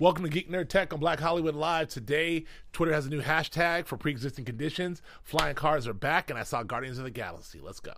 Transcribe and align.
Welcome 0.00 0.24
to 0.24 0.28
Geek 0.28 0.50
Nerd 0.50 0.68
Tech 0.68 0.92
on 0.92 0.98
Black 0.98 1.20
Hollywood 1.20 1.54
Live. 1.54 1.86
Today, 1.86 2.46
Twitter 2.72 2.92
has 2.92 3.06
a 3.06 3.10
new 3.10 3.22
hashtag 3.22 3.86
for 3.86 3.96
pre 3.96 4.10
existing 4.10 4.44
conditions. 4.44 5.00
Flying 5.22 5.54
cars 5.54 5.86
are 5.86 5.94
back, 5.94 6.30
and 6.30 6.38
I 6.38 6.42
saw 6.42 6.64
Guardians 6.64 6.98
of 6.98 7.04
the 7.04 7.12
Galaxy. 7.12 7.60
Let's 7.62 7.78
go. 7.78 7.92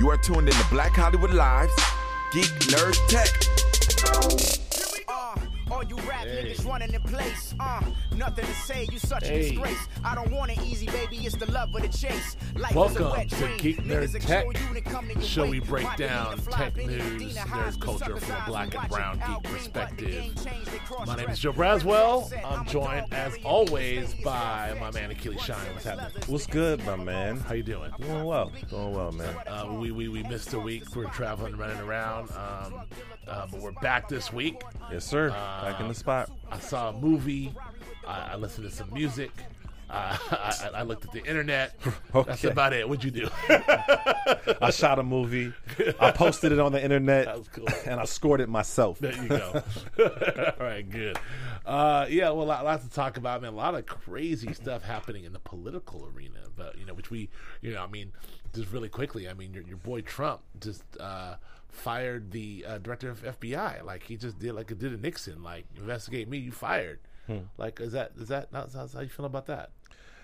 You 0.00 0.10
are 0.10 0.16
tuned 0.16 0.48
in 0.48 0.54
to 0.54 0.66
Black 0.68 0.96
Hollywood 0.96 1.32
Live's 1.32 1.72
Geek 2.32 2.50
Nerd 2.72 2.96
Tech. 3.06 4.71
Uh, 5.72 5.76
all 5.76 5.84
you 5.84 5.96
rap 6.08 6.26
niggas 6.26 6.66
running 6.66 6.92
in 6.92 7.00
place. 7.02 7.54
Uh, 7.58 7.82
nothing 8.16 8.44
to 8.44 8.54
say, 8.54 8.86
you 8.92 8.98
such 8.98 9.26
Hey. 9.26 9.40
a 9.40 9.50
disgrace. 9.50 9.88
I 10.04 10.14
don't 10.14 10.30
want 10.30 10.50
it 10.52 10.60
easy, 10.62 10.86
baby, 10.86 11.16
it's 11.18 11.36
the 11.36 11.50
love 11.50 11.74
of 11.74 11.82
the 11.82 11.88
chase. 11.88 12.36
Life 12.56 12.70
is 12.70 12.76
a 12.76 12.78
Welcome 12.78 13.10
wet 13.10 13.28
to 13.30 13.36
dream. 13.36 13.56
Geek 13.58 13.76
Nerd 13.84 14.12
Tech, 14.12 14.46
explore 14.46 14.52
you, 14.52 14.74
then 14.74 14.82
come 14.82 15.08
to 15.08 15.14
the 15.14 15.22
show 15.24 15.46
we 15.46 15.60
break 15.60 15.84
Why 15.84 15.96
down 15.96 16.30
need 16.30 16.36
to 16.36 16.42
fly, 16.42 16.58
tech 16.58 16.76
news, 16.76 17.36
nerd 17.36 17.80
culture 17.80 18.16
from 18.16 18.42
a 18.42 18.46
black 18.46 18.74
and 18.74 18.88
brown 18.88 19.16
geek 19.16 19.28
out 19.28 19.42
green, 19.44 19.54
but 19.72 19.88
the 19.90 19.96
perspective. 19.96 20.08
game 20.08 20.34
changed, 20.34 20.72
they 20.72 20.78
cross 20.78 21.06
My 21.06 21.16
name 21.16 21.30
is 21.30 21.38
Joe 21.38 21.52
Braswell. 21.52 22.30
I'm 22.44 22.66
joined, 22.66 23.12
as 23.12 23.36
always, 23.44 24.14
by 24.14 24.76
my 24.80 24.90
man 24.90 25.10
Achilles 25.10 25.40
Shine. 25.40 25.56
What's 25.72 25.84
happening? 25.84 26.22
What's 26.26 26.46
good, 26.46 26.84
my 26.84 26.96
man? 26.96 27.38
How 27.38 27.54
you 27.54 27.62
doing? 27.62 27.90
Doing 28.00 28.24
well. 28.24 28.52
Doing 28.68 28.92
well, 28.92 29.12
man. 29.12 29.34
Uh, 29.46 29.68
we, 29.72 29.90
we, 29.90 30.08
we 30.08 30.22
missed 30.24 30.52
a 30.52 30.58
week. 30.60 30.94
We're 30.94 31.06
traveling, 31.06 31.56
running 31.56 31.78
around. 31.78 32.30
Um, 32.32 32.82
uh, 33.26 33.46
but 33.50 33.60
we're 33.60 33.72
back 33.72 34.08
this 34.08 34.32
week. 34.32 34.60
Yes, 34.90 35.04
sir. 35.04 35.30
Back 35.62 35.80
in 35.80 35.88
the 35.88 35.94
spot. 35.94 36.30
I 36.50 36.58
saw 36.58 36.90
a 36.90 36.92
movie. 36.92 37.54
I, 38.06 38.32
I 38.32 38.36
listened 38.36 38.68
to 38.68 38.74
some 38.74 38.92
music. 38.92 39.30
Uh, 39.88 40.16
I, 40.30 40.70
I 40.76 40.82
looked 40.82 41.04
at 41.04 41.12
the 41.12 41.22
internet. 41.24 41.78
That's 42.14 42.44
about 42.44 42.72
it. 42.72 42.88
What'd 42.88 43.04
you 43.04 43.10
do? 43.10 43.28
I 44.60 44.70
shot 44.70 44.98
a 44.98 45.02
movie. 45.02 45.52
I 46.00 46.10
posted 46.12 46.50
it 46.50 46.58
on 46.58 46.72
the 46.72 46.82
internet, 46.82 47.26
That 47.26 47.38
was 47.38 47.48
cool. 47.48 47.68
and 47.86 48.00
I 48.00 48.04
scored 48.06 48.40
it 48.40 48.48
myself. 48.48 48.98
there 49.00 49.12
you 49.14 49.28
go. 49.28 49.62
All 49.98 50.66
right, 50.66 50.88
good. 50.88 51.18
Uh, 51.66 52.06
yeah, 52.08 52.30
well, 52.30 52.42
a 52.42 52.48
lot, 52.48 52.64
lots 52.64 52.84
to 52.84 52.90
talk 52.90 53.18
about. 53.18 53.42
Man, 53.42 53.52
a 53.52 53.56
lot 53.56 53.74
of 53.74 53.84
crazy 53.86 54.52
stuff 54.54 54.82
happening 54.82 55.24
in 55.24 55.32
the 55.32 55.38
political 55.40 56.08
arena. 56.14 56.40
But 56.56 56.78
you 56.78 56.86
know, 56.86 56.94
which 56.94 57.10
we, 57.10 57.28
you 57.60 57.72
know, 57.74 57.82
I 57.82 57.86
mean, 57.86 58.12
just 58.54 58.72
really 58.72 58.88
quickly. 58.88 59.28
I 59.28 59.34
mean, 59.34 59.52
your, 59.52 59.62
your 59.64 59.76
boy 59.76 60.00
Trump 60.00 60.40
just 60.60 60.82
uh, 60.98 61.34
fired 61.72 62.30
the 62.30 62.64
uh, 62.68 62.78
director 62.78 63.10
of 63.10 63.22
FBI. 63.22 63.82
Like 63.82 64.04
he 64.04 64.16
just 64.16 64.38
did, 64.38 64.52
like 64.52 64.70
it 64.70 64.78
did 64.78 64.92
a 64.92 64.96
Nixon. 64.96 65.42
Like 65.42 65.64
investigate 65.76 66.28
me, 66.28 66.38
you 66.38 66.52
fired. 66.52 67.00
Like, 67.58 67.80
is 67.80 67.92
that 67.92 68.12
is 68.18 68.28
that 68.28 68.52
not 68.52 68.72
how 68.72 69.00
you 69.00 69.08
feel 69.08 69.24
about 69.24 69.46
that? 69.46 69.70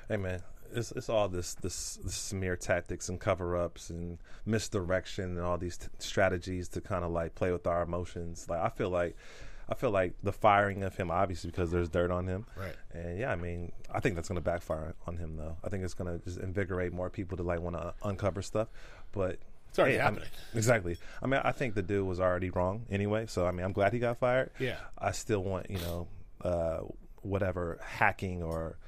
Hey, 0.08 0.16
man. 0.16 0.40
It's, 0.70 0.92
it's 0.92 1.08
all 1.08 1.30
this, 1.30 1.54
this 1.54 1.98
this 2.04 2.14
smear 2.14 2.54
tactics 2.54 3.08
and 3.08 3.18
cover 3.18 3.56
ups 3.56 3.88
and 3.88 4.18
misdirection 4.44 5.24
and 5.24 5.40
all 5.40 5.56
these 5.56 5.78
t- 5.78 5.86
strategies 5.98 6.68
to 6.70 6.82
kind 6.82 7.04
of 7.04 7.10
like 7.10 7.34
play 7.34 7.50
with 7.50 7.66
our 7.66 7.82
emotions. 7.82 8.46
Like 8.50 8.60
I 8.60 8.68
feel 8.68 8.90
like 8.90 9.16
I 9.70 9.74
feel 9.74 9.90
like 9.90 10.12
the 10.22 10.32
firing 10.32 10.82
of 10.82 10.94
him 10.94 11.10
obviously 11.10 11.50
because 11.50 11.70
there's 11.70 11.88
dirt 11.88 12.10
on 12.10 12.26
him. 12.26 12.44
Right. 12.54 12.76
And 12.92 13.18
yeah, 13.18 13.32
I 13.32 13.36
mean, 13.36 13.72
I 13.90 14.00
think 14.00 14.14
that's 14.14 14.28
going 14.28 14.36
to 14.36 14.42
backfire 14.42 14.94
on 15.06 15.16
him 15.16 15.38
though. 15.38 15.56
I 15.64 15.70
think 15.70 15.84
it's 15.84 15.94
going 15.94 16.18
to 16.18 16.22
just 16.22 16.38
invigorate 16.38 16.92
more 16.92 17.08
people 17.08 17.38
to 17.38 17.42
like 17.42 17.60
want 17.60 17.76
to 17.76 17.94
uncover 18.04 18.42
stuff. 18.42 18.68
But 19.12 19.38
It's 19.78 19.80
already 19.80 19.94
hey, 19.96 20.00
I'm- 20.02 20.20
exactly. 20.54 20.96
I 21.22 21.26
mean, 21.26 21.40
I 21.44 21.52
think 21.52 21.74
the 21.74 21.82
dude 21.82 22.06
was 22.06 22.20
already 22.20 22.50
wrong 22.50 22.86
anyway. 22.90 23.26
So 23.26 23.46
I 23.46 23.50
mean, 23.52 23.64
I'm 23.64 23.72
glad 23.72 23.92
he 23.92 23.98
got 23.98 24.18
fired. 24.18 24.50
Yeah. 24.58 24.76
I 24.98 25.12
still 25.12 25.42
want 25.42 25.70
you 25.70 25.78
know 25.78 26.08
uh, 26.42 26.78
whatever 27.22 27.78
hacking 27.82 28.42
or 28.42 28.78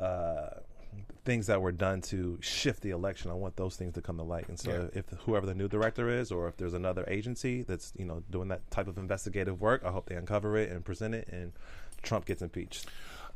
uh, 0.00 0.48
things 1.24 1.46
that 1.48 1.60
were 1.60 1.72
done 1.72 2.00
to 2.00 2.38
shift 2.40 2.82
the 2.82 2.90
election. 2.90 3.30
I 3.30 3.34
want 3.34 3.56
those 3.56 3.76
things 3.76 3.94
to 3.94 4.02
come 4.02 4.16
to 4.16 4.22
light. 4.22 4.48
And 4.48 4.58
so 4.58 4.70
Yeah. 4.94 4.98
if 5.00 5.06
whoever 5.26 5.46
the 5.46 5.54
new 5.54 5.68
director 5.68 6.08
is, 6.08 6.30
or 6.32 6.48
if 6.48 6.56
there's 6.56 6.74
another 6.74 7.04
agency 7.08 7.62
that's 7.62 7.92
you 7.96 8.04
know 8.04 8.22
doing 8.30 8.48
that 8.48 8.70
type 8.70 8.88
of 8.88 8.98
investigative 8.98 9.60
work, 9.60 9.82
I 9.84 9.90
hope 9.90 10.08
they 10.08 10.14
uncover 10.16 10.56
it 10.56 10.70
and 10.70 10.84
present 10.84 11.14
it, 11.14 11.28
and 11.28 11.52
Trump 12.02 12.24
gets 12.24 12.42
impeached. 12.42 12.86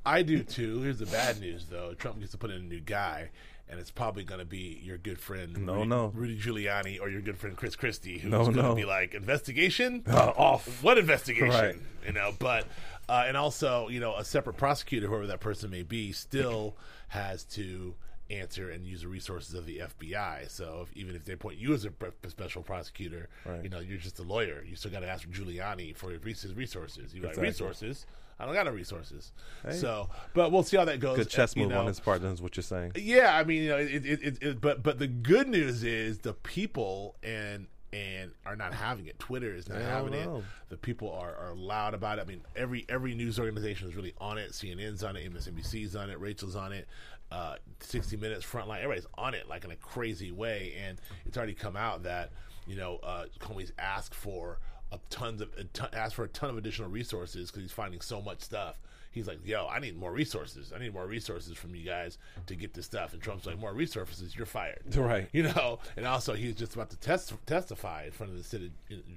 I 0.05 0.23
do 0.23 0.43
too. 0.43 0.81
Here's 0.81 0.99
the 0.99 1.07
bad 1.07 1.41
news, 1.41 1.67
though. 1.71 1.95
Trump 1.95 2.19
gets 2.19 2.33
to 2.33 2.39
put 2.39 2.51
in 2.51 2.57
a 2.57 2.65
new 2.65 2.81
guy, 2.81 3.31
and 3.69 3.81
it's 3.81 3.91
probably 3.91 4.25
going 4.25 4.39
to 4.41 4.45
be 4.45 4.81
your 4.83 4.98
good 4.98 5.19
friend 5.19 5.57
No, 5.67 5.75
Rudy, 5.77 5.86
no. 5.89 6.07
Rudy 6.14 6.39
Giuliani 6.39 7.01
or 7.01 7.09
your 7.09 7.20
good 7.23 7.39
friend 7.39 7.57
Chris 7.57 7.75
Christie, 7.77 8.19
who's 8.19 8.31
No, 8.31 8.42
going 8.45 8.57
to 8.57 8.63
no. 8.63 8.75
be 8.75 8.85
like 8.85 9.14
investigation 9.14 10.03
Uh, 10.07 10.14
off. 10.36 10.83
What 10.83 10.98
investigation? 10.98 11.48
Right. 11.48 11.77
You 12.07 12.13
know, 12.13 12.33
but 12.39 12.67
uh, 13.09 13.25
and 13.27 13.36
also 13.36 13.89
you 13.89 14.01
know 14.01 14.14
a 14.17 14.25
separate 14.25 14.57
prosecutor, 14.57 15.07
whoever 15.09 15.27
that 15.29 15.41
person 15.41 15.70
may 15.70 15.83
be, 15.83 16.13
still 16.13 16.77
has 17.09 17.45
to 17.45 17.95
answer 18.33 18.70
and 18.70 18.85
use 18.87 19.03
the 19.03 19.09
resources 19.09 19.55
of 19.55 19.67
the 19.67 19.79
FBI. 19.79 20.48
So 20.51 20.87
if, 20.89 20.97
even 20.97 21.15
if 21.15 21.25
they 21.25 21.35
appoint 21.35 21.59
you 21.59 21.75
as 21.75 21.85
a 21.85 21.91
pre- 21.91 22.11
special 22.29 22.63
prosecutor, 22.63 23.29
Right. 23.45 23.63
you 23.63 23.69
know 23.69 23.81
you're 23.81 23.98
just 23.98 24.19
a 24.19 24.23
lawyer. 24.23 24.65
You 24.67 24.77
still 24.77 24.91
got 24.91 25.01
to 25.01 25.09
ask 25.09 25.29
Giuliani 25.29 25.97
for 25.97 26.11
his 26.11 26.55
resources. 26.55 27.15
You 27.15 27.21
got 27.23 27.29
Exactly. 27.31 27.48
resources. 27.48 28.07
I 28.41 28.47
don't 28.47 28.55
got 28.55 28.67
no 28.67 28.73
resources. 28.73 29.33
So, 29.71 30.09
but 30.35 30.51
we'll 30.51 30.65
see 30.65 30.77
how 30.77 30.85
that 30.87 30.98
goes. 30.98 31.17
Good 31.17 31.29
chess 31.31 31.55
You 31.55 31.63
move 31.63 31.73
know, 31.73 31.81
on 31.83 31.87
his 31.87 32.01
part. 32.01 32.23
That's 32.23 32.41
what 32.41 32.57
you're 32.57 32.65
saying. 32.65 32.92
yeah, 32.97 33.37
I 33.37 33.45
mean, 33.45 33.63
you 33.63 33.69
know, 33.69 33.77
it, 33.77 34.05
it, 34.05 34.23
it, 34.23 34.42
it, 34.42 34.61
but 34.61 34.83
but 34.83 34.98
the 34.98 35.07
good 35.07 35.47
news 35.48 35.85
is 35.85 36.19
the 36.19 36.33
people 36.35 37.15
and 37.23 37.67
and 37.92 38.33
are 38.47 38.57
not 38.57 38.73
having 38.73 39.07
it. 39.07 39.19
Twitter 39.19 39.55
is 39.55 39.69
not 39.69 39.81
having 39.83 40.15
it. 40.15 40.27
The 40.71 40.79
people 40.79 41.13
are, 41.13 41.37
are 41.37 41.55
loud 41.55 41.92
about 41.92 42.19
it. 42.19 42.23
I 42.23 42.25
mean, 42.25 42.41
every 42.57 42.85
every 42.89 43.15
news 43.15 43.39
organization 43.39 43.87
is 43.89 43.95
really 43.95 44.15
on 44.19 44.39
it. 44.39 44.53
CNN's 44.53 45.05
on 45.05 45.15
it. 45.17 45.31
MSNBC's 45.33 45.95
on 45.95 46.09
it. 46.11 46.19
Rachel's 46.19 46.57
on 46.57 46.73
it. 46.73 46.89
Uh, 47.33 47.57
60 47.81 48.19
Minutes, 48.19 48.45
Frontline, 48.45 48.83
everybody's 48.83 49.07
on 49.17 49.33
it 49.33 49.48
like 49.48 49.65
in 49.65 49.70
a 49.70 49.77
crazy 49.77 50.31
way. 50.31 50.75
And 50.87 51.01
it's 51.25 51.39
already 51.39 51.55
come 51.55 51.77
out 51.77 52.03
that 52.03 52.31
you 52.67 52.77
know 52.77 52.98
uh, 53.03 53.25
Comey's 53.41 53.73
asked 53.79 54.15
for 54.15 54.59
a 54.93 54.98
tons 55.09 55.41
of 55.41 55.48
a 55.57 55.65
ton, 55.65 55.89
asked 55.95 56.15
for 56.15 56.25
a 56.25 56.29
ton 56.29 56.51
of 56.51 56.59
additional 56.59 56.91
resources 56.91 57.51
because 57.51 57.63
he's 57.63 57.73
finding 57.73 58.01
so 58.01 58.21
much 58.21 58.42
stuff. 58.42 58.79
He's 59.11 59.27
like, 59.27 59.39
"Yo, 59.45 59.67
I 59.67 59.79
need 59.79 59.97
more 59.97 60.13
resources. 60.13 60.73
I 60.75 60.79
need 60.79 60.92
more 60.92 61.07
resources 61.07 61.57
from 61.57 61.75
you 61.75 61.85
guys 61.85 62.19
to 62.47 62.55
get 62.55 62.75
this 62.75 62.87
stuff." 62.87 63.13
And 63.13 63.23
Trump's 63.23 63.47
like, 63.47 63.59
"More 63.59 63.73
resources, 63.73 64.37
you're 64.37 64.47
fired." 64.47 64.83
Right. 64.97 65.29
You 65.33 65.45
know. 65.45 65.81
And 65.97 66.07
also, 66.07 66.35
he's 66.35 66.55
just 66.55 66.75
about 66.75 66.91
to 66.91 66.97
test, 66.98 67.33
testify 67.47 68.05
in 68.05 68.13
front 68.13 68.33
of 68.33 68.39
the 68.39 68.45
Senate, 68.45 68.73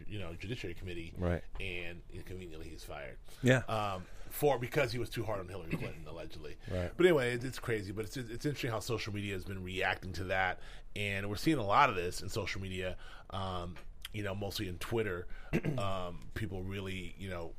you 0.08 0.20
know, 0.20 0.34
Judiciary 0.40 0.74
Committee. 0.74 1.14
Right. 1.18 1.44
And 1.60 2.02
inconveniently, 2.14 2.70
he's 2.70 2.84
fired. 2.84 3.18
Yeah. 3.44 3.64
Um, 3.68 4.04
for 4.36 4.60
because 4.60 4.92
he 4.92 5.00
was 5.00 5.10
too 5.10 5.24
hard 5.24 5.40
on 5.40 5.48
Hillary 5.48 5.72
Clinton, 5.72 6.04
allegedly. 6.10 6.58
Right. 6.72 6.92
But 6.96 7.06
anyway, 7.06 7.34
it's, 7.34 7.46
it's 7.46 7.60
crazy. 7.60 7.92
But 7.92 8.06
it's 8.06 8.18
it's 8.18 8.46
interesting 8.46 8.72
how 8.72 8.80
social 8.80 9.14
media 9.14 9.34
has 9.34 9.46
been 9.46 9.64
reacting 9.64 10.12
to 10.14 10.26
that, 10.26 10.60
and 10.96 11.30
we're 11.30 11.36
seeing 11.38 11.58
a 11.58 11.66
lot 11.66 11.90
of 11.90 11.96
this 11.96 12.22
in 12.22 12.30
social 12.30 12.62
media. 12.62 12.98
Um, 13.32 13.76
you 14.14 14.24
know, 14.24 14.36
mostly 14.36 14.68
in 14.68 14.78
Twitter, 14.78 15.28
um, 15.78 16.20
people 16.36 16.64
really, 16.64 17.16
you 17.18 17.30
know, 17.30 17.52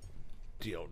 you 0.63 0.73
know, 0.75 0.87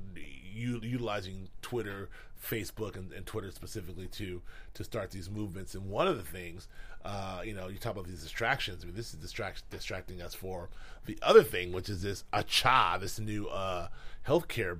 u- 0.52 0.80
utilizing 0.82 1.48
Twitter, 1.62 2.10
Facebook, 2.42 2.96
and, 2.96 3.12
and 3.12 3.24
Twitter 3.24 3.50
specifically 3.50 4.06
to 4.08 4.42
to 4.74 4.84
start 4.84 5.10
these 5.10 5.30
movements. 5.30 5.74
And 5.74 5.88
one 5.88 6.06
of 6.06 6.16
the 6.16 6.22
things, 6.22 6.68
uh, 7.04 7.42
you 7.44 7.54
know, 7.54 7.68
you 7.68 7.78
talk 7.78 7.92
about 7.92 8.06
these 8.06 8.22
distractions. 8.22 8.82
I 8.82 8.86
mean, 8.86 8.96
this 8.96 9.12
is 9.12 9.20
distract 9.20 9.68
distracting 9.70 10.22
us 10.22 10.34
for 10.34 10.70
the 11.06 11.18
other 11.22 11.42
thing, 11.42 11.72
which 11.72 11.88
is 11.88 12.02
this 12.02 12.24
ACHA, 12.32 13.00
this 13.00 13.18
new 13.18 13.46
uh, 13.48 13.88
healthcare 14.26 14.78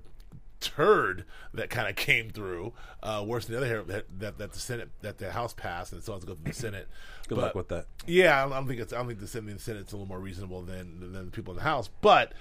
turd 0.64 1.25
that 1.52 1.70
kind 1.70 1.88
of 1.88 1.97
came 1.97 2.30
through. 2.30 2.72
Uh, 3.02 3.25
worse 3.26 3.47
than 3.47 3.52
the 3.54 3.58
other 3.58 3.66
hair 3.66 3.82
that, 3.82 4.19
that 4.19 4.38
that 4.38 4.52
the 4.52 4.58
Senate 4.58 4.91
that 5.02 5.19
the 5.19 5.30
House 5.30 5.52
passed, 5.52 5.92
and 5.92 5.98
it 5.98 6.02
still 6.02 6.14
has 6.14 6.22
to 6.22 6.26
go 6.26 6.34
through 6.34 6.52
the 6.52 6.58
Senate. 6.58 6.88
Good 7.28 7.38
luck 7.38 7.54
with 7.54 7.69
that. 7.69 7.86
Yeah, 8.06 8.44
I 8.44 8.48
don't, 8.48 8.66
think 8.66 8.80
it's. 8.80 8.92
I 8.92 8.98
don't 8.98 9.06
think 9.06 9.20
the 9.20 9.26
Senate, 9.26 9.54
the 9.54 9.62
Senate's 9.62 9.92
a 9.92 9.97
little 9.97 10.08
more 10.08 10.20
reasonable 10.20 10.62
than 10.62 11.00
than 11.00 11.26
the 11.26 11.30
people 11.30 11.52
in 11.52 11.58
the 11.58 11.64
House. 11.64 11.88
But 12.00 12.32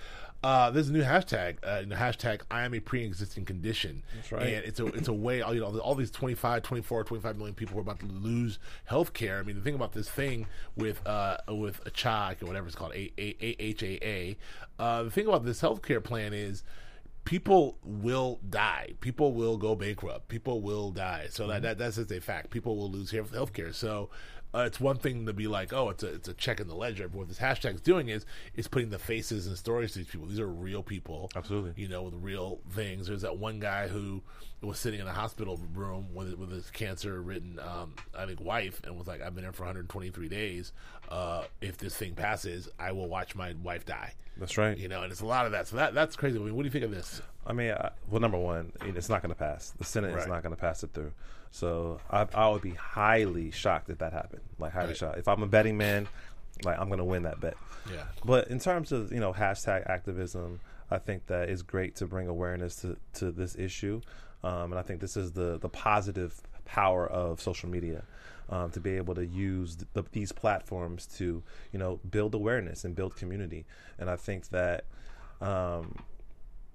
uh, 0.44 0.70
there's 0.72 0.90
a 0.90 0.94
new 0.94 1.04
hashtag. 1.04 1.58
Uh, 1.64 1.82
the 1.82 1.96
hashtag 1.96 2.42
I 2.52 2.64
am 2.64 2.74
a 2.74 2.82
pre-existing 2.82 3.46
condition. 3.46 4.04
That's 4.14 4.32
right. 4.32 4.42
And 4.42 4.66
it's 4.66 4.80
a 4.80 4.88
it's 4.88 5.08
a 5.08 5.14
way. 5.14 5.38
You 5.38 5.62
know, 5.62 5.78
all 5.80 5.96
these 5.96 6.12
25, 6.12 6.64
24, 6.64 7.04
25 7.06 7.38
million 7.38 7.56
people 7.56 7.78
are 7.78 7.82
about 7.82 8.02
to 8.02 8.08
lose 8.08 8.60
health 8.86 9.14
care. 9.14 9.40
I 9.40 9.44
mean, 9.44 9.56
the 9.56 9.62
thing 9.62 9.76
about 9.76 9.94
this 9.94 10.10
thing 10.10 10.48
with 10.76 11.06
uh, 11.08 11.38
with 11.48 11.80
a 11.86 11.92
CHAC 11.92 12.44
or 12.44 12.48
whatever 12.48 12.68
it's 12.68 12.76
called, 12.76 12.94
a 12.94 13.12
a 13.18 13.36
a 13.40 13.56
h 13.60 13.84
a 13.84 14.06
a. 14.06 14.38
Uh, 14.78 15.04
the 15.04 15.12
thing 15.12 15.28
about 15.28 15.46
this 15.46 15.62
health 15.62 15.82
care 15.82 16.02
plan 16.02 16.34
is 16.34 16.64
people 17.24 17.78
will 17.84 18.40
die. 18.50 18.94
People 19.02 19.34
will 19.34 19.58
go 19.58 19.76
bankrupt. 19.76 20.28
People 20.28 20.62
will 20.62 20.92
die. 20.92 21.28
So 21.30 21.48
that, 21.48 21.62
that 21.62 21.78
that's 21.78 21.96
just 21.96 22.12
a 22.12 22.20
fact. 22.20 22.50
People 22.50 22.78
will 22.78 22.92
lose 22.92 23.12
health 23.12 23.54
care. 23.54 23.74
So 23.74 24.10
uh, 24.56 24.66
it's 24.68 24.80
one 24.80 24.98
thing 24.98 25.26
to 25.26 25.34
be 25.34 25.48
like, 25.48 25.74
oh, 25.74 25.90
it's 25.90 26.04
a 26.04 26.14
it's 26.14 26.28
a 26.28 26.34
check 26.34 26.60
in 26.60 26.68
the 26.68 26.76
ledger. 26.76 27.08
But 27.08 27.18
what 27.18 27.28
this 27.28 27.40
hashtag's 27.40 27.82
doing 27.82 28.10
is 28.10 28.26
is 28.56 28.68
putting 28.68 28.90
the 28.90 29.00
faces 29.00 29.48
and 29.48 29.58
stories 29.58 29.94
to 29.94 30.00
these 30.00 30.08
people. 30.08 30.28
These 30.28 30.40
are 30.40 30.48
real 30.48 30.84
people, 30.84 31.32
Absolutely. 31.36 31.82
You 31.82 31.90
know, 31.90 32.04
with 32.04 32.16
real 32.16 32.60
things. 32.72 33.08
There's 33.08 33.24
that 33.24 33.38
one 33.38 33.60
guy 33.60 33.88
who 33.88 34.22
was 34.64 34.80
sitting 34.80 35.00
in 35.00 35.08
a 35.08 35.14
hospital 35.14 35.60
room 35.76 36.08
with 36.14 36.34
with 36.38 36.52
his 36.52 36.70
cancer 36.72 37.22
ridden, 37.22 37.60
um, 37.60 37.94
I 38.18 38.26
think, 38.26 38.40
wife, 38.42 38.82
and 38.86 38.98
was 38.98 39.08
like, 39.08 39.22
I've 39.22 39.36
been 39.36 39.44
here 39.44 39.52
for 39.54 39.64
123 39.64 40.30
days. 40.30 40.72
Uh, 41.10 41.44
if 41.62 41.78
this 41.78 41.96
thing 41.96 42.16
passes, 42.16 42.70
I 42.80 42.92
will 42.94 43.08
watch 43.08 43.36
my 43.36 43.54
wife 43.62 43.86
die. 43.86 44.14
That's 44.38 44.58
right. 44.58 44.78
You 44.78 44.88
know, 44.88 45.04
and 45.04 45.12
it's 45.12 45.22
a 45.22 45.26
lot 45.26 45.46
of 45.46 45.52
that. 45.52 45.68
So 45.68 45.76
that 45.76 45.94
that's 45.94 46.16
crazy. 46.16 46.40
I 46.40 46.42
mean, 46.42 46.56
what 46.56 46.64
do 46.64 46.68
you 46.68 46.72
think 46.72 46.86
of 46.86 46.92
this? 46.92 47.22
I 47.46 47.54
mean, 47.54 47.72
I, 47.72 47.92
well, 48.10 48.22
number 48.22 48.38
one, 48.38 48.72
it's 48.82 49.10
not 49.10 49.22
going 49.22 49.30
to 49.34 49.38
pass. 49.38 49.72
The 49.78 49.84
Senate 49.84 50.14
Right. 50.14 50.22
is 50.22 50.28
not 50.28 50.42
going 50.44 50.56
to 50.56 50.60
pass 50.62 50.82
it 50.84 50.92
through. 50.94 51.12
So 51.52 52.00
I, 52.10 52.26
I 52.34 52.50
would 52.50 52.62
be 52.62 52.72
highly 52.72 53.52
shocked 53.52 53.90
if 53.90 54.00
that 54.00 54.14
happened. 54.14 54.42
Like 54.58 54.72
highly 54.72 54.88
Right. 54.88 54.98
shocked. 54.98 55.18
If 55.20 55.28
I'm 55.28 55.44
a 55.44 55.48
betting 55.48 55.78
man, 55.78 56.08
like 56.64 56.80
I'm 56.80 56.88
going 56.88 57.00
to 57.00 57.04
win 57.06 57.24
that 57.24 57.40
bet. 57.42 57.56
Yeah. 57.92 58.04
But 58.24 58.48
in 58.48 58.60
terms 58.60 58.92
of 58.94 59.12
you 59.12 59.20
know 59.20 59.34
hashtag 59.34 59.86
activism, 59.88 60.62
I 60.90 60.98
think 61.00 61.28
that 61.28 61.50
it's 61.50 61.62
great 61.62 61.96
to 61.98 62.08
bring 62.08 62.28
awareness 62.28 62.78
to, 62.78 62.96
to 63.16 63.32
this 63.32 63.56
issue, 63.56 64.02
um, 64.44 64.72
and 64.72 64.80
I 64.80 64.82
think 64.82 65.00
this 65.00 65.18
is 65.18 65.32
the 65.32 65.58
the 65.60 65.70
positive 65.70 66.42
power 66.66 67.08
of 67.08 67.42
social 67.42 67.70
media. 67.70 68.04
Um, 68.50 68.72
to 68.72 68.82
be 68.82 68.98
able 68.98 69.16
to 69.16 69.26
use 69.26 69.78
the, 69.94 70.04
these 70.12 70.34
platforms 70.34 71.06
to, 71.18 71.42
you 71.72 71.80
know, 71.80 72.02
build 72.12 72.36
awareness 72.36 72.84
and 72.84 72.94
build 72.94 73.16
community, 73.16 73.66
and 73.98 74.10
I 74.10 74.18
think 74.18 74.50
that, 74.50 74.84
um, 75.40 75.96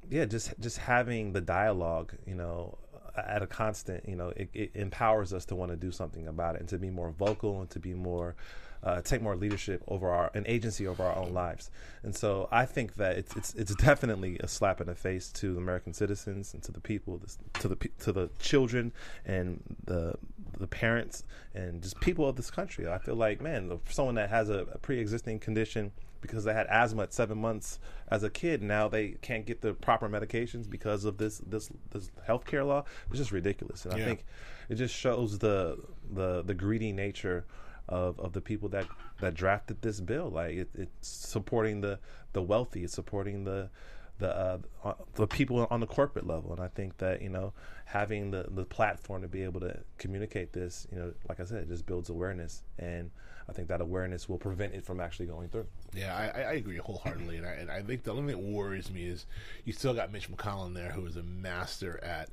yeah, 0.08 0.24
just 0.24 0.58
just 0.58 0.78
having 0.78 1.34
the 1.34 1.42
dialogue, 1.42 2.14
you 2.26 2.34
know, 2.34 2.78
at 3.16 3.42
a 3.42 3.46
constant, 3.46 4.08
you 4.08 4.16
know, 4.16 4.32
it, 4.36 4.48
it 4.54 4.70
empowers 4.74 5.32
us 5.32 5.44
to 5.46 5.54
want 5.54 5.70
to 5.70 5.76
do 5.76 5.90
something 5.90 6.26
about 6.26 6.54
it 6.54 6.60
and 6.60 6.68
to 6.70 6.78
be 6.78 6.90
more 6.90 7.10
vocal 7.10 7.60
and 7.60 7.70
to 7.70 7.78
be 7.78 7.94
more 7.94 8.34
uh, 8.82 9.00
take 9.00 9.22
more 9.22 9.36
leadership 9.36 9.82
over 9.88 10.08
our 10.10 10.30
an 10.34 10.44
agency 10.46 10.86
over 10.86 11.02
our 11.02 11.16
own 11.16 11.32
lives. 11.32 11.70
And 12.02 12.14
so 12.14 12.48
I 12.50 12.66
think 12.66 12.94
that 12.96 13.18
it's 13.18 13.36
it's 13.36 13.54
it's 13.54 13.74
definitely 13.74 14.38
a 14.40 14.48
slap 14.48 14.80
in 14.80 14.86
the 14.86 14.94
face 14.94 15.30
to 15.32 15.56
American 15.56 15.92
citizens 15.92 16.54
and 16.54 16.62
to 16.62 16.72
the 16.72 16.80
people, 16.80 17.20
to 17.60 17.68
the 17.68 17.76
to 18.00 18.12
the 18.12 18.30
children 18.38 18.92
and 19.24 19.62
the 19.84 20.14
the 20.58 20.66
parents 20.66 21.24
and 21.54 21.82
just 21.82 22.00
people 22.00 22.28
of 22.28 22.36
this 22.36 22.50
country. 22.50 22.88
I 22.88 22.98
feel 22.98 23.16
like 23.16 23.40
man, 23.40 23.78
someone 23.88 24.14
that 24.16 24.30
has 24.30 24.50
a, 24.50 24.66
a 24.72 24.78
pre-existing 24.78 25.40
condition 25.40 25.92
because 26.20 26.44
they 26.44 26.52
had 26.52 26.66
asthma 26.68 27.04
at 27.04 27.12
seven 27.12 27.38
months 27.38 27.78
as 28.08 28.22
a 28.22 28.30
kid. 28.30 28.62
Now 28.62 28.88
they 28.88 29.10
can't 29.22 29.46
get 29.46 29.60
the 29.60 29.74
proper 29.74 30.08
medications 30.08 30.68
because 30.68 31.04
of 31.04 31.18
this 31.18 31.38
this 31.46 31.70
this 31.90 32.10
healthcare 32.28 32.66
law. 32.66 32.84
It's 33.08 33.18
just 33.18 33.32
ridiculous, 33.32 33.84
and 33.84 33.96
yeah. 33.96 34.04
I 34.04 34.06
think 34.06 34.24
it 34.68 34.74
just 34.76 34.94
shows 34.94 35.38
the 35.38 35.78
the 36.10 36.42
the 36.42 36.54
greedy 36.54 36.92
nature 36.92 37.44
of, 37.88 38.18
of 38.20 38.32
the 38.32 38.40
people 38.40 38.68
that, 38.70 38.86
that 39.20 39.34
drafted 39.34 39.82
this 39.82 40.00
bill. 40.00 40.30
Like 40.30 40.54
it, 40.54 40.68
it's 40.74 41.08
supporting 41.08 41.80
the, 41.80 41.98
the 42.32 42.42
wealthy, 42.42 42.84
it's 42.84 42.94
supporting 42.94 43.44
the 43.44 43.70
the 44.18 44.36
uh, 44.36 44.58
uh, 44.84 44.94
the 45.14 45.26
people 45.26 45.66
on 45.70 45.80
the 45.80 45.86
corporate 45.86 46.26
level, 46.26 46.52
and 46.52 46.60
I 46.60 46.68
think 46.68 46.98
that 46.98 47.22
you 47.22 47.28
know 47.28 47.52
having 47.84 48.30
the 48.30 48.46
the 48.50 48.64
platform 48.64 49.22
to 49.22 49.28
be 49.28 49.42
able 49.42 49.60
to 49.60 49.78
communicate 49.96 50.52
this, 50.52 50.86
you 50.92 50.98
know, 50.98 51.12
like 51.28 51.40
I 51.40 51.44
said, 51.44 51.62
it 51.62 51.68
just 51.68 51.86
builds 51.86 52.10
awareness, 52.10 52.62
and 52.78 53.10
I 53.48 53.52
think 53.52 53.68
that 53.68 53.80
awareness 53.80 54.28
will 54.28 54.38
prevent 54.38 54.74
it 54.74 54.84
from 54.84 55.00
actually 55.00 55.26
going 55.26 55.48
through. 55.48 55.66
Yeah, 55.94 56.16
I, 56.16 56.40
I 56.40 56.52
agree 56.54 56.76
wholeheartedly, 56.78 57.36
and 57.36 57.46
I, 57.46 57.52
and 57.52 57.70
I 57.70 57.82
think 57.82 58.02
the 58.02 58.12
only 58.12 58.32
thing 58.32 58.42
that 58.42 58.52
worries 58.52 58.90
me 58.90 59.06
is 59.06 59.26
you 59.64 59.72
still 59.72 59.94
got 59.94 60.12
Mitch 60.12 60.30
McConnell 60.30 60.74
there, 60.74 60.90
who 60.90 61.06
is 61.06 61.16
a 61.16 61.22
master 61.22 62.02
at. 62.02 62.28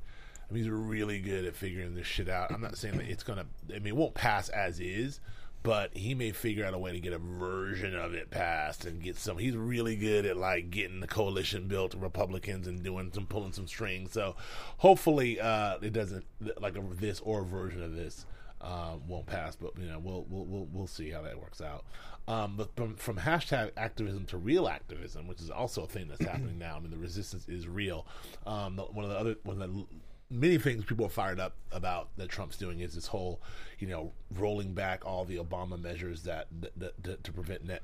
I 0.48 0.52
mean, 0.52 0.62
he's 0.62 0.70
really 0.70 1.18
good 1.18 1.44
at 1.44 1.56
figuring 1.56 1.96
this 1.96 2.06
shit 2.06 2.28
out. 2.28 2.52
I'm 2.52 2.60
not 2.60 2.76
saying 2.76 2.98
that 2.98 3.06
it's 3.06 3.24
gonna. 3.24 3.46
I 3.70 3.78
mean, 3.78 3.88
it 3.88 3.96
won't 3.96 4.14
pass 4.14 4.48
as 4.48 4.80
is, 4.80 5.20
but 5.62 5.96
he 5.96 6.14
may 6.14 6.30
figure 6.32 6.64
out 6.64 6.74
a 6.74 6.78
way 6.78 6.92
to 6.92 7.00
get 7.00 7.12
a 7.12 7.18
version 7.18 7.94
of 7.96 8.14
it 8.14 8.30
passed 8.30 8.84
and 8.84 9.02
get 9.02 9.16
some. 9.16 9.38
He's 9.38 9.56
really 9.56 9.96
good 9.96 10.24
at 10.26 10.36
like 10.36 10.70
getting 10.70 11.00
the 11.00 11.06
coalition 11.06 11.66
built, 11.68 11.94
Republicans, 11.94 12.66
and 12.66 12.82
doing 12.82 13.10
some 13.12 13.26
pulling 13.26 13.52
some 13.52 13.66
strings. 13.66 14.12
So 14.12 14.36
hopefully, 14.78 15.40
uh, 15.40 15.78
it 15.82 15.92
doesn't 15.92 16.24
like 16.60 16.76
a, 16.76 16.80
this 16.80 17.20
or 17.20 17.42
a 17.42 17.44
version 17.44 17.82
of 17.82 17.94
this 17.94 18.26
uh, 18.60 18.94
won't 19.08 19.26
pass. 19.26 19.56
But 19.56 19.78
you 19.78 19.86
know, 19.86 19.98
we'll 19.98 20.26
we'll 20.28 20.44
we'll, 20.44 20.68
we'll 20.72 20.86
see 20.86 21.10
how 21.10 21.22
that 21.22 21.40
works 21.40 21.60
out. 21.60 21.84
Um, 22.28 22.56
but 22.56 22.74
from, 22.74 22.96
from 22.96 23.18
hashtag 23.18 23.70
activism 23.76 24.26
to 24.26 24.36
real 24.36 24.66
activism, 24.66 25.28
which 25.28 25.40
is 25.40 25.50
also 25.50 25.84
a 25.84 25.86
thing 25.86 26.08
that's 26.08 26.24
happening 26.24 26.58
now. 26.58 26.76
I 26.76 26.80
mean, 26.80 26.90
the 26.90 26.96
resistance 26.96 27.48
is 27.48 27.68
real. 27.68 28.04
Um, 28.46 28.78
one 28.78 29.04
of 29.04 29.10
the 29.10 29.18
other 29.18 29.36
one 29.44 29.62
of 29.62 29.72
the 29.72 29.86
many 30.30 30.58
things 30.58 30.84
people 30.84 31.06
are 31.06 31.10
fired 31.10 31.38
up 31.38 31.54
about 31.72 32.08
that 32.16 32.28
Trump's 32.28 32.56
doing 32.56 32.80
is 32.80 32.94
this 32.94 33.06
whole, 33.06 33.40
you 33.78 33.86
know, 33.86 34.12
rolling 34.36 34.72
back 34.72 35.06
all 35.06 35.24
the 35.24 35.36
Obama 35.36 35.80
measures 35.80 36.22
that, 36.22 36.48
that, 36.76 37.02
that 37.02 37.24
to 37.24 37.32
prevent 37.32 37.64
net 37.64 37.82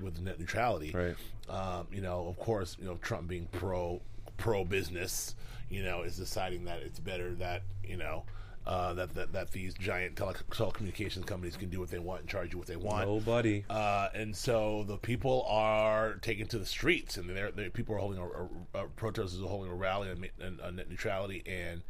with 0.00 0.20
net 0.20 0.38
neutrality. 0.38 0.92
Right. 0.92 1.16
Um, 1.48 1.86
you 1.92 2.00
know, 2.00 2.26
of 2.28 2.38
course, 2.38 2.76
you 2.78 2.86
know, 2.86 2.96
Trump 3.02 3.28
being 3.28 3.48
pro 3.52 4.00
pro 4.36 4.64
business, 4.64 5.34
you 5.68 5.82
know, 5.82 6.02
is 6.02 6.16
deciding 6.16 6.64
that 6.64 6.80
it's 6.80 7.00
better 7.00 7.34
that 7.34 7.62
you 7.84 7.96
know 7.96 8.24
uh, 8.66 8.92
that, 8.94 9.14
that 9.14 9.32
that 9.32 9.50
these 9.52 9.74
giant 9.74 10.16
tele- 10.16 10.34
telecommunications 10.50 11.26
companies 11.26 11.56
can 11.56 11.70
do 11.70 11.80
what 11.80 11.90
they 11.90 11.98
want 11.98 12.20
and 12.20 12.28
charge 12.28 12.52
you 12.52 12.58
what 12.58 12.66
they 12.66 12.76
want. 12.76 13.08
Nobody. 13.08 13.64
Uh, 13.70 14.08
and 14.14 14.36
so 14.36 14.84
the 14.86 14.98
people 14.98 15.46
are 15.48 16.14
taken 16.16 16.46
to 16.48 16.58
the 16.58 16.66
streets, 16.66 17.16
and 17.16 17.28
they're, 17.28 17.50
they're 17.50 17.70
people 17.70 17.94
are 17.94 17.98
holding 17.98 18.18
a, 18.18 18.78
a, 18.78 18.84
a 18.84 18.88
protesters 18.88 19.40
are 19.42 19.48
holding 19.48 19.72
a 19.72 19.74
rally 19.74 20.10
on, 20.10 20.60
on, 20.62 20.76
net 20.76 20.90
neutrality, 20.90 21.42
and 21.46 21.80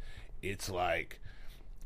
it's 0.41 0.69
like 0.69 1.19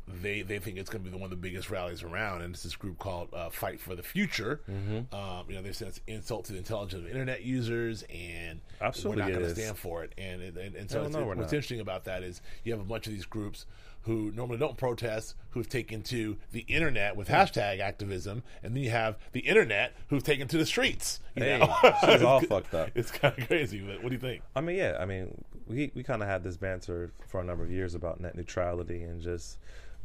they 0.08 0.44
they 0.44 0.60
think 0.60 0.78
it's 0.78 0.90
going 0.92 1.04
to 1.04 1.10
be 1.10 1.12
the, 1.12 1.18
one 1.18 1.26
of 1.26 1.32
the 1.32 1.36
biggest 1.36 1.72
rallies 1.72 2.04
around, 2.04 2.44
and 2.44 2.54
it's 2.54 2.62
this 2.62 2.76
group 2.76 3.00
called 3.00 3.30
uh, 3.34 3.50
Fight 3.50 3.80
for 3.80 3.96
the 3.96 4.04
Future. 4.04 4.62
Mm-hmm. 4.70 5.16
Um, 5.16 5.46
you 5.50 5.56
know, 5.56 5.64
they 5.64 5.72
say 5.72 5.88
it's 5.88 6.00
insult 6.06 6.46
to 6.46 6.52
the 6.52 6.60
intelligence 6.60 7.04
of 7.04 7.10
internet 7.10 7.42
users, 7.42 8.04
and 8.04 8.62
Absolutely 8.80 9.24
we're 9.24 9.30
not 9.30 9.40
going 9.40 9.56
to 9.56 9.60
stand 9.60 9.78
for 9.80 10.04
it. 10.04 10.14
And 10.20 10.44
and, 10.44 10.76
and 10.76 10.92
so 10.92 11.08
no, 11.08 11.20
no, 11.22 11.26
what's 11.26 11.52
interesting 11.52 11.80
about 11.80 12.04
that 12.06 12.22
is 12.22 12.42
you 12.64 12.72
have 12.72 12.82
a 12.82 12.86
bunch 12.86 13.08
of 13.08 13.14
these 13.14 13.26
groups 13.26 13.66
who 14.06 14.32
normally 14.32 14.60
don't 14.60 14.78
protest, 14.78 15.34
who've 15.50 15.68
taken 15.68 16.04
to 16.04 16.38
the 16.52 16.62
internet 16.62 17.16
with 17.16 17.28
hashtag 17.28 17.80
activism, 17.80 18.44
and 18.62 18.76
then 18.76 18.84
you 18.84 18.92
have 18.92 19.18
the 19.32 19.40
internet 19.42 19.96
who've 20.10 20.24
taken 20.24 20.48
to 20.48 20.58
the 20.60 20.66
streets. 20.66 21.20
You 21.36 21.44
hey, 21.44 21.60
know? 21.60 21.76
it's 21.84 22.24
all 22.24 22.40
fucked 22.40 22.74
up. 22.76 22.90
It's 22.94 23.10
kind 23.10 23.38
of 23.38 23.48
crazy. 23.48 23.80
But 23.80 24.04
what 24.04 24.10
do 24.10 24.16
you 24.16 24.22
think? 24.22 24.44
I 24.56 24.62
mean, 24.62 24.78
yeah, 24.78 24.98
I 25.00 25.06
mean, 25.06 25.44
we 25.68 25.92
we 25.96 26.04
kind 26.04 26.22
of 26.22 26.28
had 26.28 26.44
this 26.44 26.56
banter 26.56 27.12
for 27.28 27.42
a 27.42 27.44
number 27.44 27.64
of 27.64 27.72
years 27.72 27.96
about 27.96 28.20
net 28.22 28.36
neutrality 28.36 29.02
and 29.02 29.22
just 29.22 29.58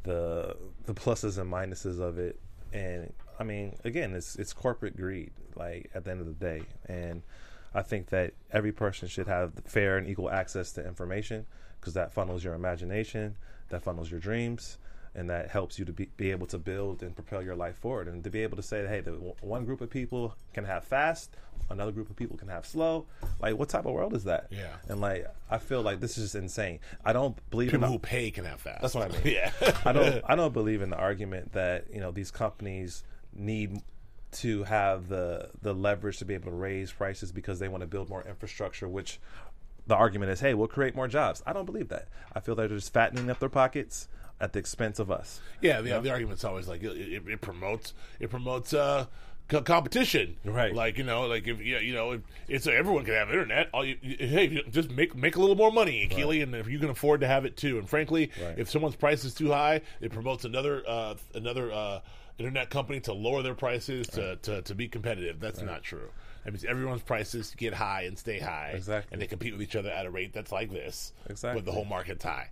the 0.02 0.56
the 0.86 0.94
pluses 0.94 1.38
and 1.38 1.52
minuses 1.52 2.00
of 2.00 2.18
it. 2.18 2.40
And 2.72 3.12
I 3.38 3.44
mean, 3.44 3.76
again, 3.84 4.14
it's 4.14 4.34
it's 4.36 4.54
corporate 4.54 4.96
greed. 4.96 5.32
Like 5.56 5.90
at 5.94 6.04
the 6.04 6.10
end 6.10 6.20
of 6.20 6.26
the 6.26 6.32
day, 6.32 6.62
and 6.86 7.22
I 7.74 7.82
think 7.82 8.08
that 8.10 8.32
every 8.50 8.72
person 8.72 9.08
should 9.08 9.26
have 9.26 9.52
fair 9.66 9.98
and 9.98 10.08
equal 10.08 10.30
access 10.30 10.72
to 10.72 10.86
information 10.86 11.44
because 11.78 11.94
that 11.94 12.12
funnels 12.12 12.42
your 12.42 12.54
imagination 12.54 13.36
that 13.70 13.82
funnels 13.82 14.10
your 14.10 14.20
dreams 14.20 14.78
and 15.12 15.28
that 15.28 15.48
helps 15.50 15.76
you 15.76 15.84
to 15.84 15.92
be, 15.92 16.08
be 16.16 16.30
able 16.30 16.46
to 16.46 16.56
build 16.58 17.02
and 17.02 17.16
propel 17.16 17.42
your 17.42 17.56
life 17.56 17.76
forward 17.76 18.06
and 18.06 18.22
to 18.22 18.30
be 18.30 18.42
able 18.44 18.56
to 18.56 18.62
say 18.62 18.86
hey 18.86 19.00
the 19.00 19.10
w- 19.10 19.34
one 19.40 19.64
group 19.64 19.80
of 19.80 19.90
people 19.90 20.36
can 20.54 20.64
have 20.64 20.84
fast 20.84 21.34
another 21.68 21.90
group 21.90 22.08
of 22.10 22.14
people 22.16 22.36
can 22.36 22.46
have 22.48 22.64
slow 22.64 23.06
like 23.40 23.56
what 23.58 23.68
type 23.68 23.86
of 23.86 23.92
world 23.92 24.14
is 24.14 24.22
that 24.24 24.46
Yeah. 24.50 24.68
and 24.88 25.00
like 25.00 25.26
i 25.50 25.58
feel 25.58 25.82
like 25.82 25.98
this 25.98 26.16
is 26.16 26.24
just 26.26 26.34
insane 26.36 26.78
i 27.04 27.12
don't 27.12 27.36
believe 27.50 27.70
People 27.72 27.86
in 27.86 27.92
who 27.92 27.98
pay 27.98 28.30
can 28.30 28.44
have 28.44 28.60
fast. 28.60 28.82
that's 28.82 28.94
what 28.94 29.10
i 29.10 29.12
mean 29.24 29.34
yeah. 29.34 29.50
i 29.84 29.92
don't 29.92 30.22
i 30.28 30.36
don't 30.36 30.52
believe 30.54 30.80
in 30.80 30.90
the 30.90 30.96
argument 30.96 31.52
that 31.54 31.86
you 31.92 32.00
know 32.00 32.12
these 32.12 32.30
companies 32.30 33.02
need 33.34 33.80
to 34.32 34.62
have 34.62 35.08
the 35.08 35.50
the 35.62 35.74
leverage 35.74 36.18
to 36.18 36.24
be 36.24 36.34
able 36.34 36.50
to 36.52 36.56
raise 36.56 36.92
prices 36.92 37.32
because 37.32 37.58
they 37.58 37.66
want 37.66 37.80
to 37.80 37.86
build 37.88 38.08
more 38.08 38.22
infrastructure 38.28 38.88
which 38.88 39.18
the 39.90 39.96
argument 39.96 40.30
is, 40.32 40.40
hey, 40.40 40.54
we'll 40.54 40.68
create 40.68 40.94
more 40.96 41.06
jobs. 41.08 41.42
I 41.44 41.52
don't 41.52 41.66
believe 41.66 41.88
that. 41.88 42.08
I 42.32 42.40
feel 42.40 42.54
they're 42.54 42.68
just 42.68 42.92
fattening 42.92 43.28
up 43.28 43.38
their 43.40 43.48
pockets 43.50 44.08
at 44.40 44.54
the 44.54 44.58
expense 44.58 44.98
of 44.98 45.10
us. 45.10 45.40
Yeah, 45.60 45.82
the, 45.82 46.00
the 46.00 46.10
argument's 46.10 46.44
always 46.44 46.66
like 46.66 46.82
it, 46.82 46.96
it, 46.96 47.22
it 47.28 47.40
promotes 47.42 47.92
it 48.20 48.30
promotes 48.30 48.72
uh, 48.72 49.06
co- 49.48 49.60
competition, 49.62 50.36
Right. 50.44 50.74
Like 50.74 50.96
you 50.96 51.04
know, 51.04 51.26
like 51.26 51.46
if 51.46 51.60
yeah, 51.60 51.80
you 51.80 51.92
know, 51.92 52.12
if 52.12 52.20
it's 52.48 52.66
everyone 52.66 53.04
can 53.04 53.14
have 53.14 53.28
internet. 53.28 53.68
All 53.74 53.84
you, 53.84 53.98
you- 54.00 54.16
hey, 54.26 54.48
you 54.48 54.62
just 54.70 54.90
make 54.90 55.14
make 55.14 55.36
a 55.36 55.40
little 55.40 55.56
more 55.56 55.70
money, 55.72 56.06
Keely, 56.06 56.40
and 56.40 56.54
if 56.54 56.68
you 56.68 56.78
can 56.78 56.88
afford 56.88 57.20
to 57.20 57.26
have 57.26 57.44
it 57.44 57.56
too. 57.56 57.78
And 57.78 57.86
frankly, 57.88 58.30
Right. 58.42 58.58
if 58.58 58.70
someone's 58.70 58.96
price 58.96 59.24
is 59.24 59.34
too 59.34 59.50
high, 59.50 59.82
it 60.00 60.12
promotes 60.12 60.44
another 60.46 60.82
uh, 60.88 61.16
another 61.34 61.70
uh, 61.72 62.00
internet 62.38 62.70
company 62.70 63.00
to 63.00 63.12
lower 63.12 63.42
their 63.42 63.54
prices 63.54 64.06
to, 64.06 64.36
to, 64.36 64.62
to 64.62 64.74
be 64.74 64.88
competitive. 64.88 65.38
That's 65.40 65.60
not 65.60 65.82
true. 65.82 66.08
That 66.44 66.52
means 66.52 66.64
everyone's 66.64 67.02
prices 67.02 67.54
get 67.56 67.74
high 67.74 68.02
and 68.02 68.18
stay 68.18 68.38
high, 68.38 68.72
Exactly. 68.74 69.12
and 69.12 69.20
they 69.22 69.26
compete 69.26 69.52
with 69.52 69.62
each 69.62 69.76
other 69.76 69.90
at 69.90 70.06
a 70.06 70.10
rate 70.10 70.32
that's 70.32 70.50
like 70.52 70.70
this, 70.70 71.12
Exactly. 71.28 71.56
with 71.58 71.64
the 71.66 71.72
whole 71.72 71.84
market's 71.84 72.24
high. 72.24 72.48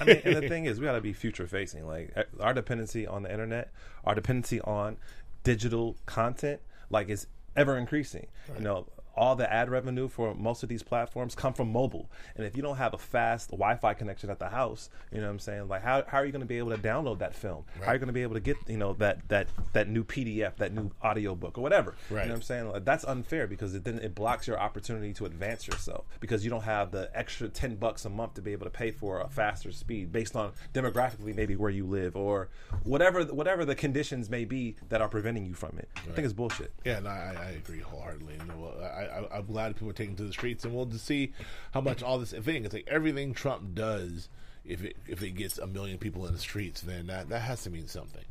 I 0.00 0.04
mean, 0.04 0.20
and 0.24 0.36
the 0.36 0.48
thing 0.48 0.64
is, 0.64 0.80
we 0.80 0.86
got 0.86 0.92
to 0.92 1.00
be 1.02 1.12
future 1.12 1.46
facing. 1.46 1.86
Like 1.86 2.14
our 2.40 2.54
dependency 2.54 3.06
on 3.06 3.22
the 3.22 3.30
internet, 3.30 3.70
our 4.04 4.14
dependency 4.14 4.60
on 4.62 4.96
digital 5.44 5.96
content, 6.06 6.60
like 6.88 7.08
is 7.10 7.26
ever 7.54 7.76
increasing. 7.76 8.28
You 8.56 8.64
know, 8.64 8.86
all 9.14 9.36
the 9.36 9.50
ad 9.52 9.70
revenue 9.70 10.08
for 10.08 10.34
most 10.34 10.62
of 10.62 10.68
these 10.68 10.82
platforms 10.82 11.34
come 11.34 11.52
from 11.52 11.70
mobile. 11.70 12.10
And 12.36 12.46
if 12.46 12.56
you 12.56 12.62
don't 12.62 12.76
have 12.76 12.94
a 12.94 12.98
fast 12.98 13.50
Wi-Fi 13.50 13.94
connection 13.94 14.30
at 14.30 14.38
the 14.38 14.48
house, 14.48 14.90
you 15.12 15.18
know 15.18 15.26
what 15.26 15.32
I'm 15.32 15.38
saying? 15.38 15.68
Like 15.68 15.82
how, 15.82 16.04
how 16.06 16.18
are 16.18 16.26
you 16.26 16.32
going 16.32 16.40
to 16.40 16.46
be 16.46 16.58
able 16.58 16.70
to 16.70 16.78
download 16.78 17.18
that 17.18 17.34
film? 17.34 17.64
How 17.80 17.90
are 17.90 17.94
you 17.94 17.98
going 17.98 18.08
to 18.08 18.12
be 18.12 18.22
able 18.22 18.34
to 18.34 18.40
get, 18.40 18.56
you 18.66 18.78
know, 18.78 18.94
that 18.94 19.28
that 19.28 19.48
that 19.72 19.88
new 19.88 20.04
PDF, 20.04 20.56
that 20.56 20.72
new 20.72 20.90
audio 21.02 21.34
book 21.34 21.58
or 21.58 21.60
whatever? 21.60 21.94
Right. 22.10 22.22
You 22.22 22.28
know 22.28 22.34
what 22.34 22.36
I'm 22.36 22.42
saying? 22.42 22.68
Like, 22.70 22.84
that's 22.84 23.04
unfair 23.04 23.46
because 23.46 23.74
it 23.74 23.84
then 23.84 23.98
it 23.98 24.14
blocks 24.14 24.46
your 24.46 24.58
opportunity 24.58 25.12
to 25.14 25.26
advance 25.26 25.66
yourself 25.66 26.04
because 26.20 26.44
you 26.44 26.50
don't 26.50 26.64
have 26.64 26.90
the 26.90 27.10
extra 27.14 27.48
10 27.48 27.76
bucks 27.76 28.04
a 28.04 28.10
month 28.10 28.34
to 28.34 28.42
be 28.42 28.52
able 28.52 28.64
to 28.64 28.70
pay 28.70 28.90
for 28.90 29.20
a 29.20 29.28
faster 29.28 29.72
speed 29.72 30.12
based 30.12 30.36
on 30.36 30.52
demographically 30.72 31.34
maybe 31.34 31.56
where 31.56 31.70
you 31.70 31.86
live 31.86 32.16
or 32.16 32.48
whatever 32.84 33.24
whatever 33.24 33.64
the 33.64 33.74
conditions 33.74 34.30
may 34.30 34.44
be 34.44 34.76
that 34.88 35.00
are 35.00 35.08
preventing 35.08 35.46
you 35.46 35.54
from 35.54 35.78
it. 35.78 35.88
I 35.96 36.12
think 36.12 36.24
it's 36.24 36.32
bullshit. 36.32 36.72
Yeah, 36.84 37.00
no, 37.00 37.10
I, 37.10 37.34
I 37.38 37.50
agree 37.50 37.80
wholeheartedly. 37.80 38.34
And 38.34 38.60
well, 38.60 38.74
I, 38.82 39.01
I, 39.02 39.38
I'm 39.38 39.46
glad 39.46 39.74
people 39.74 39.90
are 39.90 39.94
taking 39.94 40.16
to 40.16 40.24
the 40.24 40.32
streets, 40.32 40.64
and 40.64 40.74
we'll 40.74 40.86
just 40.86 41.04
see 41.04 41.32
how 41.72 41.80
much 41.80 42.02
all 42.02 42.18
this 42.18 42.32
thing. 42.32 42.64
It's 42.64 42.74
like 42.74 42.88
everything 42.88 43.34
Trump 43.34 43.74
does. 43.74 44.28
If 44.64 44.84
it 44.84 44.96
if 45.08 45.22
it 45.22 45.30
gets 45.32 45.58
a 45.58 45.66
million 45.66 45.98
people 45.98 46.26
in 46.26 46.32
the 46.32 46.38
streets, 46.38 46.80
then 46.82 47.06
that 47.08 47.28
that 47.30 47.40
has 47.42 47.62
to 47.64 47.70
mean 47.70 47.88
something. 47.88 48.24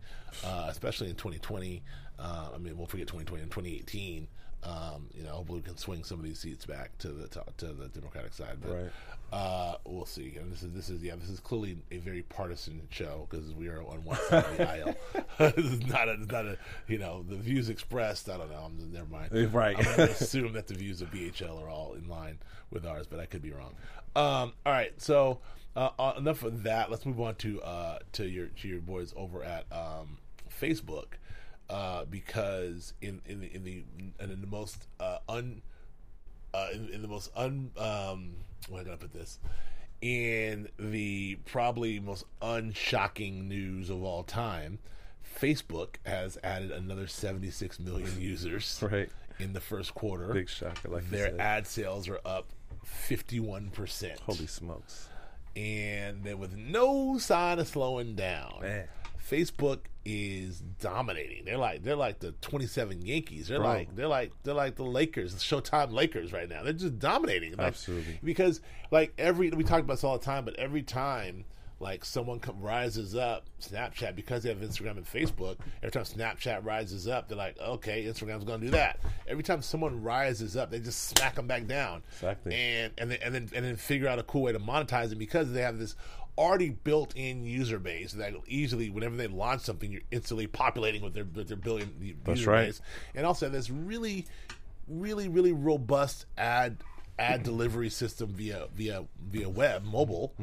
Uh, 0.46 0.68
especially 0.70 1.10
in 1.10 1.16
2020. 1.16 1.84
Uh, 2.18 2.50
I 2.54 2.58
mean, 2.58 2.78
we'll 2.78 2.88
forget 2.88 3.08
2020 3.08 3.42
and 3.44 3.52
2018. 3.52 4.28
Um, 4.64 5.08
you 5.14 5.24
know, 5.24 5.32
hopefully 5.32 5.60
we 5.60 5.64
can 5.66 5.76
swing 5.78 6.04
some 6.04 6.20
of 6.20 6.24
these 6.24 6.38
seats 6.40 6.66
back 6.68 6.96
to 7.00 7.08
the 7.10 7.28
to, 7.30 7.44
to 7.58 7.66
the 7.68 7.88
Democratic 7.90 8.32
side. 8.32 8.58
But 8.62 8.72
Right. 8.72 8.92
uh, 9.34 9.76
we'll 9.86 10.06
see. 10.06 10.36
And 10.40 10.52
this 10.52 10.62
is 10.64 10.72
this 10.72 10.90
is 10.90 11.02
yeah, 11.04 11.16
this 11.20 11.30
is 11.30 11.40
clearly 11.40 11.78
a 11.92 11.98
very 11.98 12.22
partisan 12.22 12.82
show 12.92 13.28
because 13.30 13.52
we 13.54 13.68
are 13.70 13.82
on 13.82 14.06
one 14.06 14.18
side 14.30 14.46
of 14.46 14.58
the 14.58 14.70
aisle. 14.72 14.96
this 15.52 15.66
is 15.66 15.86
not 15.88 16.08
a 16.08 16.18
not 16.28 16.46
a 16.46 16.58
you 16.88 17.00
know 17.00 17.26
the 17.28 17.36
views 17.38 17.70
expressed. 17.70 18.30
I 18.30 18.38
don't 18.38 18.52
know. 18.52 18.70
I'm, 18.70 18.92
never 18.94 19.08
mind. 19.10 19.54
Right. 19.54 19.76
I'm 19.78 19.84
going 19.84 19.96
to 19.96 20.12
assume 20.12 20.54
that 20.54 20.68
the 20.68 20.76
views 20.76 21.02
of 21.02 21.10
BHL 21.12 21.62
are 21.62 21.68
all 21.70 21.94
in 21.96 22.08
line 22.08 22.38
with 22.70 22.86
ours, 22.86 23.08
but 23.08 23.20
I 23.20 23.26
could 23.26 23.42
be 23.42 23.52
wrong. 23.52 23.74
Um, 24.16 24.54
all 24.66 24.74
right, 24.74 24.94
so 25.02 25.40
uh, 25.76 25.90
uh, 25.98 26.14
enough 26.18 26.44
of 26.44 26.64
that. 26.64 26.90
Let's 26.92 27.06
move 27.06 27.20
on 27.20 27.36
to 27.36 27.62
uh, 27.62 28.00
to 28.14 28.26
your 28.28 28.48
to 28.48 28.68
your 28.68 28.80
boys 28.82 29.14
over 29.16 29.44
at 29.44 29.66
um, 29.72 30.18
Facebook 30.62 31.14
uh, 31.70 32.06
because 32.06 32.94
in 33.02 33.22
in 33.26 33.40
the 33.42 33.48
in 33.56 33.64
the, 33.64 33.84
in 34.20 34.42
the 34.42 34.48
most 34.48 34.88
uh, 35.00 35.20
un 35.30 35.62
uh, 36.54 36.68
in, 36.74 36.90
in 36.90 37.02
the 37.02 37.08
most 37.08 37.32
un 37.36 37.72
um, 37.78 38.34
where 38.70 38.82
am 38.82 38.92
I 38.92 38.96
put 38.96 39.14
this 39.14 39.40
in 40.02 40.68
the 40.80 41.38
probably 41.46 42.00
most 42.00 42.26
unshocking 42.42 43.48
news 43.48 43.90
of 43.90 44.04
all 44.04 44.24
time. 44.24 44.80
Facebook 45.40 45.96
has 46.06 46.38
added 46.44 46.72
another 46.72 47.08
76 47.08 47.80
million 47.80 48.10
users 48.20 48.80
Right. 48.82 49.10
in 49.40 49.54
the 49.54 49.62
first 49.62 49.94
quarter. 49.96 50.34
Big 50.34 50.50
shocker, 50.50 50.90
like 50.90 51.04
you 51.04 51.10
Their 51.12 51.40
ad 51.40 51.66
sales 51.68 52.10
are 52.10 52.20
up 52.26 52.48
51%. 53.10 54.20
Holy 54.22 54.48
smokes. 54.48 55.08
And 55.56 56.24
then 56.24 56.40
with 56.40 56.56
no 56.56 57.18
sign 57.18 57.60
of 57.60 57.68
slowing 57.68 58.16
down. 58.16 58.60
Man. 58.62 58.88
Facebook 59.30 59.80
is 60.04 60.60
dominating. 60.60 61.46
They're 61.46 61.58
like 61.58 61.84
they're 61.84 61.96
like 61.96 62.20
the 62.20 62.32
27 62.42 63.02
Yankees. 63.06 63.48
They're 63.48 63.60
Bro. 63.60 63.68
like 63.68 63.96
they're 63.96 64.08
like 64.08 64.32
they're 64.44 64.54
like 64.54 64.76
the 64.76 64.84
Lakers, 64.84 65.34
the 65.34 65.40
Showtime 65.40 65.92
Lakers 65.92 66.34
right 66.34 66.50
now. 66.50 66.64
They're 66.64 66.74
just 66.74 67.00
dominating. 67.00 67.52
Like, 67.52 67.68
Absolutely. 67.68 68.20
Because 68.24 68.62
like 68.90 69.14
every 69.18 69.52
we 69.52 69.64
talk 69.64 69.80
about 69.80 69.94
this 69.94 70.04
all 70.04 70.18
the 70.18 70.26
time, 70.26 70.44
but 70.44 70.56
every 70.58 70.82
time 70.84 71.46
like 71.82 72.06
someone 72.06 72.40
come, 72.40 72.62
rises 72.62 73.16
up, 73.16 73.46
Snapchat 73.60 74.16
because 74.16 74.44
they 74.44 74.50
have 74.50 74.60
Instagram 74.60 74.98
and 74.98 75.06
Facebook. 75.06 75.58
Every 75.82 75.92
time 75.92 76.04
Snapchat 76.04 76.64
rises 76.64 77.08
up, 77.08 77.28
they're 77.28 77.38
like, 77.38 77.60
okay, 77.60 78.04
Instagram's 78.06 78.44
going 78.44 78.62
to 78.62 78.68
do 78.68 78.72
that. 78.72 79.00
Every 79.28 79.44
time 79.44 79.62
someone 79.62 80.02
rises 80.04 80.56
up, 80.56 80.72
they 80.72 80.80
just 80.80 81.10
smack 81.10 81.36
them 81.36 81.48
back 81.48 81.68
down. 81.68 82.04
Exactly. 82.14 82.56
And 82.56 82.94
and 82.98 83.12
then 83.12 83.20
and 83.24 83.34
then 83.34 83.50
and 83.56 83.66
then 83.66 83.76
figure 83.76 84.08
out 84.08 84.20
a 84.20 84.24
cool 84.24 84.44
way 84.44 84.52
to 84.52 84.60
monetize 84.60 85.12
it 85.12 85.18
because 85.18 85.52
they 85.52 85.62
have 85.62 85.80
this 85.80 85.96
already 86.38 86.70
built-in 86.70 87.44
user 87.44 87.78
base 87.78 88.14
that 88.14 88.34
easily, 88.48 88.90
whenever 88.90 89.16
they 89.16 89.28
launch 89.28 89.62
something, 89.62 89.92
you're 89.92 90.02
instantly 90.12 90.48
populating 90.48 91.02
with 91.02 91.14
their 91.14 91.26
with 91.26 91.48
their 91.48 91.58
billion 91.58 92.16
That's 92.24 92.40
user 92.40 92.52
right. 92.52 92.66
base, 92.68 92.82
and 93.16 93.26
also 93.26 93.50
this 93.50 93.70
really, 93.70 94.26
really, 94.88 95.28
really 95.28 95.54
robust 95.54 96.26
ad 96.38 96.78
ad 97.22 97.44
delivery 97.44 97.90
system 97.90 98.30
via 98.34 98.68
via 98.76 99.04
via 99.30 99.48
web 99.50 99.84
mobile 99.84 100.34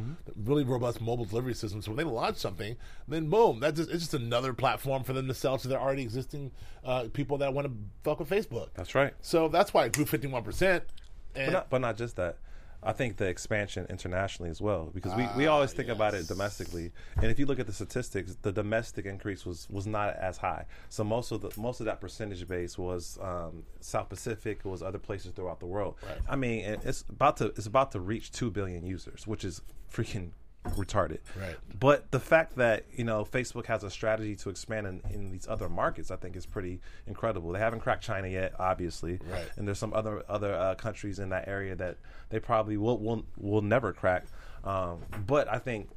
really 0.45 0.65
robust 0.65 1.01
mobile 1.01 1.25
delivery 1.25 1.55
system 1.55 1.83
so 1.83 1.91
when 1.91 1.97
they 1.97 2.05
launch 2.05 2.37
something 2.37 2.77
then 3.09 3.29
boom 3.29 3.59
that's 3.61 3.77
just 3.79 3.91
it's 3.91 4.01
just 4.01 4.15
another 4.15 4.53
platform 4.53 5.03
for 5.03 5.13
them 5.13 5.27
to 5.29 5.35
sell 5.35 5.59
to 5.59 5.67
their 5.69 5.81
already 5.81 6.03
existing 6.03 6.51
uh, 6.85 7.07
people 7.13 7.37
that 7.39 7.53
want 7.53 7.67
to 7.67 7.73
fuck 8.05 8.19
with 8.21 8.31
facebook 8.31 8.69
That's 8.75 8.95
right. 8.95 9.13
so 9.21 9.49
that's 9.49 9.75
why 9.75 9.87
it 9.87 9.93
grew 9.93 10.05
51% 10.05 10.63
and 10.71 10.83
But 11.35 11.51
not, 11.53 11.71
but 11.71 11.81
not 11.81 11.97
just 11.97 12.17
that. 12.17 12.37
I 12.83 12.93
think 12.93 13.17
the 13.17 13.27
expansion 13.27 13.87
internationally 13.91 14.51
as 14.51 14.61
well, 14.61 14.91
because 14.95 15.15
we, 15.15 15.27
we 15.37 15.47
always 15.47 15.73
think 15.73 15.89
about 15.89 16.15
it 16.15 16.29
domestically, 16.29 16.93
and 17.17 17.27
if 17.27 17.39
you 17.39 17.47
look 17.47 17.59
at 17.59 17.67
the 17.67 17.73
statistics, 17.73 18.37
the 18.43 18.53
domestic 18.53 19.05
increase 19.05 19.45
was, 19.45 19.67
was 19.69 19.87
not 19.87 20.15
as 20.17 20.39
high. 20.39 20.65
So 20.89 21.03
most 21.03 21.33
of 21.33 21.41
the 21.41 21.51
most 21.61 21.81
of 21.81 21.87
that 21.87 22.01
percentage 22.01 22.47
base 22.47 22.79
was 22.79 23.19
um, 23.21 23.65
South 23.81 24.09
Pacific, 24.09 24.65
was 24.65 24.83
other 24.83 24.99
places 24.99 25.33
throughout 25.33 25.61
the 25.61 25.67
world. 25.67 25.97
Right. 26.07 26.19
I 26.29 26.37
mean, 26.37 26.61
it's 26.85 27.05
about 27.09 27.37
to 27.39 27.47
it's 27.47 27.67
about 27.67 27.93
to 27.93 28.01
reach 28.01 28.31
two 28.31 28.51
billion 28.51 28.85
users, 28.85 29.27
which 29.27 29.45
is 29.45 29.61
freaking 29.93 30.31
retarded. 30.77 31.19
Right. 31.39 31.57
But 31.79 32.11
the 32.11 32.21
fact 32.21 32.57
that 32.57 32.85
you 32.95 33.05
know 33.05 33.25
Facebook 33.25 33.67
has 33.67 33.85
a 33.85 33.91
strategy 33.91 34.37
to 34.37 34.51
expand 34.51 34.87
in, 34.87 35.01
in 35.13 35.31
these 35.31 35.47
other 35.49 35.69
markets, 35.69 36.11
I 36.11 36.17
think, 36.17 36.37
is 36.37 36.47
pretty 36.47 36.81
incredible. 37.07 37.53
They 37.53 37.59
haven't 37.59 37.81
cracked 37.81 38.03
China 38.05 38.29
yet, 38.29 38.55
obviously, 38.59 39.21
Right. 39.31 39.49
and 39.57 39.67
there's 39.67 39.79
some 39.79 39.93
other 39.95 40.25
other 40.29 40.55
uh, 40.55 40.75
countries 40.75 41.19
in 41.19 41.29
that 41.31 41.49
area 41.49 41.75
that 41.77 41.97
they 42.31 42.41
probably 42.41 42.77
will 42.77 42.99
will, 42.99 43.25
will 43.37 43.63
never 43.63 43.93
crack. 43.93 44.27
Um, 44.65 44.99
but 45.27 45.49
I 45.49 45.59
think 45.59 45.89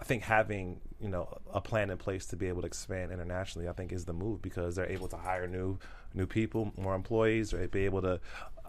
I 0.00 0.04
think 0.04 0.22
having 0.22 0.80
you 1.00 1.08
know 1.08 1.38
a 1.52 1.60
plan 1.60 1.90
in 1.90 1.98
place 1.98 2.26
to 2.26 2.36
be 2.36 2.48
able 2.48 2.62
to 2.62 2.66
expand 2.66 3.12
internationally, 3.12 3.68
I 3.68 3.72
think 3.72 3.92
is 3.92 4.04
the 4.04 4.12
move 4.12 4.42
because 4.42 4.76
they're 4.76 4.90
able 4.90 5.08
to 5.08 5.16
hire 5.16 5.46
new 5.46 5.78
new 6.14 6.26
people, 6.26 6.72
more 6.76 6.94
employees, 6.94 7.52
or 7.52 7.66
be 7.68 7.84
able 7.84 8.02
to 8.02 8.20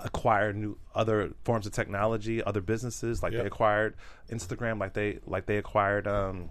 acquire 0.03 0.53
new 0.53 0.77
other 0.95 1.31
forms 1.43 1.65
of 1.65 1.73
technology, 1.73 2.43
other 2.43 2.61
businesses 2.61 3.21
like 3.23 3.33
Yep. 3.33 3.41
they 3.41 3.47
acquired 3.47 3.95
Instagram, 4.29 4.79
like 4.79 4.93
they 4.93 5.19
like 5.25 5.45
they 5.45 5.57
acquired 5.57 6.07
um, 6.07 6.49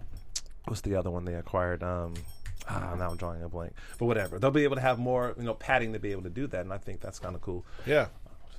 what's 0.65 0.81
the 0.81 0.95
other 0.95 1.09
one 1.11 1.25
they 1.25 1.35
acquired 1.35 1.83
um. 1.83 2.13
Ah, 2.71 2.93
now 2.95 3.09
I'm 3.09 3.17
drawing 3.17 3.41
a 3.41 3.49
blank, 3.49 3.73
but 3.97 4.05
whatever. 4.05 4.37
They'll 4.37 4.51
be 4.51 4.63
able 4.63 4.75
to 4.75 4.81
have 4.81 4.99
more, 4.99 5.33
you 5.39 5.43
know, 5.43 5.55
padding 5.55 5.93
to 5.93 5.99
be 5.99 6.11
able 6.11 6.21
to 6.23 6.29
do 6.29 6.45
that, 6.47 6.61
and 6.61 6.71
I 6.71 6.77
think 6.77 6.99
that's 7.01 7.17
kind 7.17 7.33
of 7.33 7.41
cool. 7.41 7.65
Yeah. 7.87 8.07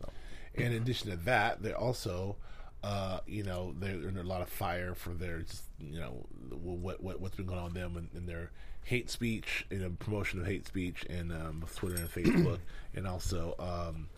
So. 0.00 0.09
In 0.55 0.73
addition 0.73 1.11
to 1.11 1.17
that, 1.19 1.62
they're 1.62 1.79
also, 1.79 2.35
uh, 2.82 3.20
you 3.26 3.42
know, 3.42 3.75
they're 3.78 4.08
under 4.08 4.20
a 4.20 4.25
lot 4.25 4.40
of 4.40 4.49
fire 4.49 4.94
for 4.94 5.10
their, 5.10 5.42
you 5.78 6.00
know, 6.00 6.26
what, 6.50 7.02
what 7.02 7.20
what's 7.20 7.37
been 7.37 7.46
going 7.46 7.58
on 7.58 7.66
with 7.66 7.75
them 7.75 7.96
and, 7.96 8.08
and 8.14 8.28
their 8.28 8.50
hate 8.84 9.10
speech, 9.10 9.66
know, 9.78 9.90
promotion 9.99 10.40
of 10.40 10.46
hate 10.46 10.66
speech, 10.66 11.04
and 11.10 11.32
um, 11.32 11.64
Twitter 11.76 11.96
and 11.96 12.10
Facebook, 12.10 12.58
and 12.94 13.06
also, 13.06 13.54
um, 13.58 14.08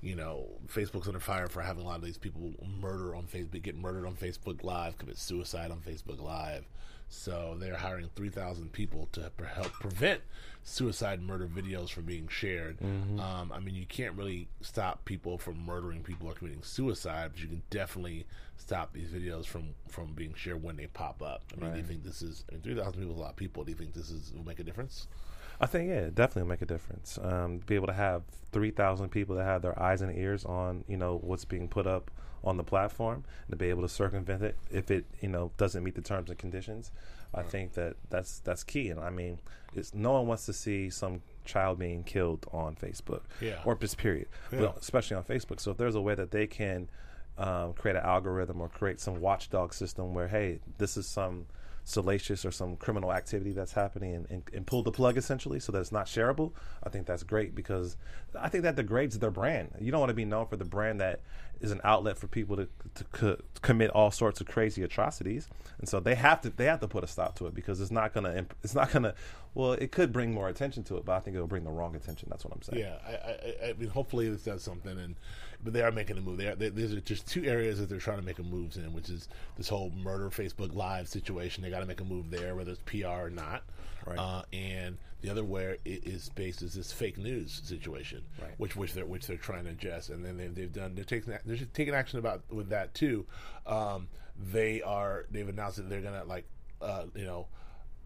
you 0.00 0.16
know, 0.16 0.46
Facebook's 0.68 1.06
under 1.06 1.20
fire 1.20 1.48
for 1.48 1.60
having 1.60 1.82
a 1.84 1.86
lot 1.86 1.96
of 1.96 2.04
these 2.04 2.18
people 2.18 2.52
murder 2.80 3.14
on 3.14 3.24
Facebook, 3.24 3.62
get 3.62 3.76
murdered 3.76 4.06
on 4.06 4.14
Facebook 4.14 4.64
Live, 4.64 4.96
commit 4.96 5.18
suicide 5.18 5.70
on 5.70 5.80
Facebook 5.80 6.20
Live. 6.22 6.64
So 7.08 7.56
they're 7.58 7.76
hiring 7.76 8.10
3,000 8.16 8.72
people 8.72 9.08
to 9.12 9.30
pre- 9.36 9.48
help 9.48 9.72
prevent 9.72 10.20
suicide 10.62 11.22
murder 11.22 11.46
videos 11.46 11.88
from 11.88 12.04
being 12.04 12.28
shared. 12.28 12.76
Um, 13.18 13.50
I 13.52 13.58
mean, 13.60 13.74
you 13.74 13.86
can't 13.86 14.14
really 14.14 14.48
stop 14.60 15.04
people 15.06 15.38
from 15.38 15.64
murdering 15.64 16.02
people 16.02 16.28
or 16.28 16.34
committing 16.34 16.62
suicide, 16.62 17.30
but 17.32 17.40
you 17.40 17.48
can 17.48 17.62
definitely 17.70 18.26
stop 18.58 18.92
these 18.92 19.08
videos 19.08 19.46
from, 19.46 19.74
from 19.88 20.12
being 20.12 20.34
shared 20.34 20.62
when 20.62 20.76
they 20.76 20.86
pop 20.86 21.22
up. 21.22 21.42
I 21.56 21.60
mean, 21.60 21.72
do 21.72 21.78
you 21.78 21.84
think 21.84 22.04
this 22.04 22.20
is, 22.20 22.44
I 22.50 22.54
mean, 22.54 22.62
3,000 22.62 22.92
people 22.92 23.12
is 23.12 23.18
a 23.18 23.22
lot 23.22 23.30
of 23.30 23.36
people. 23.36 23.64
Do 23.64 23.70
you 23.72 23.78
think 23.78 23.94
this 23.94 24.10
is 24.10 24.32
will 24.34 24.44
make 24.44 24.60
a 24.60 24.64
difference? 24.64 25.06
I 25.60 25.66
think 25.66 25.88
yeah, 25.88 25.96
it 25.96 26.14
definitely 26.14 26.42
will 26.42 26.50
make 26.50 26.62
a 26.62 26.66
difference. 26.66 27.18
Um, 27.20 27.58
be 27.66 27.74
able 27.74 27.88
to 27.88 27.92
have 27.92 28.22
three 28.52 28.70
thousand 28.70 29.08
people 29.08 29.34
that 29.36 29.44
have 29.44 29.60
their 29.62 29.76
eyes 29.80 30.02
and 30.02 30.16
ears 30.16 30.44
on 30.44 30.84
you 30.86 30.96
know 30.96 31.18
what's 31.22 31.44
being 31.44 31.68
put 31.68 31.86
up 31.86 32.10
on 32.44 32.56
the 32.56 32.64
platform, 32.64 33.24
and 33.46 33.50
to 33.50 33.56
be 33.56 33.68
able 33.70 33.82
to 33.82 33.88
circumvent 33.88 34.42
it 34.42 34.56
if 34.70 34.90
it 34.90 35.04
you 35.20 35.28
know 35.28 35.50
doesn't 35.56 35.82
meet 35.84 35.94
the 35.94 36.02
terms 36.02 36.30
and 36.30 36.38
conditions. 36.38 36.90
I 37.34 37.42
think 37.42 37.74
that 37.74 37.96
that's 38.08 38.38
that's 38.40 38.64
key. 38.64 38.88
And 38.88 38.98
I 39.00 39.10
mean, 39.10 39.38
it's 39.74 39.92
no 39.94 40.12
one 40.12 40.26
wants 40.26 40.46
to 40.46 40.52
see 40.52 40.88
some 40.88 41.20
child 41.44 41.78
being 41.78 42.02
killed 42.04 42.46
on 42.52 42.74
Facebook, 42.76 43.22
Yeah. 43.40 43.60
or 43.64 43.74
just 43.74 43.98
period, 43.98 44.28
Yeah. 44.52 44.72
especially 44.78 45.16
on 45.16 45.24
Facebook. 45.24 45.60
So 45.60 45.70
if 45.72 45.76
there's 45.76 45.94
a 45.94 46.00
way 46.00 46.14
that 46.14 46.30
they 46.30 46.46
can 46.46 46.88
um, 47.36 47.72
create 47.74 47.96
an 47.96 48.02
algorithm 48.04 48.60
or 48.60 48.68
create 48.68 48.98
some 48.98 49.20
watchdog 49.20 49.72
system 49.74 50.14
where 50.14 50.28
hey, 50.28 50.60
this 50.78 50.96
is 50.96 51.06
some 51.06 51.46
salacious 51.84 52.44
or 52.44 52.50
some 52.50 52.76
criminal 52.76 53.12
activity 53.12 53.52
that's 53.52 53.72
happening 53.72 54.14
and, 54.14 54.26
and, 54.30 54.42
and 54.52 54.66
pull 54.66 54.82
the 54.82 54.92
plug 54.92 55.16
essentially 55.16 55.58
so 55.58 55.72
that 55.72 55.78
it's 55.80 55.90
not 55.90 56.04
shareable 56.04 56.52
i 56.82 56.90
think 56.90 57.06
that's 57.06 57.22
great 57.22 57.54
because 57.54 57.96
i 58.38 58.46
think 58.46 58.62
that 58.62 58.76
degrades 58.76 59.18
their 59.20 59.30
brand 59.30 59.70
you 59.80 59.90
don't 59.90 60.00
want 60.00 60.10
to 60.10 60.14
be 60.14 60.26
known 60.26 60.44
for 60.46 60.56
the 60.58 60.66
brand 60.66 61.00
that 61.00 61.20
is 61.60 61.70
an 61.70 61.80
outlet 61.84 62.16
for 62.16 62.26
people 62.26 62.56
to, 62.56 62.68
to 62.94 63.04
co- 63.12 63.36
commit 63.62 63.90
all 63.90 64.10
sorts 64.10 64.40
of 64.40 64.46
crazy 64.46 64.82
atrocities 64.82 65.48
and 65.78 65.88
so 65.88 65.98
they 66.00 66.14
have 66.14 66.40
to 66.40 66.50
they 66.50 66.66
have 66.66 66.80
to 66.80 66.88
put 66.88 67.02
a 67.02 67.06
stop 67.06 67.36
to 67.36 67.46
it 67.46 67.54
because 67.54 67.80
it's 67.80 67.90
not 67.90 68.12
gonna 68.14 68.46
it's 68.62 68.74
not 68.74 68.90
gonna 68.92 69.14
well 69.54 69.72
it 69.72 69.90
could 69.90 70.12
bring 70.12 70.32
more 70.32 70.48
attention 70.48 70.82
to 70.84 70.96
it 70.96 71.04
but 71.04 71.12
i 71.16 71.20
think 71.20 71.34
it'll 71.34 71.48
bring 71.48 71.64
the 71.64 71.70
wrong 71.70 71.96
attention 71.96 72.28
that's 72.30 72.44
what 72.44 72.54
i'm 72.54 72.62
saying 72.62 72.82
Yeah, 72.82 72.96
I, 73.06 73.66
I, 73.66 73.70
I 73.70 73.72
mean, 73.74 73.88
hopefully 73.88 74.28
this 74.28 74.42
does 74.42 74.62
something, 74.62 74.98
and 74.98 75.16
but 75.62 75.72
they 75.72 75.82
are 75.82 75.90
making 75.90 76.16
a 76.18 76.20
move. 76.20 76.38
They 76.38 76.46
are, 76.46 76.54
there's 76.54 76.94
just 77.02 77.26
two 77.26 77.44
areas 77.44 77.80
that 77.80 77.88
they're 77.88 77.98
trying 77.98 78.18
to 78.18 78.24
make 78.24 78.38
moves 78.38 78.76
in, 78.76 78.92
which 78.92 79.08
is 79.10 79.28
this 79.56 79.68
whole 79.68 79.90
murder 79.90 80.30
Facebook 80.30 80.72
Live 80.74 81.08
situation. 81.08 81.64
They 81.64 81.70
got 81.70 81.80
to 81.80 81.86
make 81.86 82.00
a 82.00 82.04
move 82.04 82.30
there, 82.30 82.54
whether 82.54 82.70
it's 82.70 82.80
PR 82.86 83.26
or 83.26 83.30
not. 83.30 83.64
Right. 84.08 84.18
Uh, 84.18 84.42
and 84.52 84.98
the 85.20 85.30
other 85.30 85.44
where 85.44 85.72
it 85.84 86.06
is 86.06 86.28
based 86.30 86.62
is 86.62 86.74
this 86.74 86.92
fake 86.92 87.18
news 87.18 87.60
situation, 87.64 88.22
Right. 88.40 88.54
which 88.58 88.76
which 88.76 88.92
they're 88.94 89.06
which 89.06 89.26
they're 89.26 89.36
trying 89.36 89.64
to 89.64 89.70
address. 89.70 90.08
And 90.08 90.24
then 90.24 90.36
they've, 90.36 90.54
they've 90.54 90.72
done 90.72 90.94
they're 90.94 91.04
taking 91.04 91.36
they're 91.44 91.56
just 91.56 91.74
taking 91.74 91.94
action 91.94 92.18
about 92.18 92.42
with 92.50 92.68
that 92.70 92.94
too. 92.94 93.26
Um, 93.66 94.08
they 94.52 94.82
are 94.82 95.26
they've 95.30 95.48
announced 95.48 95.78
that 95.78 95.88
they're 95.88 96.00
gonna 96.02 96.24
like 96.24 96.44
uh, 96.80 97.04
you 97.14 97.24
know 97.24 97.48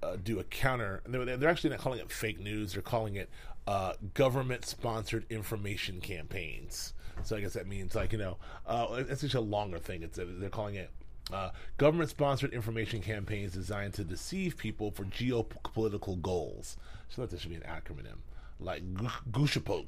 uh, 0.02 0.16
do 0.22 0.40
a 0.40 0.44
counter. 0.44 1.02
They're, 1.06 1.36
they're 1.36 1.48
actually 1.50 1.70
not 1.70 1.78
calling 1.80 2.00
it 2.00 2.10
fake 2.10 2.40
news. 2.40 2.72
They're 2.72 2.82
calling 2.82 3.16
it 3.16 3.30
uh, 3.66 3.92
government-sponsored 4.14 5.26
information 5.30 6.00
campaigns. 6.00 6.94
So 7.22 7.36
I 7.36 7.40
guess 7.40 7.52
that 7.52 7.66
means 7.68 7.94
like 7.94 8.12
you 8.12 8.18
know, 8.18 8.38
uh, 8.66 9.04
it's 9.08 9.20
such 9.20 9.34
a 9.34 9.40
longer 9.40 9.78
thing. 9.78 10.02
It's 10.02 10.18
they're 10.20 10.48
calling 10.50 10.74
it. 10.76 10.90
Uh, 11.32 11.50
government-sponsored 11.78 12.52
information 12.52 13.00
campaigns 13.00 13.52
designed 13.52 13.94
to 13.94 14.04
deceive 14.04 14.56
people 14.56 14.90
for 14.90 15.04
geopolitical 15.04 16.20
goals. 16.20 16.76
So 17.08 17.20
that 17.22 17.30
this 17.30 17.40
should 17.40 17.50
be 17.50 17.56
an 17.56 17.62
acronym. 17.62 18.16
like 18.58 18.82
Gu- 18.94 19.08
Gushapok. 19.30 19.86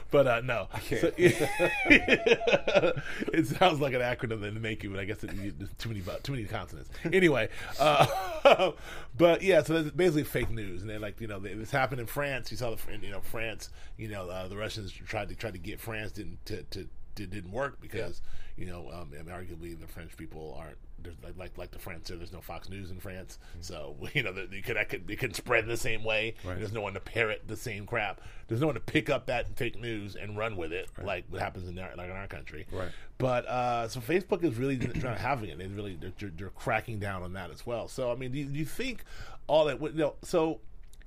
but 0.10 0.26
uh, 0.26 0.40
no, 0.44 0.68
So- 1.00 1.12
it 3.32 3.46
sounds 3.46 3.80
like 3.80 3.92
an 3.94 4.00
acronym 4.00 4.42
in 4.46 4.54
the 4.54 4.60
making, 4.60 4.90
but 4.90 5.00
I 5.00 5.04
guess 5.04 5.22
it, 5.24 5.32
you- 5.34 5.54
too 5.78 5.88
many 5.88 6.02
too 6.22 6.32
many 6.32 6.44
consonants. 6.44 6.90
Anyway, 7.12 7.48
uh, 7.78 8.72
but 9.16 9.42
yeah, 9.42 9.62
so 9.62 9.74
that's 9.82 9.94
basically 9.94 10.24
fake 10.24 10.50
news, 10.50 10.80
and 10.82 10.90
then 10.90 11.00
like 11.00 11.20
you 11.20 11.26
know 11.26 11.38
this 11.38 11.70
happened 11.70 12.00
in 12.00 12.06
France. 12.06 12.50
You 12.50 12.56
saw 12.56 12.70
the 12.74 12.78
you 13.02 13.10
know 13.10 13.20
France, 13.20 13.70
you 13.96 14.08
know 14.08 14.28
uh, 14.28 14.48
the 14.48 14.56
Russians 14.56 14.92
tried 14.92 15.28
to 15.28 15.34
try 15.34 15.50
to 15.50 15.58
get 15.58 15.80
France 15.80 16.12
didn't 16.12 16.44
to, 16.46 16.62
to 16.64 16.88
it 17.20 17.30
didn't 17.30 17.52
work 17.52 17.80
because 17.80 18.22
you 18.56 18.66
know 18.66 18.90
um, 18.92 19.12
arguably 19.28 19.78
the 19.78 19.86
French 19.86 20.16
people 20.16 20.56
aren't 20.58 20.76
there's 21.02 21.16
like 21.22 21.36
like, 21.38 21.58
like 21.58 21.70
the 21.70 21.78
French 21.78 22.04
there, 22.04 22.16
there's 22.16 22.32
no 22.32 22.40
Fox 22.40 22.68
News 22.68 22.90
in 22.90 22.98
France, 23.00 23.38
so 23.60 23.96
you 24.14 24.22
know 24.22 24.32
they 24.32 24.60
could, 24.60 24.76
I 24.76 24.84
could 24.84 25.06
they 25.06 25.16
couldn't 25.16 25.34
spread 25.34 25.66
the 25.66 25.76
same 25.76 26.04
way. 26.04 26.34
There's 26.44 26.72
no 26.72 26.80
one 26.80 26.94
to 26.94 27.00
parrot 27.00 27.44
the 27.46 27.56
same 27.56 27.86
crap. 27.86 28.20
There's 28.48 28.60
no 28.60 28.66
one 28.66 28.74
to 28.74 28.80
pick 28.80 29.10
up 29.10 29.26
that 29.26 29.56
fake 29.56 29.80
news 29.80 30.16
and 30.16 30.36
run 30.36 30.56
with 30.56 30.72
it 30.72 30.88
like 31.02 31.24
what 31.30 31.40
happens 31.40 31.68
in 31.68 31.78
our, 31.78 31.90
like 31.96 32.10
in 32.10 32.16
our 32.16 32.26
country. 32.26 32.66
Right. 32.70 32.90
But 33.18 33.46
uh, 33.46 33.88
so 33.88 34.00
Facebook 34.00 34.44
is 34.44 34.56
really 34.56 34.76
trying 34.78 35.16
to 35.16 35.22
having 35.22 35.50
it. 35.50 35.58
They 35.58 35.66
really 35.66 35.96
they're, 35.96 36.12
they're, 36.18 36.32
they're 36.36 36.48
cracking 36.50 36.98
down 36.98 37.22
on 37.22 37.32
that 37.34 37.50
as 37.50 37.66
well. 37.66 37.88
So 37.88 38.10
I 38.10 38.16
mean, 38.16 38.32
do 38.32 38.38
you, 38.38 38.46
do 38.46 38.58
you 38.58 38.64
think 38.64 39.04
all 39.46 39.66
that? 39.66 39.80
You 39.80 39.90
know, 39.92 40.14
so 40.22 40.60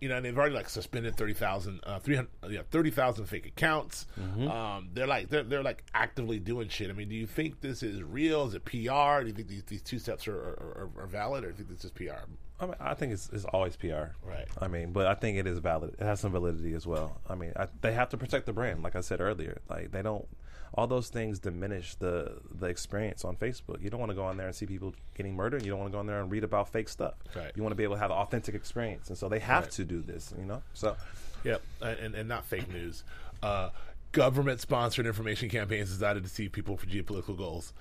you 0.04 0.10
know, 0.10 0.18
and 0.18 0.26
they've 0.26 0.38
already 0.38 0.54
like 0.54 0.68
suspended 0.68 1.16
30,000, 1.16 1.80
uh, 1.84 1.98
300, 1.98 2.30
yeah, 2.50 2.62
30,000 2.70 3.26
fake 3.26 3.46
accounts. 3.46 4.06
Um, 4.50 4.90
they're 4.94 5.08
like, 5.08 5.30
they're, 5.30 5.44
they're 5.44 5.64
like 5.64 5.86
actively 5.94 6.40
doing 6.40 6.68
shit. 6.68 6.90
I 6.90 6.94
mean, 6.94 7.08
do 7.08 7.16
you 7.16 7.26
think 7.26 7.62
this 7.62 7.82
is 7.82 8.04
real? 8.04 8.46
Is 8.46 8.54
it 8.54 8.66
PR? 8.66 9.22
Do 9.22 9.28
you 9.28 9.34
think 9.34 9.48
these, 9.48 9.64
these 9.64 9.82
two 9.82 10.00
steps 10.00 10.28
are, 10.28 10.36
are, 10.36 10.90
are, 10.98 11.04
are 11.04 11.08
valid 11.08 11.46
or 11.46 11.54
do 11.54 11.60
you 11.60 11.64
think 11.64 11.70
this 11.70 11.86
is 11.86 11.92
PR? 11.92 12.26
I 12.60 12.66
mean, 12.66 12.76
I 12.82 12.94
think 12.96 13.14
it's, 13.14 13.30
it's 13.30 13.46
always 13.46 13.78
PR. 13.78 14.12
Right. 14.26 14.48
I 14.60 14.68
mean, 14.68 14.92
but 14.92 15.08
I 15.08 15.14
think 15.14 15.38
it 15.38 15.48
is 15.48 15.60
valid. 15.60 15.96
It 15.98 16.04
has 16.04 16.20
some 16.20 16.34
validity 16.34 16.74
as 16.74 16.86
well. 16.86 17.22
I 17.30 17.36
mean, 17.36 17.54
I, 17.56 17.68
they 17.80 17.94
have 17.94 18.10
to 18.10 18.18
protect 18.18 18.46
the 18.46 18.54
brand, 18.54 18.84
like 18.84 18.98
I 18.98 19.02
said 19.02 19.22
earlier. 19.22 19.62
Like 19.70 19.92
they 19.92 20.02
don't. 20.02 20.28
All 20.76 20.88
those 20.88 21.10
things 21.10 21.40
diminish 21.40 21.96
the 21.96 22.34
the 22.60 22.66
experience 22.68 23.24
on 23.24 23.36
Facebook. 23.36 23.82
You 23.82 23.90
don't 23.90 24.00
want 24.00 24.10
to 24.10 24.16
go 24.16 24.24
on 24.24 24.38
there 24.38 24.48
and 24.48 24.56
see 24.56 24.66
people 24.66 24.94
getting 25.16 25.36
murdered. 25.36 25.64
You 25.64 25.70
don't 25.72 25.80
want 25.80 25.92
to 25.92 25.96
go 25.96 26.00
on 26.00 26.08
there 26.08 26.20
and 26.22 26.32
read 26.32 26.44
about 26.44 26.70
fake 26.70 26.90
stuff. 26.90 27.14
Right. 27.36 27.52
You 27.56 27.62
want 27.62 27.72
to 27.72 27.76
be 27.76 27.84
able 27.84 27.96
to 27.96 28.00
have 28.02 28.10
an 28.12 28.18
authentic 28.18 28.56
experience, 28.56 29.10
and 29.10 29.18
so 29.18 29.30
they 29.30 29.40
have 29.40 29.64
Right. 29.66 29.72
to 29.74 29.84
do 29.86 30.02
this. 30.02 30.34
You 30.38 30.46
know. 30.46 30.64
So 30.74 30.96
Yep, 31.44 31.62
and, 31.82 32.16
and 32.16 32.28
not 32.30 32.46
fake 32.46 32.70
news. 32.72 33.04
Uh, 33.44 33.70
government 34.14 34.62
sponsored 34.62 35.06
information 35.06 35.50
campaigns 35.50 35.90
designed 35.90 36.16
to 36.16 36.22
deceive 36.22 36.52
people 36.52 36.78
for 36.78 36.86
geopolitical 36.86 37.36
goals. 37.36 37.74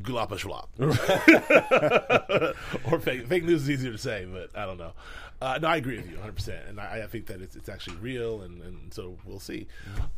Glapa 0.00 0.38
schlop. 0.38 0.68
or 2.90 3.00
fake, 3.00 3.26
fake 3.26 3.44
news 3.44 3.62
is 3.62 3.70
easier 3.70 3.92
to 3.92 3.98
say, 3.98 4.24
but 4.24 4.56
I 4.56 4.64
don't 4.64 4.78
know. 4.78 4.92
Uh, 5.40 5.58
no, 5.60 5.68
I 5.68 5.76
agree 5.76 5.96
with 5.96 6.08
you 6.08 6.16
100%. 6.16 6.68
And 6.68 6.80
I, 6.80 7.02
I 7.02 7.06
think 7.08 7.26
that 7.26 7.42
it's, 7.42 7.56
it's 7.56 7.68
actually 7.68 7.96
real, 7.96 8.42
and, 8.42 8.62
and 8.62 8.94
so 8.94 9.18
we'll 9.26 9.40
see. 9.40 9.66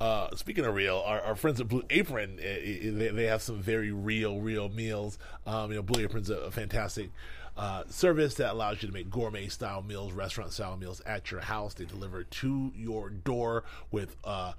Uh, 0.01 0.29
speaking 0.37 0.67
of 0.67 0.75
real, 0.75 1.03
our, 1.05 1.21
our 1.23 1.35
friends 1.35 1.61
at 1.63 1.69
Blue 1.69 1.83
Apron, 1.89 2.39
uh, 2.39 2.47
uh, 2.47 2.99
they, 2.99 3.09
they 3.09 3.25
have 3.25 3.41
some 3.41 3.61
very 3.61 3.91
real, 3.91 4.41
real 4.41 4.69
meals. 4.69 5.19
Um, 5.47 5.71
you 5.71 5.77
know, 5.77 5.83
Blue 5.83 6.05
Apron's 6.05 6.29
a, 6.29 6.37
a 6.37 6.51
fantastic 6.51 7.09
uh, 7.57 7.85
service 7.89 8.35
that 8.35 8.53
allows 8.53 8.83
you 8.83 8.89
to 8.89 8.95
make 8.95 9.11
gourmet 9.11 9.49
style 9.49 9.83
meals, 9.83 10.13
restaurant 10.13 10.53
style 10.53 10.77
meals 10.77 11.01
at 11.07 11.31
your 11.31 11.41
house. 11.41 11.75
They 11.75 11.85
deliver 11.85 12.25
to 12.25 12.73
your 12.77 13.11
door 13.11 13.65
with 13.91 14.17
uh, 14.25 14.53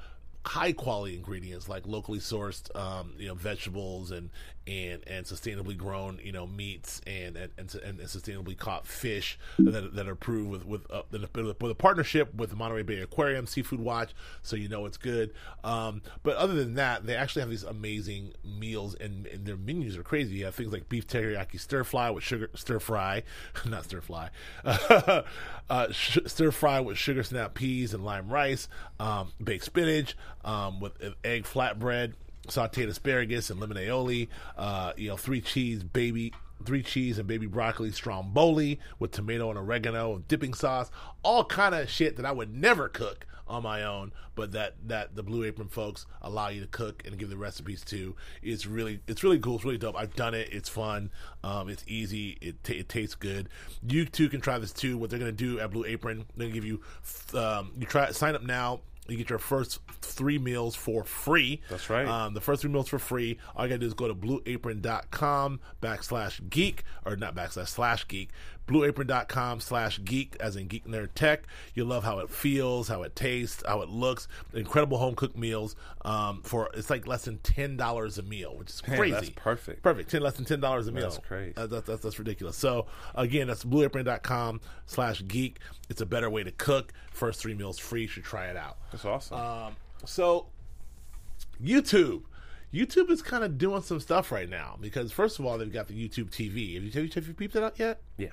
high 0.45 0.71
quality 0.71 1.15
ingredients 1.15 1.67
like 1.67 1.87
locally 1.87 2.19
sourced, 2.19 2.73
um, 2.75 3.13
you 3.17 3.27
know, 3.27 3.33
vegetables 3.35 4.11
and 4.11 4.29
and 4.67 5.03
and 5.07 5.25
sustainably 5.25 5.77
grown, 5.77 6.19
you 6.23 6.31
know, 6.31 6.47
meats 6.47 7.01
and 7.05 7.37
and, 7.37 7.51
and, 7.57 7.99
sustainably 7.99 8.57
caught 8.57 8.87
fish 8.87 9.37
that, 9.59 9.95
that 9.95 10.07
are 10.07 10.13
approved 10.13 10.49
with 10.49 10.65
with, 10.65 10.91
uh, 10.91 11.03
with 11.11 11.71
a 11.71 11.75
partnership 11.75 12.33
with 12.33 12.49
the 12.49 12.55
Monterey 12.55 12.83
Bay 12.83 12.99
Aquarium 12.99 13.45
Seafood 13.45 13.79
Watch, 13.79 14.13
so 14.41 14.55
you 14.55 14.67
know 14.67 14.85
it's 14.85 14.97
good. 14.97 15.33
Um, 15.63 16.01
but 16.23 16.35
other 16.37 16.53
than 16.53 16.75
that, 16.75 17.05
they 17.05 17.15
actually 17.15 17.41
have 17.41 17.49
these 17.49 17.63
amazing 17.63 18.33
meals, 18.43 18.95
and, 18.95 19.27
and 19.27 19.45
their 19.45 19.57
menus 19.57 19.97
are 19.97 20.03
crazy. 20.03 20.37
You 20.37 20.45
have 20.45 20.55
things 20.55 20.71
like 20.71 20.89
beef 20.89 21.07
teriyaki 21.07 21.59
stir 21.59 21.83
fry 21.83 22.09
with 22.09 22.23
sugar 22.23 22.49
stir 22.55 22.79
fry, 22.79 23.23
not 23.65 23.85
stir 23.85 24.01
fry, 24.01 24.29
uh, 24.65 25.91
sh- 25.91 26.19
stir 26.25 26.51
fry 26.51 26.79
with 26.79 26.97
sugar 26.97 27.23
snap 27.23 27.53
peas 27.53 27.93
and 27.93 28.03
lime 28.03 28.29
rice, 28.29 28.67
um, 28.99 29.31
baked 29.43 29.65
spinach 29.65 30.17
um, 30.43 30.79
with 30.79 30.93
egg 31.23 31.43
flatbread 31.43 32.13
sauteed 32.47 32.87
asparagus 32.87 33.49
and 33.49 33.59
lemon 33.59 33.77
aioli, 33.77 34.27
uh, 34.57 34.93
you 34.97 35.09
know, 35.09 35.17
three 35.17 35.41
cheese 35.41 35.83
baby, 35.83 36.33
three 36.65 36.83
cheese 36.83 37.17
and 37.17 37.27
baby 37.27 37.47
broccoli 37.47 37.91
stromboli 37.91 38.79
with 38.99 39.11
tomato 39.11 39.49
and 39.49 39.59
oregano 39.59 40.15
and 40.15 40.27
dipping 40.27 40.53
sauce, 40.53 40.89
all 41.23 41.45
kind 41.45 41.75
of 41.75 41.89
shit 41.89 42.17
that 42.17 42.25
I 42.25 42.31
would 42.31 42.53
never 42.53 42.87
cook 42.89 43.25
on 43.47 43.63
my 43.63 43.83
own, 43.83 44.11
but 44.33 44.51
that 44.53 44.75
that 44.87 45.15
the 45.15 45.23
Blue 45.23 45.43
Apron 45.43 45.67
folks 45.67 46.05
allow 46.21 46.49
you 46.49 46.61
to 46.61 46.67
cook 46.67 47.03
and 47.05 47.17
give 47.17 47.29
the 47.29 47.37
recipes 47.37 47.83
to. 47.85 48.15
It's 48.41 48.65
really 48.65 49.01
it's 49.07 49.23
really 49.23 49.39
cool. 49.39 49.55
It's 49.55 49.65
really 49.65 49.77
dope. 49.77 49.95
I've 49.95 50.15
done 50.15 50.33
it. 50.33 50.49
It's 50.51 50.69
fun. 50.69 51.11
Um, 51.43 51.69
it's 51.69 51.83
easy. 51.87 52.37
It, 52.41 52.63
t- 52.63 52.79
it 52.79 52.89
tastes 52.89 53.15
good. 53.15 53.49
You 53.87 54.05
too 54.05 54.29
can 54.29 54.41
try 54.41 54.57
this 54.57 54.73
too. 54.73 54.97
What 54.97 55.09
they're 55.09 55.19
gonna 55.19 55.31
do 55.31 55.59
at 55.59 55.71
Blue 55.71 55.85
Apron, 55.85 56.25
they're 56.35 56.47
gonna 56.47 56.59
give 56.59 56.65
you 56.65 56.81
um, 57.33 57.71
you 57.77 57.85
try 57.85 58.11
sign 58.11 58.35
up 58.35 58.43
now. 58.43 58.81
You 59.07 59.17
get 59.17 59.29
your 59.29 59.39
first 59.39 59.79
three 60.01 60.39
meals 60.39 60.75
for 60.75 61.03
free. 61.03 61.61
That's 61.69 61.89
right. 61.89 62.07
Um, 62.07 62.33
the 62.33 62.41
first 62.41 62.61
three 62.61 62.71
meals 62.71 62.89
for 62.89 62.99
free. 62.99 63.37
All 63.55 63.65
you 63.65 63.69
gotta 63.69 63.79
do 63.79 63.85
is 63.85 63.93
go 63.93 64.07
to 64.07 64.15
blueapron.com 64.15 65.59
backslash 65.81 66.49
geek, 66.49 66.83
or 67.05 67.15
not 67.15 67.35
backslash 67.35 67.67
slash 67.67 68.07
geek, 68.07 68.29
blueapron.com 68.67 69.59
slash 69.59 69.99
geek, 70.03 70.35
as 70.39 70.55
in 70.55 70.67
Geek 70.67 70.85
Nerd 70.85 71.09
Tech. 71.15 71.43
You'll 71.73 71.87
love 71.87 72.03
how 72.03 72.19
it 72.19 72.29
feels, 72.29 72.87
how 72.87 73.03
it 73.03 73.15
tastes, 73.15 73.63
how 73.67 73.81
it 73.81 73.89
looks. 73.89 74.27
Incredible 74.53 74.97
home 74.97 75.15
cooked 75.15 75.37
meals 75.37 75.75
um, 76.03 76.41
for, 76.43 76.69
it's 76.73 76.89
like 76.89 77.07
less 77.07 77.25
than 77.25 77.37
$10 77.39 78.17
a 78.17 78.21
meal, 78.23 78.55
which 78.57 78.69
is 78.69 78.87
Man, 78.87 78.97
crazy. 78.97 79.13
that's 79.13 79.29
perfect. 79.29 79.83
Perfect. 79.83 80.09
10, 80.09 80.21
less 80.21 80.33
than 80.35 80.45
$10 80.45 80.87
a 80.87 80.91
meal. 80.91 81.03
That's 81.03 81.17
crazy. 81.19 81.53
Uh, 81.55 81.67
that's, 81.67 81.87
that's, 81.87 82.01
that's 82.01 82.19
ridiculous. 82.19 82.55
So, 82.57 82.87
again, 83.13 83.47
that's 83.47 83.63
blueapron.com 83.63 84.61
slash 84.85 85.23
geek. 85.27 85.59
It's 85.89 86.01
a 86.01 86.05
better 86.05 86.29
way 86.29 86.43
to 86.43 86.51
cook. 86.51 86.93
First 87.11 87.39
three 87.39 87.53
meals 87.53 87.77
free. 87.77 88.01
You 88.03 88.07
should 88.07 88.23
try 88.23 88.47
it 88.47 88.57
out. 88.57 88.77
that's 88.91 89.05
awesome. 89.05 89.39
Um, 89.39 89.75
so 90.05 90.47
YouTube, 91.63 92.23
YouTube 92.75 93.09
is 93.09 93.21
kind 93.21 93.43
of 93.43 93.57
doing 93.57 93.81
some 93.81 94.01
stuff 94.01 94.31
right 94.31 94.49
now 94.49 94.77
because 94.81 95.11
first 95.11 95.39
of 95.39 95.45
all 95.45 95.57
they've 95.57 95.71
got 95.71 95.87
the 95.87 95.93
YouTube 95.93 96.29
TV. 96.29 96.75
Have 96.75 96.83
you 96.83 96.91
have 96.91 97.03
you, 97.05 97.11
have 97.13 97.27
you 97.27 97.33
peeped 97.33 97.55
it 97.55 97.63
out 97.63 97.79
yet? 97.79 98.01
yeah. 98.17 98.29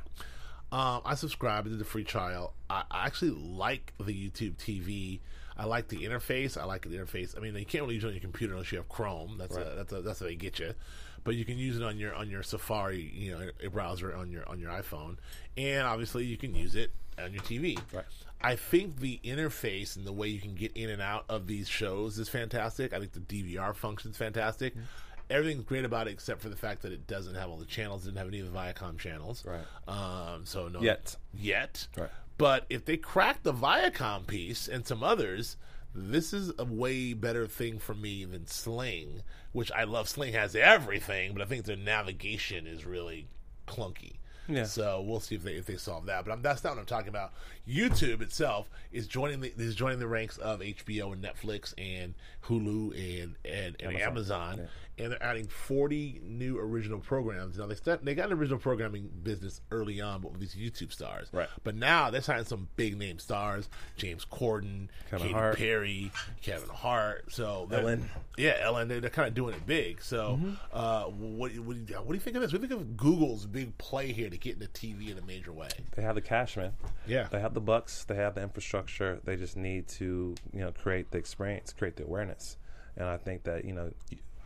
Um, 0.72 1.02
I 1.04 1.16
subscribed 1.16 1.68
to 1.68 1.76
the 1.76 1.84
free 1.84 2.02
trial. 2.02 2.54
I, 2.70 2.84
I 2.90 3.06
actually 3.06 3.32
like 3.32 3.92
the 4.00 4.12
YouTube 4.12 4.56
TV. 4.56 5.20
I 5.62 5.64
like 5.66 5.86
the 5.86 5.98
interface. 5.98 6.60
I 6.60 6.64
like 6.64 6.82
the 6.82 6.96
interface. 6.96 7.36
I 7.36 7.40
mean, 7.40 7.54
you 7.54 7.64
can't 7.64 7.82
really 7.82 7.94
use 7.94 8.02
it 8.02 8.08
on 8.08 8.14
your 8.14 8.20
computer 8.20 8.54
unless 8.54 8.72
you 8.72 8.78
have 8.78 8.88
Chrome. 8.88 9.36
That's 9.38 9.56
a, 9.56 9.74
that's 9.76 9.92
a, 9.92 10.02
that's 10.02 10.18
how 10.18 10.26
they 10.26 10.34
get 10.34 10.58
you. 10.58 10.74
But 11.22 11.36
you 11.36 11.44
can 11.44 11.56
use 11.56 11.76
it 11.76 11.84
on 11.84 11.98
your 11.98 12.12
on 12.16 12.28
your 12.28 12.42
Safari, 12.42 13.00
you 13.00 13.30
know, 13.30 13.48
a 13.62 13.70
browser 13.70 14.12
on 14.12 14.32
your 14.32 14.48
on 14.48 14.58
your 14.58 14.72
iPhone, 14.72 15.18
and 15.56 15.86
obviously 15.86 16.24
you 16.24 16.36
can 16.36 16.56
use 16.56 16.74
it 16.74 16.90
on 17.16 17.32
your 17.32 17.44
TV. 17.44 17.78
Right. 17.92 18.04
I 18.40 18.56
think 18.56 18.98
the 18.98 19.20
interface 19.22 19.94
and 19.94 20.04
the 20.04 20.12
way 20.12 20.26
you 20.26 20.40
can 20.40 20.56
get 20.56 20.72
in 20.76 20.90
and 20.90 21.00
out 21.00 21.26
of 21.28 21.46
these 21.46 21.68
shows 21.68 22.18
is 22.18 22.28
fantastic. 22.28 22.92
I 22.92 22.98
think 22.98 23.12
the 23.12 23.20
DVR 23.20 23.72
function 23.72 24.10
is 24.10 24.16
fantastic. 24.16 24.74
Mm-hmm. 24.74 24.84
Everything's 25.30 25.62
great 25.62 25.84
about 25.84 26.08
it 26.08 26.10
except 26.10 26.42
for 26.42 26.48
the 26.48 26.56
fact 26.56 26.82
that 26.82 26.90
it 26.90 27.06
doesn't 27.06 27.36
have 27.36 27.50
all 27.50 27.56
the 27.56 27.64
channels. 27.66 28.02
It 28.02 28.06
didn't 28.06 28.18
have 28.18 28.26
any 28.26 28.40
of 28.40 28.52
the 28.52 28.58
Viacom 28.58 28.98
channels. 28.98 29.44
Right. 29.46 29.62
Um, 29.86 30.44
so 30.44 30.66
no 30.66 30.80
Yet. 30.80 31.16
Yet. 31.32 31.86
Right. 31.96 32.10
But 32.38 32.66
if 32.70 32.84
they 32.84 32.96
crack 32.96 33.42
the 33.42 33.52
Viacom 33.52 34.26
piece 34.26 34.68
and 34.68 34.86
some 34.86 35.02
others, 35.02 35.56
this 35.94 36.32
is 36.32 36.52
a 36.58 36.64
way 36.64 37.12
better 37.12 37.46
thing 37.46 37.78
for 37.78 37.94
me 37.94 38.24
than 38.24 38.46
Sling, 38.46 39.22
which 39.52 39.70
I 39.72 39.84
love. 39.84 40.08
Sling 40.08 40.32
has 40.32 40.56
everything, 40.56 41.32
but 41.32 41.42
I 41.42 41.44
think 41.44 41.64
their 41.64 41.76
navigation 41.76 42.66
is 42.66 42.84
really 42.86 43.28
clunky. 43.66 44.14
Yeah. 44.48 44.64
So 44.64 45.02
we'll 45.02 45.20
see 45.20 45.36
if 45.36 45.42
they 45.42 45.54
if 45.54 45.66
they 45.66 45.76
solve 45.76 46.06
that. 46.06 46.24
But 46.24 46.32
I'm, 46.32 46.42
that's 46.42 46.64
not 46.64 46.70
what 46.70 46.80
I'm 46.80 46.86
talking 46.86 47.08
about. 47.08 47.32
YouTube 47.68 48.20
itself 48.22 48.68
is 48.90 49.06
joining 49.06 49.40
the 49.40 49.52
is 49.56 49.74
joining 49.74 49.98
the 49.98 50.06
ranks 50.08 50.36
of 50.38 50.60
HBO 50.60 51.12
and 51.12 51.22
Netflix 51.24 51.72
and 51.78 52.14
Hulu 52.46 53.22
and 53.22 53.36
and, 53.44 53.76
and 53.80 53.96
Amazon, 53.96 54.52
Amazon. 54.54 54.68
and 54.98 55.12
they're 55.12 55.22
adding 55.22 55.46
40 55.46 56.20
new 56.24 56.58
original 56.58 56.98
programs. 56.98 57.58
Now 57.58 57.66
they 57.66 57.76
start, 57.76 58.04
they 58.04 58.14
got 58.16 58.26
an 58.26 58.38
original 58.38 58.58
programming 58.58 59.08
business 59.22 59.60
early 59.70 60.00
on, 60.00 60.20
but 60.22 60.32
with 60.32 60.40
these 60.40 60.56
YouTube 60.56 60.92
stars. 60.92 61.28
Right. 61.32 61.48
But 61.62 61.76
now 61.76 62.10
they're 62.10 62.20
signing 62.20 62.44
some 62.46 62.68
big 62.76 62.98
name 62.98 63.18
stars: 63.20 63.68
James 63.96 64.24
Corden, 64.24 64.88
Kevin 65.10 65.26
Katy 65.28 65.32
Hart. 65.32 65.56
Perry, 65.56 66.10
Kevin 66.42 66.68
Hart. 66.68 67.32
So 67.32 67.68
Ellen. 67.70 68.10
yeah, 68.36 68.56
Ellen. 68.60 68.88
They're, 68.88 69.00
they're 69.00 69.08
kind 69.10 69.28
of 69.28 69.34
doing 69.34 69.54
it 69.54 69.64
big. 69.66 70.02
So, 70.02 70.38
Mm-hmm. 70.40 70.52
uh, 70.72 71.02
what, 71.04 71.52
what, 71.58 71.86
do 71.86 71.92
you, 71.92 71.98
what 71.98 72.08
do 72.08 72.14
you 72.14 72.20
think 72.20 72.34
of 72.36 72.42
this? 72.42 72.52
What 72.52 72.60
do 72.60 72.66
you 72.66 72.68
think 72.68 72.80
of 72.80 72.96
Google's 72.96 73.46
big 73.46 73.76
play 73.78 74.12
here 74.12 74.28
to 74.30 74.36
get 74.36 74.54
into 74.60 74.66
TV 74.68 75.10
in 75.12 75.18
a 75.18 75.22
major 75.22 75.52
way? 75.52 75.68
They 75.94 76.02
have 76.02 76.14
the 76.16 76.20
cash, 76.20 76.56
man. 76.56 76.72
Yeah. 77.06 77.28
They 77.30 77.40
have 77.40 77.51
the 77.54 77.60
bucks. 77.60 78.04
They 78.04 78.16
have 78.16 78.34
the 78.34 78.42
infrastructure. 78.42 79.20
They 79.24 79.36
just 79.36 79.56
need 79.56 79.88
to, 79.88 80.34
you 80.52 80.60
know, 80.60 80.72
create 80.72 81.10
the 81.10 81.18
experience, 81.18 81.72
create 81.72 81.96
the 81.96 82.04
awareness. 82.04 82.56
And 82.96 83.06
I 83.06 83.16
think 83.16 83.44
that, 83.44 83.64
you 83.64 83.72
know, 83.72 83.90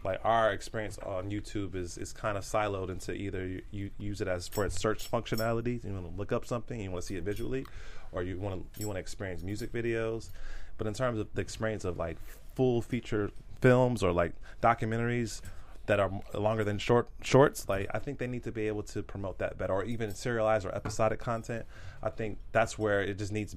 like 0.05 0.21
our 0.23 0.53
experience 0.53 0.99
on 0.99 1.31
YouTube 1.31 1.75
is 1.75 1.99
is 1.99 2.12
kind 2.12 2.38
of 2.38 2.45
siloed 2.45 2.90
into 2.90 3.12
either 3.12 3.45
you, 3.45 3.62
you 3.73 3.90
use 3.99 4.21
it 4.21 4.29
as 4.29 4.47
for 4.47 4.64
its 4.64 4.81
search 4.81 5.11
functionality, 5.11 5.83
you 5.85 5.92
want 5.92 6.09
to 6.09 6.16
look 6.16 6.33
up 6.33 6.47
something, 6.47 6.81
you 6.81 6.90
want 6.90 7.03
to 7.03 7.07
see 7.07 7.16
it 7.16 7.25
visually, 7.25 7.66
or 8.12 8.23
you 8.23 8.38
want 8.38 8.73
to 8.75 8.81
you 8.81 8.87
want 8.87 8.97
to 8.97 9.01
experience 9.01 9.42
music 9.42 9.73
videos. 9.73 10.31
But 10.79 10.87
in 10.87 10.95
terms 10.95 11.19
of 11.19 11.29
the 11.35 11.40
experience 11.40 11.85
of 11.85 11.97
like 11.97 12.19
full 12.55 12.83
feature 12.83 13.31
films 13.61 14.03
or 14.03 14.12
like 14.12 14.33
documentaries 14.62 15.40
that 15.87 16.01
are 16.01 16.11
longer 16.35 16.64
than 16.64 16.79
short 16.79 17.09
shorts, 17.22 17.68
like 17.68 17.88
I 17.94 17.99
think 17.99 18.18
they 18.18 18.27
need 18.27 18.44
to 18.44 18.53
be 18.53 18.68
able 18.68 18.83
to 18.85 19.03
promote 19.03 19.38
that 19.38 19.57
better, 19.59 19.72
or 19.72 19.85
even 19.85 20.14
serialized 20.14 20.66
or 20.66 20.75
episodic 20.75 21.18
content. 21.18 21.64
I 22.03 22.11
think 22.11 22.38
that's 22.53 22.79
where 22.79 23.03
it 23.03 23.18
just 23.18 23.33
needs 23.33 23.57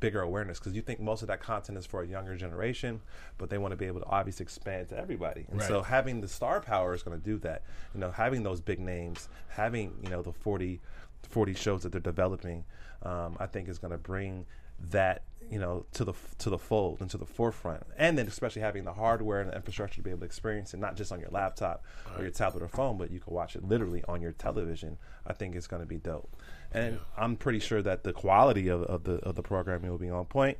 bigger 0.00 0.20
awareness 0.20 0.58
because 0.58 0.74
you 0.74 0.82
think 0.82 1.00
most 1.00 1.22
of 1.22 1.28
that 1.28 1.40
content 1.40 1.76
is 1.76 1.86
for 1.86 2.02
a 2.02 2.06
younger 2.06 2.36
generation, 2.36 3.00
but 3.36 3.50
they 3.50 3.58
want 3.58 3.72
to 3.72 3.76
be 3.76 3.86
able 3.86 4.00
to 4.00 4.06
obviously 4.06 4.44
expand 4.44 4.88
to 4.88 4.98
everybody. 4.98 5.46
And 5.50 5.60
so 5.62 5.82
having 5.82 6.20
the 6.20 6.28
star 6.28 6.60
power 6.60 6.94
is 6.94 7.02
going 7.02 7.18
to 7.18 7.24
do 7.24 7.38
that. 7.38 7.62
You 7.94 8.00
know, 8.00 8.10
having 8.10 8.42
those 8.42 8.60
big 8.60 8.80
names, 8.80 9.28
having 9.48 9.96
you 10.02 10.10
know 10.10 10.22
the 10.22 10.32
40, 10.32 10.80
40 11.28 11.54
shows 11.54 11.82
that 11.82 11.92
they're 11.92 12.00
developing, 12.00 12.64
um, 13.02 13.36
I 13.40 13.46
think 13.46 13.68
is 13.68 13.78
going 13.78 13.92
to 13.92 13.98
bring 13.98 14.46
that 14.90 15.22
you 15.50 15.58
know 15.58 15.86
to 15.92 16.04
the 16.04 16.12
to 16.38 16.50
the 16.50 16.58
fold 16.58 17.00
and 17.00 17.10
to 17.10 17.18
the 17.18 17.26
forefront, 17.26 17.82
and 17.96 18.18
then 18.18 18.26
especially 18.26 18.62
having 18.62 18.84
the 18.84 18.92
hardware 18.92 19.40
and 19.40 19.50
the 19.50 19.56
infrastructure 19.56 19.96
to 19.96 20.02
be 20.02 20.10
able 20.10 20.20
to 20.20 20.26
experience 20.26 20.74
it 20.74 20.78
not 20.78 20.96
just 20.96 21.12
on 21.12 21.20
your 21.20 21.30
laptop 21.30 21.84
or 22.16 22.22
your 22.22 22.30
tablet 22.30 22.62
or 22.62 22.68
phone, 22.68 22.98
but 22.98 23.10
you 23.10 23.20
can 23.20 23.32
watch 23.32 23.56
it 23.56 23.64
literally 23.64 24.02
on 24.08 24.20
your 24.20 24.32
television. 24.32 24.98
I 25.26 25.32
think 25.32 25.54
it's 25.54 25.66
going 25.66 25.82
to 25.82 25.86
be 25.86 25.98
dope, 25.98 26.34
and 26.72 26.98
I'm 27.16 27.36
pretty 27.36 27.60
sure 27.60 27.82
that 27.82 28.04
the 28.04 28.12
quality 28.12 28.68
of, 28.68 28.82
of 28.82 29.04
the 29.04 29.14
of 29.16 29.34
the 29.34 29.42
programming 29.42 29.90
will 29.90 29.98
be 29.98 30.10
on 30.10 30.24
point 30.26 30.58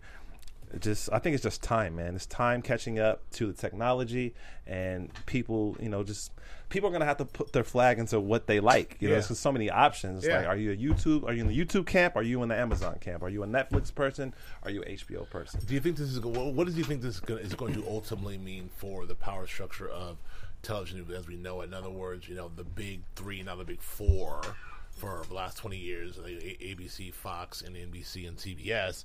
just 0.80 1.08
I 1.12 1.18
think 1.18 1.34
it's 1.34 1.42
just 1.42 1.62
time, 1.62 1.96
man. 1.96 2.14
It's 2.14 2.26
time 2.26 2.62
catching 2.62 2.98
up 2.98 3.28
to 3.32 3.46
the 3.46 3.52
technology 3.52 4.34
and 4.66 5.10
people, 5.26 5.76
you 5.80 5.88
know, 5.88 6.02
just 6.04 6.32
people 6.68 6.88
are 6.88 6.92
gonna 6.92 7.04
have 7.06 7.16
to 7.18 7.24
put 7.24 7.52
their 7.52 7.64
flag 7.64 7.98
into 7.98 8.20
what 8.20 8.46
they 8.46 8.60
like. 8.60 8.96
You 9.00 9.08
know, 9.08 9.14
Yeah. 9.14 9.20
there's 9.20 9.38
so 9.38 9.50
many 9.52 9.70
options. 9.70 10.26
Yeah. 10.26 10.38
Like, 10.38 10.46
are 10.48 10.56
you 10.56 10.72
a 10.72 10.76
YouTube? 10.76 11.24
Are 11.24 11.32
you 11.32 11.40
in 11.42 11.48
the 11.48 11.58
YouTube 11.58 11.86
camp? 11.86 12.16
Are 12.16 12.22
you 12.22 12.42
in 12.42 12.48
the 12.50 12.56
Amazon 12.56 12.98
camp? 13.00 13.22
Are 13.22 13.28
you 13.30 13.42
a 13.42 13.46
Netflix 13.46 13.94
person? 13.94 14.34
Are 14.62 14.70
you 14.70 14.82
HBO 14.82 15.24
person? 15.30 15.60
Do 15.66 15.72
you 15.74 15.80
think 15.80 15.96
this 15.96 16.08
is 16.10 16.20
what 16.20 16.66
do 16.66 16.72
you 16.72 16.84
think 16.84 17.00
this 17.02 17.14
is 17.14 17.20
going, 17.20 17.40
is 17.44 17.54
going 17.54 17.74
to 17.74 17.86
ultimately 17.88 18.36
mean 18.38 18.68
for 18.76 19.06
the 19.06 19.14
power 19.14 19.46
structure 19.46 19.88
of 19.88 20.18
television 20.62 21.06
as 21.16 21.26
we 21.26 21.36
know 21.36 21.62
it? 21.62 21.64
In 21.66 21.74
other 21.74 21.90
words, 21.90 22.28
you 22.28 22.34
know, 22.34 22.50
the 22.54 22.64
big 22.64 23.00
three, 23.16 23.42
now 23.42 23.56
the 23.56 23.64
big 23.64 23.80
four 23.80 24.42
for 24.90 25.22
the 25.28 25.34
last 25.34 25.56
twenty 25.56 25.78
years, 25.78 26.18
ABC, 26.18 27.12
Fox, 27.14 27.62
and 27.62 27.76
NBC 27.76 28.26
and 28.28 28.36
CBS 28.36 29.04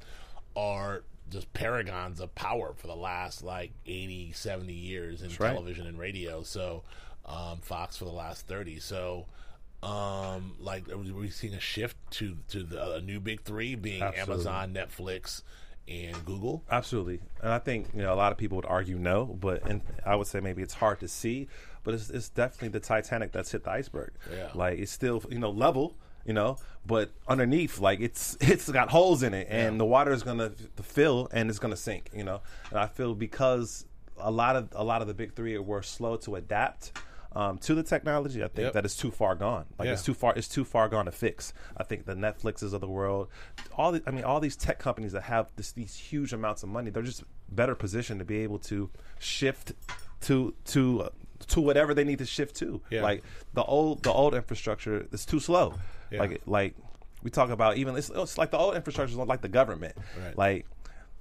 are 0.56 1.04
just 1.30 1.52
paragons 1.54 2.20
of 2.20 2.34
power 2.36 2.74
for 2.76 2.88
the 2.88 2.96
last 2.96 3.44
like 3.44 3.72
80, 3.86 4.34
70 4.34 4.74
years 4.74 5.22
in 5.22 5.30
right. 5.40 5.54
television 5.54 5.88
and 5.88 5.98
radio. 5.98 6.44
So 6.44 6.84
um, 7.26 7.60
Fox 7.60 7.98
for 7.98 8.06
the 8.06 8.12
last 8.12 8.48
thirty. 8.48 8.80
So. 8.80 9.26
Um, 9.82 10.56
like 10.62 10.88
are 10.88 10.98
we, 10.98 11.10
are 11.10 11.14
we 11.14 11.30
seeing 11.30 11.54
a 11.54 11.60
shift 11.60 11.98
to 12.12 12.38
to 12.48 12.64
the 12.64 12.94
a 12.94 13.02
new 13.02 13.20
big 13.20 13.42
three 13.42 13.76
being 13.76 14.02
Absolutely. 14.02 14.34
Amazon, 14.34 14.74
Netflix, 14.74 15.42
and 15.90 16.24
Google. 16.26 16.64
Absolutely, 16.72 17.20
and 17.42 17.52
I 17.52 17.60
think 17.60 17.90
you 17.94 18.02
know 18.02 18.14
a 18.14 18.16
lot 18.16 18.32
of 18.32 18.38
people 18.38 18.56
would 18.56 18.66
argue 18.66 18.98
no, 18.98 19.26
but 19.26 19.68
and 19.70 19.82
I 20.06 20.16
would 20.16 20.28
say 20.28 20.40
maybe 20.40 20.62
it's 20.62 20.76
hard 20.76 21.02
to 21.02 21.10
see, 21.10 21.50
but 21.84 21.94
it's, 21.94 22.10
it's 22.10 22.30
definitely 22.30 22.70
the 22.70 22.80
Titanic 22.80 23.34
that's 23.34 23.52
hit 23.52 23.66
the 23.66 23.72
iceberg. 23.72 24.14
Yeah. 24.34 24.52
like 24.54 24.80
it's 24.80 24.92
still 24.92 25.22
you 25.30 25.40
know 25.40 25.52
level, 25.52 25.98
you 26.26 26.34
know, 26.34 26.58
but 26.86 27.12
underneath 27.28 27.80
like 27.80 28.00
it's 28.00 28.38
it's 28.42 28.70
got 28.70 28.90
holes 28.90 29.24
in 29.24 29.34
it, 29.34 29.48
and 29.50 29.80
the 29.80 29.86
water 29.86 30.12
is 30.12 30.24
gonna 30.24 30.52
fill 30.82 31.30
and 31.32 31.50
it's 31.50 31.60
gonna 31.60 31.76
sink. 31.78 32.10
You 32.14 32.24
know, 32.24 32.42
and 32.70 32.80
I 32.80 32.88
feel 32.88 33.14
because 33.16 33.86
a 34.18 34.32
lot 34.32 34.56
of 34.56 34.70
a 34.74 34.84
lot 34.84 35.02
of 35.02 35.08
the 35.08 35.14
big 35.14 35.34
three 35.34 35.58
were 35.58 35.82
slow 35.82 36.18
to 36.18 36.36
adapt. 36.36 36.92
Um, 37.36 37.58
to 37.58 37.74
the 37.74 37.82
technology, 37.82 38.44
I 38.44 38.48
think 38.48 38.66
Yep. 38.66 38.74
that 38.74 38.86
it's 38.86 38.96
too 38.96 39.10
far 39.10 39.34
gone. 39.34 39.66
Like 39.80 39.90
it's 39.90 40.04
too 40.04 40.14
far. 40.14 40.36
It's 40.36 40.48
too 40.48 40.64
far 40.64 40.88
gone 40.88 41.06
to 41.06 41.12
fix. 41.12 41.52
I 41.76 41.82
think 41.84 42.06
the 42.06 42.14
Netflixes 42.14 42.74
of 42.74 42.82
the 42.82 42.88
world, 42.88 43.28
all 43.76 43.92
the, 43.92 44.04
I 44.06 44.12
mean, 44.12 44.24
all 44.24 44.40
these 44.40 44.56
tech 44.56 44.78
companies 44.78 45.14
that 45.14 45.24
have 45.24 45.52
this, 45.56 45.72
these 45.72 45.96
huge 45.96 46.32
amounts 46.32 46.62
of 46.62 46.70
money, 46.70 46.92
they're 46.92 47.02
just 47.02 47.24
better 47.50 47.74
positioned 47.74 48.20
to 48.20 48.26
be 48.26 48.44
able 48.44 48.60
to 48.60 48.92
shift 49.18 49.72
to 50.22 50.54
to 50.66 51.02
uh, 51.02 51.10
to 51.48 51.60
whatever 51.60 51.96
they 51.96 52.04
need 52.04 52.20
to 52.20 52.26
shift 52.28 52.56
to. 52.58 52.82
Yeah. 52.92 53.02
Like 53.02 53.24
the 53.56 53.64
old 53.64 54.04
the 54.04 54.12
old 54.14 54.36
infrastructure 54.36 55.08
is 55.12 55.26
too 55.26 55.40
slow. 55.40 55.74
Yeah. 56.14 56.20
Like 56.20 56.42
like 56.46 56.76
we 57.24 57.30
talk 57.30 57.50
about 57.50 57.78
even 57.78 57.96
it's, 57.96 58.10
it's 58.10 58.38
like 58.38 58.52
the 58.52 58.58
old 58.58 58.76
infrastructure 58.76 59.12
is 59.12 59.18
like 59.18 59.42
the 59.42 59.48
government. 59.50 59.96
Right. 60.24 60.38
Like 60.38 60.66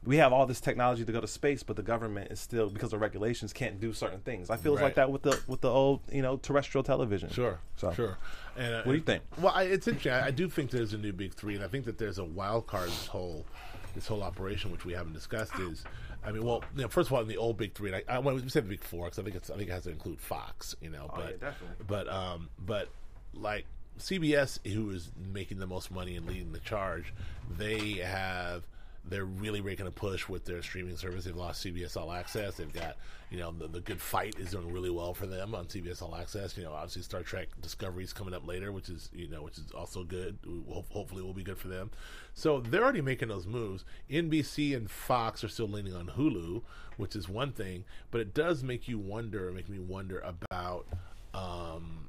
we 0.05 0.17
have 0.17 0.33
all 0.33 0.47
this 0.47 0.61
technology 0.61 1.05
to 1.05 1.13
go 1.13 1.21
to 1.21 1.29
space, 1.29 1.63
but 1.63 1.77
the 1.77 1.83
government 1.83 2.33
is 2.33 2.41
still 2.41 2.69
because 2.69 2.93
of 2.93 3.01
regulations 3.01 3.53
can't 3.53 3.79
do 3.81 3.93
certain 3.93 4.19
things. 4.21 4.51
I 4.51 4.57
feel 4.57 4.73
it's 4.73 4.81
Right. 4.83 4.87
like 4.89 4.95
that 4.97 5.11
with 5.13 5.23
the 5.23 5.41
with 5.47 5.61
the 5.61 5.71
old 5.71 6.01
you 6.11 6.23
know 6.23 6.37
terrestrial 6.39 6.83
television. 6.83 7.31
Sure, 7.31 7.59
So 7.77 7.93
sure. 7.93 8.19
And, 8.57 8.75
uh, 8.75 8.83
What 8.83 8.93
do 8.93 8.99
you 8.99 9.05
think? 9.05 9.23
Well, 9.39 9.53
I, 9.55 9.63
it's 9.63 9.87
interesting. 9.89 10.13
I, 10.13 10.27
I 10.27 10.31
do 10.33 10.49
think 10.49 10.71
there's 10.71 10.93
a 10.93 10.99
new 10.99 11.13
big 11.13 11.33
three, 11.35 11.55
and 11.55 11.65
I 11.65 11.69
think 11.69 11.85
that 11.87 11.99
there's 11.99 12.19
a 12.19 12.25
wild 12.25 12.67
card. 12.67 12.89
This 12.89 13.07
whole 13.07 13.47
this 13.95 14.07
whole 14.07 14.23
operation, 14.23 14.73
which 14.73 14.85
we 14.85 14.93
haven't 14.93 15.13
discussed, 15.15 15.57
is. 15.61 15.85
I 16.25 16.31
mean, 16.33 16.45
well, 16.45 16.63
you 16.77 16.83
know, 16.83 16.89
first 16.89 17.09
of 17.09 17.15
all, 17.15 17.21
in 17.23 17.29
the 17.29 17.37
old 17.37 17.57
big 17.57 17.75
three, 17.75 17.93
and 17.93 18.03
I, 18.09 18.15
I 18.17 18.19
well, 18.19 18.35
we 18.37 18.49
said 18.49 18.65
the 18.65 18.69
big 18.69 18.83
four 18.85 19.05
because 19.07 19.19
I 19.19 19.23
think 19.23 19.37
it's 19.37 19.51
I 19.51 19.57
think 19.57 19.69
it 19.71 19.73
has 19.73 19.85
to 19.85 19.91
include 19.91 20.21
Fox, 20.21 20.75
you 20.81 20.91
know. 20.91 21.09
but 21.15 21.21
Oh, 21.21 21.29
yeah, 21.31 21.37
definitely. 21.51 21.85
but 21.87 22.09
um, 22.09 22.49
but 22.59 22.89
like 23.35 23.67
CBS, 23.99 24.59
who 24.73 24.91
is 24.91 25.11
making 25.33 25.59
the 25.59 25.67
most 25.67 25.91
money 25.91 26.17
and 26.17 26.27
leading 26.27 26.53
the 26.53 26.61
charge, 26.61 27.13
they 27.57 27.95
have 27.95 28.65
they're 29.05 29.25
really 29.25 29.61
making 29.61 29.85
a 29.89 29.91
push 29.91 30.29
with 30.29 30.45
their 30.45 30.63
streaming 30.63 30.97
service. 30.97 31.25
They've 31.25 31.35
lost 31.35 31.65
CBS 31.65 31.97
All 31.97 32.13
Access. 32.13 32.55
They've 32.55 32.73
got 32.73 32.97
you 33.33 33.39
know 33.39 33.51
the, 33.51 33.67
the 33.67 33.81
Good 33.81 34.01
Fight 34.01 34.37
is 34.39 34.53
doing 34.53 34.73
really 34.73 34.91
well 34.91 35.13
for 35.13 35.27
them 35.27 35.55
on 35.57 35.65
CBS 35.67 36.03
All 36.03 36.15
Access. 36.15 36.57
You 36.57 36.63
know, 36.65 36.73
obviously 36.73 37.03
Star 37.03 37.23
Trek 37.23 37.49
Discovery 37.61 38.05
is 38.05 38.13
coming 38.13 38.33
up 38.33 38.47
later, 38.47 38.71
which 38.71 38.89
is 38.89 39.11
you 39.13 39.29
know 39.29 39.43
which 39.43 39.59
is 39.59 39.73
also 39.73 40.05
good. 40.05 40.39
Ho- 40.69 40.85
Hopefully, 40.91 41.23
will 41.23 41.33
be 41.35 41.43
good 41.43 41.59
for 41.59 41.69
them. 41.69 41.91
So 42.35 42.61
they're 42.61 42.83
already 42.83 43.03
making 43.03 43.29
those 43.29 43.47
moves. 43.47 43.85
NBC 44.11 44.77
and 44.77 44.89
Fox 44.91 45.43
are 45.43 45.49
still 45.49 45.69
leaning 45.69 45.95
on 45.97 46.07
Hulu, 46.17 46.63
which 46.97 47.17
is 47.17 47.29
one 47.29 47.51
thing, 47.53 47.85
but 48.13 48.21
it 48.21 48.33
does 48.35 48.63
make 48.63 48.87
you 48.87 48.99
wonder. 48.99 49.51
Make 49.53 49.69
me 49.69 49.79
wonder 49.81 50.21
about. 50.21 50.87
Um, 51.35 52.09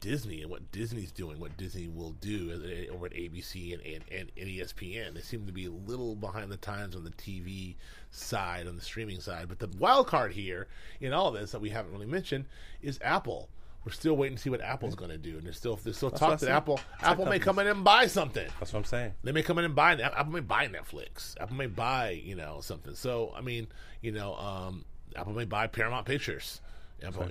Disney 0.00 0.42
and 0.42 0.50
what 0.50 0.72
Disney's 0.72 1.12
doing, 1.12 1.38
what 1.38 1.56
Disney 1.56 1.88
will 1.88 2.12
do 2.12 2.50
uh, 2.50 2.92
over 2.92 3.06
at 3.06 3.12
ABC 3.12 3.72
and, 3.72 3.82
and, 4.10 4.30
and, 4.36 4.48
ESPN. 4.48 5.14
They 5.14 5.20
seem 5.20 5.46
to 5.46 5.52
be 5.52 5.66
a 5.66 5.70
little 5.70 6.16
behind 6.16 6.50
the 6.50 6.56
times 6.56 6.96
on 6.96 7.04
the 7.04 7.10
TV 7.10 7.76
side, 8.10 8.66
on 8.66 8.76
the 8.76 8.82
streaming 8.82 9.20
side. 9.20 9.48
But 9.48 9.58
the 9.58 9.68
wild 9.78 10.08
card 10.08 10.32
here 10.32 10.66
in 11.00 11.12
all 11.12 11.30
this 11.30 11.52
that 11.52 11.60
we 11.60 11.70
haven't 11.70 11.92
really 11.92 12.06
mentioned 12.06 12.46
is 12.82 12.98
Apple. 13.02 13.48
We're 13.84 13.92
still 13.92 14.16
waiting 14.16 14.36
to 14.36 14.42
see 14.42 14.50
what 14.50 14.60
Apple's 14.60 14.96
going 14.96 15.12
to 15.12 15.18
do, 15.18 15.36
and 15.36 15.44
there's 15.44 15.56
still 15.56 15.78
there's 15.84 15.96
still 15.96 16.10
what 16.10 16.18
talk 16.18 16.40
that. 16.40 16.50
Apple 16.50 16.80
Apple 17.00 17.24
may 17.24 17.38
come 17.38 17.60
in 17.60 17.68
and 17.68 17.84
buy 17.84 18.08
something. 18.08 18.48
That's 18.58 18.72
what 18.72 18.80
I'm 18.80 18.84
saying. 18.84 19.12
They 19.22 19.30
may 19.30 19.44
come 19.44 19.58
in 19.58 19.64
and 19.64 19.76
buy 19.76 19.92
Apple 19.92 20.32
may 20.32 20.40
buy 20.40 20.66
Netflix. 20.66 21.40
Apple 21.40 21.54
may 21.54 21.66
buy 21.66 22.10
you 22.10 22.34
know 22.34 22.58
something. 22.62 22.96
So 22.96 23.32
I 23.36 23.42
mean 23.42 23.68
you 24.00 24.10
know 24.10 24.34
um, 24.34 24.84
Apple 25.14 25.34
may 25.34 25.44
buy 25.44 25.68
Paramount 25.68 26.04
Pictures. 26.04 26.60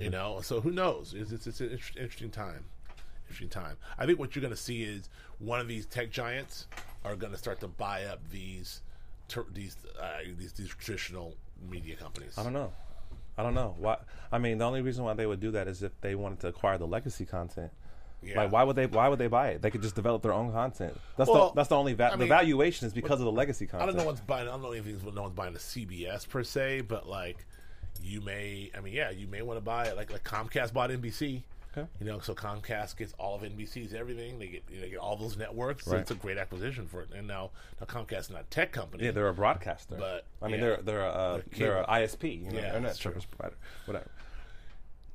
You 0.00 0.10
know, 0.10 0.40
so 0.42 0.60
who 0.60 0.70
knows? 0.70 1.14
It's, 1.16 1.32
it's, 1.32 1.46
it's 1.46 1.60
an 1.60 1.70
inter- 1.70 2.00
interesting 2.00 2.30
time. 2.30 2.64
Interesting 3.24 3.48
time. 3.48 3.76
I 3.98 4.06
think 4.06 4.18
what 4.18 4.34
you're 4.34 4.40
going 4.42 4.54
to 4.54 4.60
see 4.60 4.84
is 4.84 5.08
one 5.38 5.60
of 5.60 5.66
these 5.68 5.86
tech 5.86 6.10
giants 6.10 6.66
are 7.04 7.16
going 7.16 7.32
to 7.32 7.38
start 7.38 7.60
to 7.60 7.68
buy 7.68 8.04
up 8.04 8.20
these 8.30 8.82
ter- 9.28 9.46
these, 9.52 9.76
uh, 10.00 10.18
these 10.38 10.52
these 10.52 10.68
traditional 10.68 11.34
media 11.68 11.96
companies. 11.96 12.34
I 12.38 12.44
don't 12.44 12.52
know. 12.52 12.72
I 13.38 13.42
don't 13.42 13.54
know. 13.54 13.74
Why? 13.78 13.98
I 14.32 14.38
mean, 14.38 14.58
the 14.58 14.64
only 14.64 14.80
reason 14.82 15.04
why 15.04 15.14
they 15.14 15.26
would 15.26 15.40
do 15.40 15.50
that 15.52 15.68
is 15.68 15.82
if 15.82 15.92
they 16.00 16.14
wanted 16.14 16.40
to 16.40 16.48
acquire 16.48 16.78
the 16.78 16.86
legacy 16.86 17.26
content. 17.26 17.70
Yeah. 18.22 18.36
Like, 18.38 18.52
why 18.52 18.62
would 18.62 18.76
they? 18.76 18.86
Why 18.86 19.08
would 19.08 19.18
they 19.18 19.26
buy 19.26 19.48
it? 19.48 19.62
They 19.62 19.70
could 19.70 19.82
just 19.82 19.94
develop 19.94 20.22
their 20.22 20.32
own 20.32 20.52
content. 20.52 20.98
That's 21.16 21.28
Well, 21.28 21.48
the 21.48 21.54
that's 21.54 21.68
the 21.68 21.76
only 21.76 21.92
va- 21.92 22.12
I 22.12 22.16
the 22.16 22.26
valuation 22.26 22.86
is 22.86 22.92
because 22.94 23.20
of 23.20 23.26
the 23.26 23.32
legacy 23.32 23.66
content. 23.66 23.82
I 23.82 23.92
don't 23.92 23.96
know 23.96 24.06
one's 24.06 24.20
buying. 24.20 24.48
I 24.48 24.52
don't 24.52 24.62
know 24.62 24.72
anything. 24.72 25.00
No 25.14 25.22
one's 25.22 25.34
buying 25.34 25.54
a 25.54 25.58
CBS 25.58 26.28
per 26.28 26.42
se, 26.42 26.82
but 26.82 27.08
like 27.08 27.44
you 28.02 28.20
may. 28.20 28.70
I 28.76 28.80
mean, 28.80 28.94
yeah, 28.94 29.10
you 29.10 29.26
may 29.26 29.42
want 29.42 29.56
to 29.58 29.64
buy 29.64 29.86
it. 29.86 29.96
Like 29.96 30.10
like 30.12 30.24
Comcast 30.24 30.72
bought 30.72 30.90
NBC. 30.90 31.42
Okay. 31.78 31.86
You 32.00 32.06
know, 32.06 32.20
so 32.20 32.34
Comcast 32.34 32.96
gets 32.96 33.12
all 33.18 33.34
of 33.34 33.42
NBC's 33.42 33.92
everything. 33.92 34.38
They 34.38 34.46
get 34.46 34.66
they 34.80 34.88
get 34.88 34.98
all 34.98 35.14
those 35.16 35.36
networks. 35.36 35.84
So 35.84 35.92
Right. 35.92 36.00
it's 36.00 36.10
a 36.10 36.14
great 36.14 36.38
acquisition 36.38 36.86
for 36.86 37.02
it. 37.02 37.10
And 37.14 37.26
now, 37.28 37.50
now 37.78 37.86
Comcast 37.86 38.20
is 38.20 38.30
not 38.30 38.40
a 38.40 38.44
tech 38.44 38.72
company. 38.72 39.04
Yeah, 39.04 39.10
they're 39.10 39.28
a 39.28 39.34
broadcaster. 39.34 39.96
But, 39.96 40.24
I 40.40 40.46
mean, 40.46 40.54
yeah. 40.54 40.60
they're 40.60 40.76
they're 40.82 41.00
a 41.02 41.08
uh, 41.10 41.40
They're 41.56 41.80
a 41.82 41.86
ISP, 41.86 42.44
you 42.44 42.50
know, 42.50 42.58
Yeah, 42.58 42.66
internet 42.68 42.82
that's 42.82 42.98
true. 42.98 43.10
service 43.12 43.26
provider, 43.26 43.56
whatever. 43.84 44.08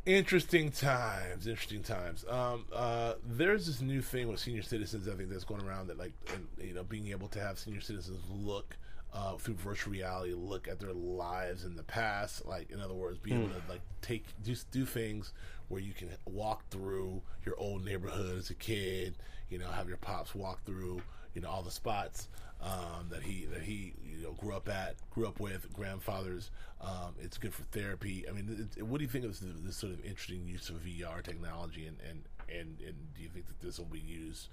Interesting 0.06 0.72
times, 0.72 1.46
interesting 1.46 1.84
times. 1.84 2.26
Um, 2.28 2.66
uh, 2.74 3.14
there's 3.24 3.68
this 3.68 3.82
new 3.82 4.02
thing 4.02 4.28
with 4.30 4.40
senior 4.40 4.64
citizens. 4.64 5.08
I 5.08 5.14
think 5.14 5.30
that's 5.30 5.44
going 5.44 5.62
around 5.64 5.88
that, 5.88 6.00
like, 6.00 6.14
and, 6.34 6.48
you 6.60 6.74
know, 6.74 6.84
being 6.84 7.10
able 7.10 7.28
to 7.30 7.40
have 7.40 7.60
senior 7.60 7.82
citizens 7.82 8.20
look 8.32 8.78
uh, 9.14 9.36
through 9.38 9.56
virtual 9.56 9.92
reality, 9.94 10.34
look 10.34 10.68
at 10.68 10.80
their 10.80 10.94
lives 10.94 11.66
in 11.66 11.76
the 11.76 11.84
past. 11.84 12.46
Like, 12.46 12.72
in 12.72 12.80
other 12.82 12.94
words, 12.94 13.18
be 13.20 13.34
able 13.34 13.50
to 13.50 13.62
like 13.70 13.82
take 14.02 14.26
just 14.44 14.72
do 14.72 14.86
things 14.86 15.34
where 15.68 15.82
you 15.82 15.94
can 15.94 16.10
walk 16.26 16.64
through 16.70 17.22
your 17.46 17.56
old 17.58 17.84
neighborhood 17.86 18.38
as 18.38 18.50
a 18.50 18.56
kid. 18.56 19.18
You 19.50 19.58
know, 19.60 19.68
have 19.70 19.88
your 19.88 19.98
pops 19.98 20.34
walk 20.34 20.64
through, 20.66 21.02
you 21.34 21.42
know, 21.42 21.50
all 21.50 21.62
the 21.64 21.72
spots. 21.72 22.28
um, 22.62 23.08
that 23.10 23.24
he 23.24 23.46
that 23.48 23.62
he 23.64 23.94
you 24.04 24.22
know 24.24 24.34
grew 24.34 24.54
up 24.56 24.70
at, 24.70 24.96
grew 25.10 25.28
up 25.28 25.40
with 25.40 25.72
grandfathers. 25.74 26.52
Um, 26.80 27.16
it's 27.20 27.38
good 27.38 27.54
for 27.54 27.64
therapy. 27.64 28.26
I 28.30 28.34
mean, 28.34 28.70
it, 28.78 28.84
what 28.84 29.00
do 29.00 29.04
you 29.04 29.10
think 29.10 29.26
of 29.26 29.32
this, 29.40 29.50
this 29.64 29.78
sort 29.78 29.94
of 29.94 30.06
interesting 30.06 30.46
use 30.46 30.70
of 30.70 30.76
VR 30.78 31.24
technology, 31.24 31.88
and 31.88 31.98
and 32.08 32.24
and, 32.50 32.80
and 32.86 32.96
do 33.16 33.24
you 33.24 33.30
think 33.30 33.48
that 33.48 33.60
this 33.62 33.80
will 33.80 33.86
be 33.88 34.00
used? 34.00 34.50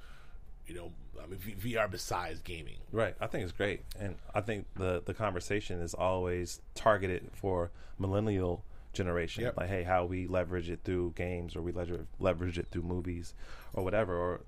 You 0.69 0.75
know, 0.75 0.93
I 1.21 1.27
mean, 1.27 1.39
V- 1.39 1.75
VR 1.75 1.91
besides 1.91 2.41
gaming. 2.41 2.77
Right. 2.93 3.17
I 3.21 3.27
think 3.27 3.43
it's 3.43 3.53
great, 3.53 3.83
and 3.99 4.17
I 4.35 4.41
think 4.41 4.67
the 4.77 5.03
the 5.05 5.15
conversation 5.15 5.81
is 5.81 5.95
always 5.95 6.61
targeted 6.75 7.31
for 7.33 7.71
millennial 7.99 8.65
generation. 8.93 9.45
Yep. 9.45 9.57
Like, 9.57 9.69
hey, 9.69 9.83
how 9.83 10.05
we 10.05 10.27
leverage 10.27 10.69
it 10.69 10.81
through 10.85 11.15
games, 11.17 11.57
or 11.57 11.63
we 11.63 11.73
leverage 11.73 12.07
leverage 12.21 12.59
it 12.59 12.69
through 12.71 12.83
movies, 12.83 13.35
or 13.73 13.83
whatever. 13.83 14.17
Or, 14.17 14.43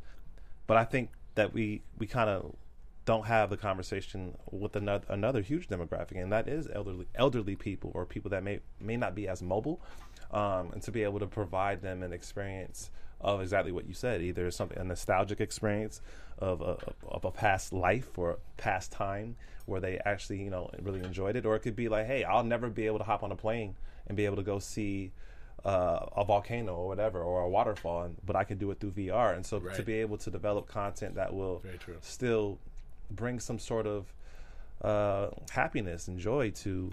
but 0.67 0.77
I 0.77 0.85
think 0.85 1.11
that 1.35 1.53
we 1.53 1.83
we 1.99 2.07
kind 2.07 2.29
of 2.31 2.55
don't 3.07 3.27
have 3.27 3.51
the 3.51 3.57
conversation 3.57 4.37
with 4.51 4.77
another 4.77 5.05
another 5.09 5.41
huge 5.41 5.69
demographic, 5.69 6.23
and 6.23 6.33
that 6.33 6.49
is 6.49 6.69
elderly 6.73 7.07
elderly 7.15 7.57
people 7.57 7.91
or 7.95 8.05
people 8.05 8.31
that 8.31 8.43
may 8.43 8.61
may 8.81 8.97
not 8.97 9.15
be 9.15 9.27
as 9.27 9.43
mobile, 9.43 9.81
um, 10.33 10.71
and 10.73 10.83
to 10.83 10.93
be 10.93 11.03
able 11.03 11.19
to 11.19 11.27
provide 11.27 11.83
them 11.83 12.03
an 12.03 12.13
experience 12.13 12.91
of 13.21 13.41
exactly 13.41 13.73
what 13.73 13.87
you 13.87 13.95
said, 13.95 14.23
either 14.23 14.51
something 14.51 14.79
a 14.79 14.85
nostalgic 14.85 15.41
experience 15.41 16.01
of 16.39 16.61
a, 16.63 16.77
of 17.07 17.25
a 17.25 17.31
past 17.31 17.73
life 17.73 18.19
or 18.19 18.39
past 18.57 18.93
time 18.93 19.37
where 19.67 19.81
they 19.81 19.99
actually 20.05 20.43
you 20.43 20.51
know 20.51 20.71
really 20.81 21.01
enjoyed 21.01 21.37
it, 21.37 21.47
or 21.47 21.55
it 21.57 21.61
could 21.61 21.77
be 21.77 21.89
like, 21.89 22.07
hey, 22.07 22.25
I'll 22.25 22.45
never 22.45 22.69
be 22.69 22.87
able 22.87 22.99
to 22.99 23.05
hop 23.05 23.23
on 23.23 23.33
a 23.33 23.37
plane 23.37 23.75
and 24.07 24.17
be 24.17 24.25
able 24.25 24.37
to 24.37 24.43
go 24.43 24.59
see. 24.59 25.13
Uh, 25.63 26.07
a 26.17 26.25
volcano 26.25 26.75
or 26.75 26.89
whatever, 26.89 27.23
or 27.23 27.43
a 27.43 27.49
waterfall, 27.51 28.05
and, 28.05 28.17
but 28.25 28.35
I 28.35 28.45
can 28.45 28.57
do 28.57 28.71
it 28.71 28.81
through 28.81 28.93
VR. 28.93 29.37
And 29.37 29.45
so 29.45 29.61
to 29.77 29.83
be 29.83 29.93
able 29.93 30.17
to 30.17 30.31
develop 30.31 30.69
content 30.69 31.17
that 31.17 31.35
will 31.35 31.63
still 32.01 32.59
bring 33.11 33.39
some 33.41 33.59
sort 33.59 33.87
of 33.87 34.07
uh, 34.83 35.29
happiness 35.51 36.09
and 36.09 36.19
joy 36.19 36.51
to 36.51 36.91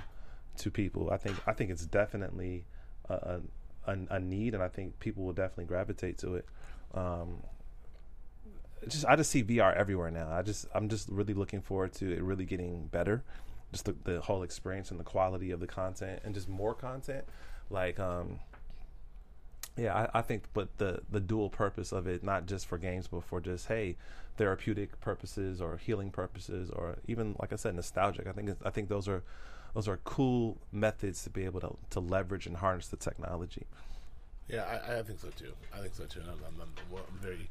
to 0.58 0.72
people. 0.72 1.10
I 1.12 1.18
think 1.18 1.38
I 1.48 1.54
think 1.54 1.72
it's 1.72 1.86
definitely 1.86 2.66
a, 3.10 3.40
a, 3.88 3.98
a 4.10 4.20
need, 4.20 4.54
and 4.54 4.62
I 4.62 4.68
think 4.68 5.00
people 5.00 5.24
will 5.24 5.34
definitely 5.34 5.66
gravitate 5.66 6.18
to 6.20 6.36
it. 6.36 6.46
Um, 6.94 7.44
just 8.88 9.06
I 9.06 9.16
just 9.16 9.32
see 9.32 9.44
VR 9.44 9.76
everywhere 9.76 10.12
now. 10.12 10.32
I 10.32 10.42
just 10.42 10.68
I'm 10.74 10.90
just 10.90 11.10
really 11.10 11.34
looking 11.34 11.62
forward 11.62 11.94
to 11.94 12.12
it 12.12 12.22
really 12.22 12.46
getting 12.46 12.88
better, 12.88 13.24
just 13.72 13.86
the, 13.86 13.96
the 14.04 14.22
whole 14.22 14.44
experience 14.44 14.92
and 14.92 15.00
the 15.00 15.04
quality 15.04 15.52
of 15.52 15.60
the 15.60 15.68
content, 15.68 16.22
and 16.24 16.34
just 16.34 16.48
more 16.48 16.74
content. 16.74 17.26
Like 17.70 18.00
um, 18.00 18.40
yeah, 19.78 20.08
I, 20.14 20.20
I 20.20 20.22
think, 20.22 20.44
but 20.54 20.78
the 20.78 21.02
the 21.10 21.20
dual 21.20 21.50
purpose 21.50 21.92
of 21.92 22.08
it, 22.08 22.24
not 22.24 22.46
just 22.46 22.68
for 22.68 22.78
games, 22.78 23.08
but 23.08 23.24
for 23.24 23.40
just 23.40 23.68
hey, 23.68 23.96
therapeutic 24.38 25.00
purposes 25.02 25.62
or 25.62 25.78
healing 25.78 26.12
purposes, 26.12 26.70
or 26.70 26.98
even 27.08 27.36
like 27.40 27.54
I 27.54 27.56
said, 27.58 27.76
nostalgic. 27.76 28.28
I 28.28 28.32
think 28.32 28.52
I 28.64 28.70
think 28.70 28.90
those 28.90 29.08
are 29.08 29.24
those 29.74 29.88
are 29.88 29.98
cool 30.04 30.58
methods 30.72 31.24
to 31.24 31.30
be 31.30 31.46
able 31.46 31.60
to 31.62 31.76
to 31.92 32.00
leverage 32.00 32.46
and 32.48 32.58
harness 32.58 32.88
the 32.88 32.98
technology. 32.98 33.66
Yeah, 34.48 34.64
I, 34.64 35.00
I 35.00 35.04
think 35.04 35.20
so 35.20 35.30
too. 35.30 35.52
I 35.74 35.80
think 35.80 35.94
so 35.94 36.06
too. 36.06 36.22
I'm, 36.24 36.30
I'm, 36.30 36.62
I'm, 36.62 36.70
I'm 36.98 37.20
very 37.20 37.50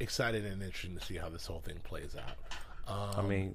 excited 0.00 0.44
and 0.44 0.62
interested 0.62 0.98
to 0.98 1.04
see 1.04 1.16
how 1.16 1.30
this 1.30 1.46
whole 1.46 1.60
thing 1.60 1.76
plays 1.84 2.16
out. 2.16 2.36
Um, 2.86 3.24
I 3.24 3.26
mean, 3.26 3.54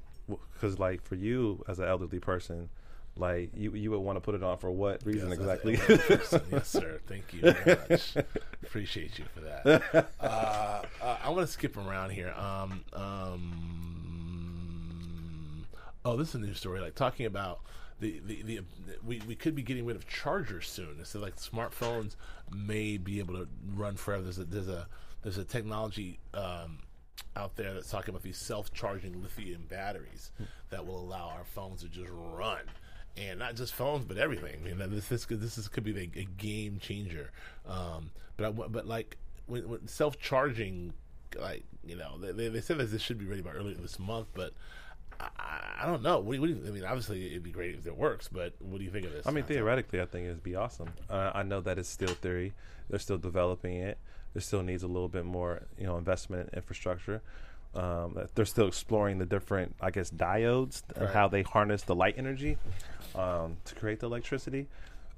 because 0.54 0.80
like 0.80 1.04
for 1.04 1.16
you 1.16 1.64
as 1.68 1.80
an 1.80 1.88
elderly 1.88 2.20
person, 2.20 2.70
like 3.16 3.52
you 3.56 3.74
you 3.74 3.92
would 3.92 4.00
want 4.00 4.16
to 4.16 4.22
put 4.22 4.34
it 4.34 4.42
on 4.42 4.58
for 4.58 4.72
what 4.72 5.06
reason 5.06 5.30
yes, 5.30 5.38
exactly? 5.38 5.76
an 5.76 5.82
elderly 5.82 6.18
person. 6.18 6.42
yes, 6.52 6.68
sir. 6.68 7.00
Thank 7.08 7.34
you 7.34 7.42
very 7.42 7.78
much. 7.90 8.16
Appreciate 8.64 9.20
you 9.20 9.26
for 9.34 9.42
that. 9.42 10.08
Uh, 10.20 10.84
uh, 11.02 11.18
I 11.24 11.30
want 11.30 11.46
to 11.46 11.52
skip 11.52 11.78
around 11.78 12.10
here. 12.12 12.34
Um, 12.36 12.84
um, 12.94 14.50
oh, 16.06 16.16
this 16.18 16.30
is 16.30 16.36
a 16.36 16.40
new 16.40 16.54
story. 16.54 16.80
Like 16.80 16.96
talking 16.96 17.26
about 17.26 17.60
the, 18.00 18.22
the, 18.26 18.42
the 18.44 18.60
we, 19.06 19.22
we 19.28 19.36
could 19.36 19.56
be 19.56 19.62
getting 19.62 19.86
rid 19.86 19.96
of 19.96 20.08
chargers 20.08 20.70
soon. 20.70 21.04
So 21.04 21.20
like 21.20 21.36
smartphones 21.36 22.16
may 22.52 22.98
be 22.98 23.20
able 23.20 23.36
to 23.36 23.48
run 23.76 23.96
forever. 23.96 24.24
There's 24.24 24.40
a 24.40 24.46
there's 24.46 24.70
a 24.70 24.88
there's 25.22 25.38
a 25.38 25.44
technology 25.44 26.20
um, 26.34 26.80
out 27.36 27.56
there 27.56 27.74
that's 27.74 27.90
talking 27.90 28.10
about 28.10 28.24
these 28.24 28.38
self-charging 28.38 29.22
lithium 29.22 29.66
batteries 29.70 30.32
that 30.70 30.86
will 30.86 31.00
allow 31.00 31.30
our 31.30 31.44
phones 31.44 31.82
to 31.82 31.90
just 31.90 32.10
run, 32.12 32.62
and 33.18 33.40
not 33.40 33.56
just 33.56 33.74
phones, 33.74 34.06
but 34.06 34.18
everything. 34.18 34.62
I 34.66 34.74
mean, 34.74 34.90
this 34.92 35.08
this 35.08 35.26
could, 35.26 35.42
this 35.42 35.58
is, 35.58 35.68
could 35.68 35.84
be 35.84 35.96
a, 35.98 36.20
a 36.20 36.26
game 36.38 36.80
changer. 36.80 37.32
Um, 37.68 38.12
but 38.38 38.48
I, 38.48 38.52
but 38.52 38.88
like 38.88 39.18
when, 39.46 39.68
when 39.68 39.88
self-charging, 39.88 40.94
like 41.38 41.66
you 41.86 41.96
know, 41.96 42.18
they, 42.18 42.48
they, 42.48 42.62
said 42.62 42.78
that 42.78 42.92
this 42.92 43.02
should 43.02 43.18
be 43.18 43.26
ready 43.26 43.42
by 43.42 43.52
earlier 43.52 43.76
this 43.76 44.00
month, 44.00 44.28
but. 44.34 44.54
I, 45.20 45.28
I 45.82 45.86
don't 45.86 46.02
know. 46.02 46.20
What 46.20 46.32
do, 46.32 46.36
you, 46.36 46.42
what 46.42 46.48
do 46.48 46.54
you, 46.54 46.68
I 46.68 46.72
mean, 46.72 46.84
obviously 46.86 47.28
it'd 47.28 47.44
be 47.44 47.52
great 47.52 47.76
if 47.76 47.86
it 47.88 47.96
works, 47.98 48.28
but 48.28 48.54
what 48.60 48.78
do 48.80 48.84
you 48.84 48.90
think 48.92 49.06
of 49.06 49.12
this? 49.12 49.26
I 49.28 49.30
mean, 49.32 49.44
concept? 49.44 49.50
theoretically, 49.58 50.02
I 50.02 50.06
think 50.06 50.26
it'd 50.26 50.44
be 50.44 50.56
awesome. 50.56 50.90
Uh, 51.10 51.32
I 51.34 51.44
know 51.44 51.62
that 51.62 51.78
it's 51.78 51.90
still 51.90 52.08
theory; 52.10 52.54
they're 52.90 53.00
still 53.00 53.18
developing 53.18 53.78
it. 53.78 53.98
There 54.34 54.42
still 54.42 54.62
needs 54.64 54.84
a 54.84 54.88
little 54.88 55.08
bit 55.10 55.26
more, 55.26 55.64
you 55.78 55.86
know, 55.88 55.98
investment 55.98 56.50
in 56.52 56.58
infrastructure. 56.58 57.22
Um, 57.76 58.18
they're 58.36 58.46
still 58.46 58.68
exploring 58.68 59.20
the 59.20 59.26
different, 59.26 59.76
I 59.82 59.92
guess, 59.92 60.10
diodes 60.10 60.82
and 60.96 61.06
Right. 61.06 61.14
how 61.14 61.28
they 61.28 61.44
harness 61.44 61.84
the 61.84 61.96
light 61.96 62.16
energy 62.18 62.58
um, 63.16 63.58
to 63.66 63.76
create 63.76 64.00
the 64.00 64.08
electricity 64.08 64.68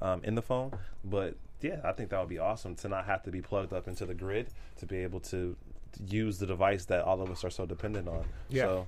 um, 0.01 0.21
in 0.23 0.35
the 0.35 0.41
phone. 0.41 0.73
But 1.03 1.35
yeah, 1.61 1.79
I 1.83 1.91
think 1.93 2.09
that 2.09 2.19
would 2.19 2.29
be 2.29 2.39
awesome 2.39 2.75
to 2.75 2.89
not 2.89 3.05
have 3.05 3.23
to 3.23 3.31
be 3.31 3.41
plugged 3.41 3.71
up 3.73 3.87
into 3.87 4.05
the 4.05 4.13
grid 4.13 4.47
to 4.79 4.85
be 4.85 4.97
able 4.97 5.19
to 5.21 5.55
use 6.07 6.39
the 6.39 6.45
device 6.45 6.85
that 6.85 7.03
all 7.03 7.21
of 7.21 7.29
us 7.31 7.43
are 7.43 7.49
so 7.49 7.65
dependent 7.65 8.07
on. 8.09 8.25
Yeah. 8.49 8.63
So, 8.63 8.87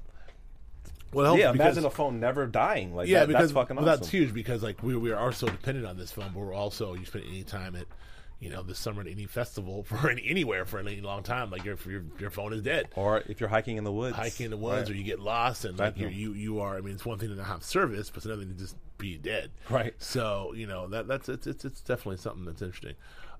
Well, 1.13 1.37
yeah, 1.37 1.51
because- 1.51 1.65
imagine 1.77 1.85
a 1.85 1.89
phone 1.91 2.19
never 2.19 2.45
dying. 2.47 2.95
Like 2.95 3.07
yeah, 3.07 3.19
that, 3.21 3.27
because 3.27 3.41
that's 3.43 3.53
fucking 3.53 3.75
well, 3.77 3.87
awesome. 3.87 3.99
that's 4.01 4.09
huge 4.11 4.33
because 4.33 4.63
like 4.63 4.81
we 4.83 4.95
we 4.95 5.11
are 5.11 5.31
so 5.31 5.47
dependent 5.47 5.85
on 5.85 5.97
this 5.97 6.11
phone, 6.11 6.31
but 6.33 6.39
we're 6.39 6.53
also 6.53 6.93
you 6.93 7.05
spend 7.05 7.25
any 7.27 7.43
time 7.43 7.75
at 7.75 7.85
you 8.39 8.49
know 8.49 8.61
this 8.61 8.77
summer 8.79 9.01
at 9.01 9.07
any 9.07 9.25
festival 9.25 9.83
for 9.87 10.09
any, 10.09 10.23
anywhere 10.27 10.65
for 10.65 10.79
any 10.79 10.99
long 11.01 11.23
time, 11.23 11.49
like 11.49 11.63
your 11.63 11.77
your 11.87 12.03
your 12.19 12.29
phone 12.29 12.51
is 12.53 12.61
dead. 12.61 12.87
Or 12.95 13.23
if 13.27 13.39
you're 13.39 13.49
hiking 13.49 13.77
in 13.77 13.83
the 13.83 13.91
woods, 13.91 14.15
Hiking 14.17 14.45
in 14.45 14.51
the 14.51 14.57
woods, 14.57 14.89
Right. 14.89 14.95
or 14.95 14.97
you 14.97 15.03
get 15.03 15.19
lost, 15.19 15.63
and 15.65 15.77
like 15.79 15.97
you 15.97 16.07
you 16.09 16.33
you 16.33 16.59
are. 16.59 16.75
I 16.77 16.81
mean, 16.81 16.93
it's 16.95 17.05
one 17.05 17.19
thing 17.19 17.29
to 17.29 17.35
not 17.35 17.47
have 17.47 17.63
service, 17.63 18.09
but 18.09 18.17
it's 18.17 18.25
another 18.25 18.41
thing 18.41 18.53
to 18.53 18.59
just 18.59 18.75
be 18.97 19.17
dead. 19.17 19.51
Right. 19.69 19.93
So 19.97 20.53
you 20.55 20.67
know 20.67 20.87
that 20.87 21.07
that's 21.07 21.29
it's 21.29 21.47
it's, 21.47 21.63
it's 21.63 21.81
definitely 21.81 22.17
something 22.17 22.45
that's 22.45 22.61
interesting. 22.61 22.95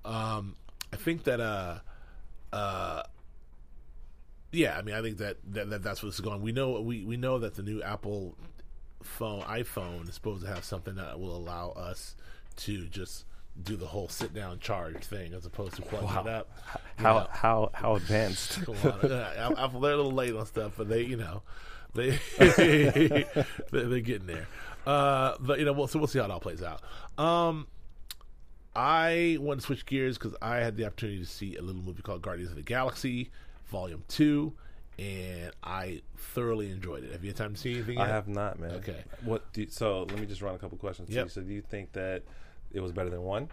Um, 0.05 0.55
I 0.91 0.95
think 0.95 1.23
that 1.25 1.39
uh 1.41 1.79
uh 2.53 3.03
yeah, 4.53 4.77
I 4.77 4.81
mean, 4.83 4.95
I 4.95 5.01
think 5.01 5.17
that, 5.17 5.37
that, 5.51 5.69
that 5.71 5.83
that's 5.83 6.03
what's 6.03 6.19
going. 6.19 6.41
We 6.41 6.51
know 6.51 6.79
we, 6.79 7.03
we 7.03 7.17
know 7.17 7.39
that 7.39 7.55
the 7.55 7.63
new 7.63 7.81
Apple 7.81 8.35
phone 9.01 9.41
iPhone 9.41 10.07
is 10.07 10.15
supposed 10.15 10.43
to 10.43 10.47
have 10.47 10.63
something 10.63 10.95
that 10.95 11.19
will 11.19 11.35
allow 11.35 11.71
us 11.71 12.15
to 12.55 12.85
just 12.87 13.25
do 13.61 13.75
the 13.75 13.85
whole 13.85 14.07
sit 14.07 14.33
down 14.33 14.59
charge 14.59 15.03
thing 15.03 15.33
as 15.33 15.45
opposed 15.45 15.75
to 15.75 15.81
plugging 15.81 16.09
it 16.09 16.27
up. 16.27 16.49
How 16.97 17.13
know, 17.13 17.27
how 17.31 17.69
how 17.73 17.95
advanced? 17.95 18.57
of- 18.67 19.03
yeah, 19.03 19.49
Apple 19.57 19.79
they're 19.79 19.93
a 19.93 19.97
little 19.97 20.11
late 20.11 20.35
on 20.35 20.45
stuff, 20.45 20.73
but 20.77 20.87
they 20.87 21.03
you 21.03 21.17
know 21.17 21.41
they 21.93 22.19
they 22.37 23.25
they're 23.71 23.99
getting 23.99 24.27
there. 24.27 24.47
Uh, 24.85 25.35
but 25.39 25.59
you 25.59 25.65
know, 25.65 25.73
we'll, 25.73 25.87
so 25.87 25.97
we'll 25.97 26.07
see 26.07 26.19
how 26.19 26.25
it 26.25 26.31
all 26.31 26.39
plays 26.39 26.61
out. 26.61 26.81
Um, 27.17 27.67
I 28.75 29.37
want 29.39 29.61
to 29.61 29.65
switch 29.65 29.85
gears 29.85 30.17
because 30.17 30.35
I 30.41 30.57
had 30.57 30.75
the 30.75 30.85
opportunity 30.85 31.19
to 31.19 31.25
see 31.25 31.55
a 31.55 31.61
little 31.61 31.81
movie 31.81 32.01
called 32.01 32.21
Guardians 32.21 32.51
of 32.51 32.57
the 32.57 32.63
Galaxy 32.63 33.29
Volume 33.73 34.03
Two, 34.07 34.53
and 34.99 35.51
I 35.63 36.03
thoroughly 36.15 36.71
enjoyed 36.71 37.03
it. 37.03 37.11
Have 37.11 37.23
you 37.23 37.31
had 37.31 37.37
time 37.37 37.53
to 37.55 37.59
see 37.59 37.73
anything? 37.73 37.97
I 37.97 38.07
have 38.07 38.27
not, 38.27 38.59
man. 38.59 38.75
Okay. 38.75 39.03
What? 39.25 39.51
Do 39.51 39.61
you, 39.61 39.67
so 39.69 40.03
let 40.03 40.19
me 40.19 40.27
just 40.27 40.43
run 40.43 40.53
a 40.53 40.59
couple 40.59 40.77
questions. 40.77 41.09
Yep. 41.09 41.25
you. 41.25 41.29
So 41.29 41.41
do 41.41 41.51
you 41.51 41.61
think 41.61 41.91
that 41.93 42.21
it 42.71 42.79
was 42.79 42.91
better 42.91 43.09
than 43.09 43.23
one? 43.23 43.49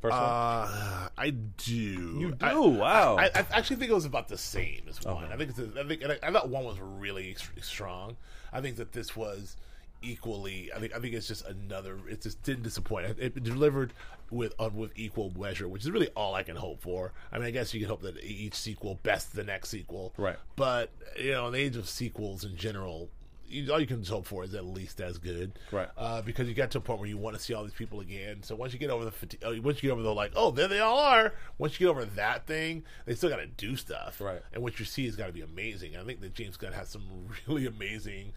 First 0.00 0.12
one. 0.12 0.22
Uh, 0.22 1.08
I 1.18 1.30
do. 1.58 1.74
You 1.74 2.36
I- 2.40 2.52
do? 2.54 2.62
Wow. 2.62 3.16
I, 3.18 3.26
I 3.26 3.44
actually 3.50 3.76
think 3.76 3.90
it 3.90 3.94
was 3.94 4.06
about 4.06 4.28
the 4.28 4.38
same 4.38 4.80
as 4.88 5.04
one. 5.04 5.24
I 5.30 5.36
think 5.36 5.50
it's. 5.50 5.58
A, 5.58 5.68
I 5.78 5.86
think 5.86 6.02
and 6.02 6.12
I, 6.12 6.18
I 6.22 6.32
thought 6.32 6.48
one 6.48 6.64
was 6.64 6.80
really 6.80 7.36
strong. 7.60 8.16
I 8.50 8.62
think 8.62 8.76
that 8.76 8.92
this 8.92 9.14
was 9.14 9.56
equally. 10.00 10.70
I 10.74 10.78
think. 10.80 10.96
I 10.96 11.00
think 11.00 11.12
it's 11.12 11.28
just 11.28 11.44
another. 11.46 11.98
It 12.08 12.22
just 12.22 12.42
didn't 12.42 12.62
disappoint. 12.62 13.06
It, 13.06 13.18
it 13.36 13.44
delivered 13.44 13.92
with 14.30 14.54
uh, 14.58 14.70
with 14.72 14.92
equal 14.96 15.32
measure, 15.38 15.68
which 15.68 15.82
is 15.82 15.90
really 15.90 16.08
all 16.16 16.34
I 16.34 16.42
can 16.42 16.56
hope 16.56 16.80
for. 16.80 17.12
I 17.32 17.38
mean, 17.38 17.46
I 17.46 17.50
guess 17.50 17.72
you 17.74 17.80
can 17.80 17.88
hope 17.88 18.02
that 18.02 18.22
each 18.22 18.54
sequel 18.54 18.98
best 19.02 19.34
the 19.34 19.44
next 19.44 19.70
sequel. 19.70 20.12
Right. 20.16 20.36
But 20.56 20.90
you 21.18 21.32
know, 21.32 21.46
in 21.48 21.52
the 21.52 21.58
age 21.58 21.76
of 21.76 21.88
sequels 21.88 22.44
in 22.44 22.56
general. 22.56 23.10
You, 23.52 23.72
all 23.72 23.80
you 23.80 23.86
can 23.88 24.04
hope 24.04 24.26
for 24.26 24.44
is 24.44 24.54
at 24.54 24.64
least 24.64 25.00
as 25.00 25.18
good, 25.18 25.58
Right. 25.72 25.88
Uh, 25.98 26.22
because 26.22 26.46
you 26.46 26.54
got 26.54 26.70
to 26.70 26.78
a 26.78 26.80
point 26.80 27.00
where 27.00 27.08
you 27.08 27.18
want 27.18 27.34
to 27.36 27.42
see 27.42 27.52
all 27.52 27.64
these 27.64 27.72
people 27.74 27.98
again. 27.98 28.44
So 28.44 28.54
once 28.54 28.72
you 28.72 28.78
get 28.78 28.90
over 28.90 29.04
the 29.04 29.10
fati- 29.10 29.42
oh, 29.42 29.60
once 29.60 29.82
you 29.82 29.88
get 29.88 29.92
over 29.92 30.02
the 30.02 30.14
like, 30.14 30.30
oh, 30.36 30.52
there 30.52 30.68
they 30.68 30.78
all 30.78 31.00
are. 31.00 31.34
Once 31.58 31.72
you 31.80 31.88
get 31.88 31.90
over 31.90 32.04
that 32.04 32.46
thing, 32.46 32.84
they 33.06 33.16
still 33.16 33.28
got 33.28 33.38
to 33.38 33.48
do 33.48 33.74
stuff, 33.74 34.20
Right. 34.20 34.40
And 34.52 34.62
what 34.62 34.78
you 34.78 34.84
see 34.84 35.04
has 35.06 35.16
got 35.16 35.26
to 35.26 35.32
be 35.32 35.40
amazing. 35.40 35.96
I 35.96 36.04
think 36.04 36.20
that 36.20 36.32
James 36.32 36.56
Gunn 36.56 36.72
has 36.74 36.90
some 36.90 37.02
really 37.48 37.66
amazing, 37.66 38.34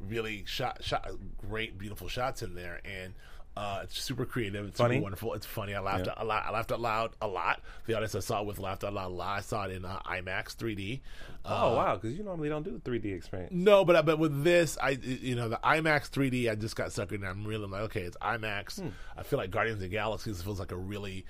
really 0.00 0.42
shot, 0.48 0.82
shot, 0.82 1.08
great, 1.38 1.78
beautiful 1.78 2.08
shots 2.08 2.42
in 2.42 2.56
there, 2.56 2.80
and 2.84 3.14
Uh, 3.56 3.80
it's 3.84 3.98
super 3.98 4.26
creative. 4.26 4.66
It's 4.66 4.76
Funny? 4.76 4.96
super 4.96 5.02
wonderful. 5.04 5.32
It's 5.34 5.46
funny. 5.46 5.74
I 5.74 5.80
laughed 5.80 6.06
Yeah. 6.06 6.14
a 6.18 6.24
lot. 6.26 6.44
I 6.46 6.50
laughed 6.50 6.72
out 6.72 6.80
loud 6.80 7.12
a 7.22 7.26
lot. 7.26 7.62
The 7.86 7.94
audience 7.94 8.14
I 8.14 8.20
saw 8.20 8.40
it 8.42 8.46
with 8.46 8.58
laughed 8.58 8.84
out 8.84 8.92
loud 8.92 9.10
a 9.10 9.14
lot. 9.14 9.38
I 9.38 9.40
saw 9.40 9.64
it 9.64 9.70
in 9.72 9.84
uh, 9.86 9.98
IMAX 10.04 10.54
3D. 10.56 11.00
Uh, 11.44 11.60
oh 11.70 11.76
wow, 11.76 11.94
because 11.94 12.18
you 12.18 12.22
normally 12.24 12.48
don't 12.50 12.64
do 12.64 12.72
the 12.72 12.90
3D 12.90 13.14
experience. 13.16 13.52
no, 13.54 13.84
but 13.84 14.04
but 14.04 14.18
with 14.18 14.44
this, 14.44 14.76
I 14.82 14.90
you 15.02 15.34
know 15.36 15.48
the 15.48 15.60
IMAX 15.64 16.10
3D, 16.10 16.50
I 16.50 16.54
just 16.54 16.76
got 16.76 16.88
suckered, 16.88 17.12
and 17.16 17.24
I'm 17.26 17.46
really 17.46 17.66
like, 17.66 17.82
okay, 17.82 18.02
it's 18.02 18.16
IMAX. 18.18 18.80
Hmm. 18.80 18.88
I 19.16 19.22
feel 19.22 19.38
like 19.38 19.50
Guardians 19.50 19.76
of 19.76 19.82
the 19.82 19.94
Galaxy 19.94 20.32
feels 20.34 20.58
like 20.60 20.72
a 20.72 20.76
really, 20.76 21.24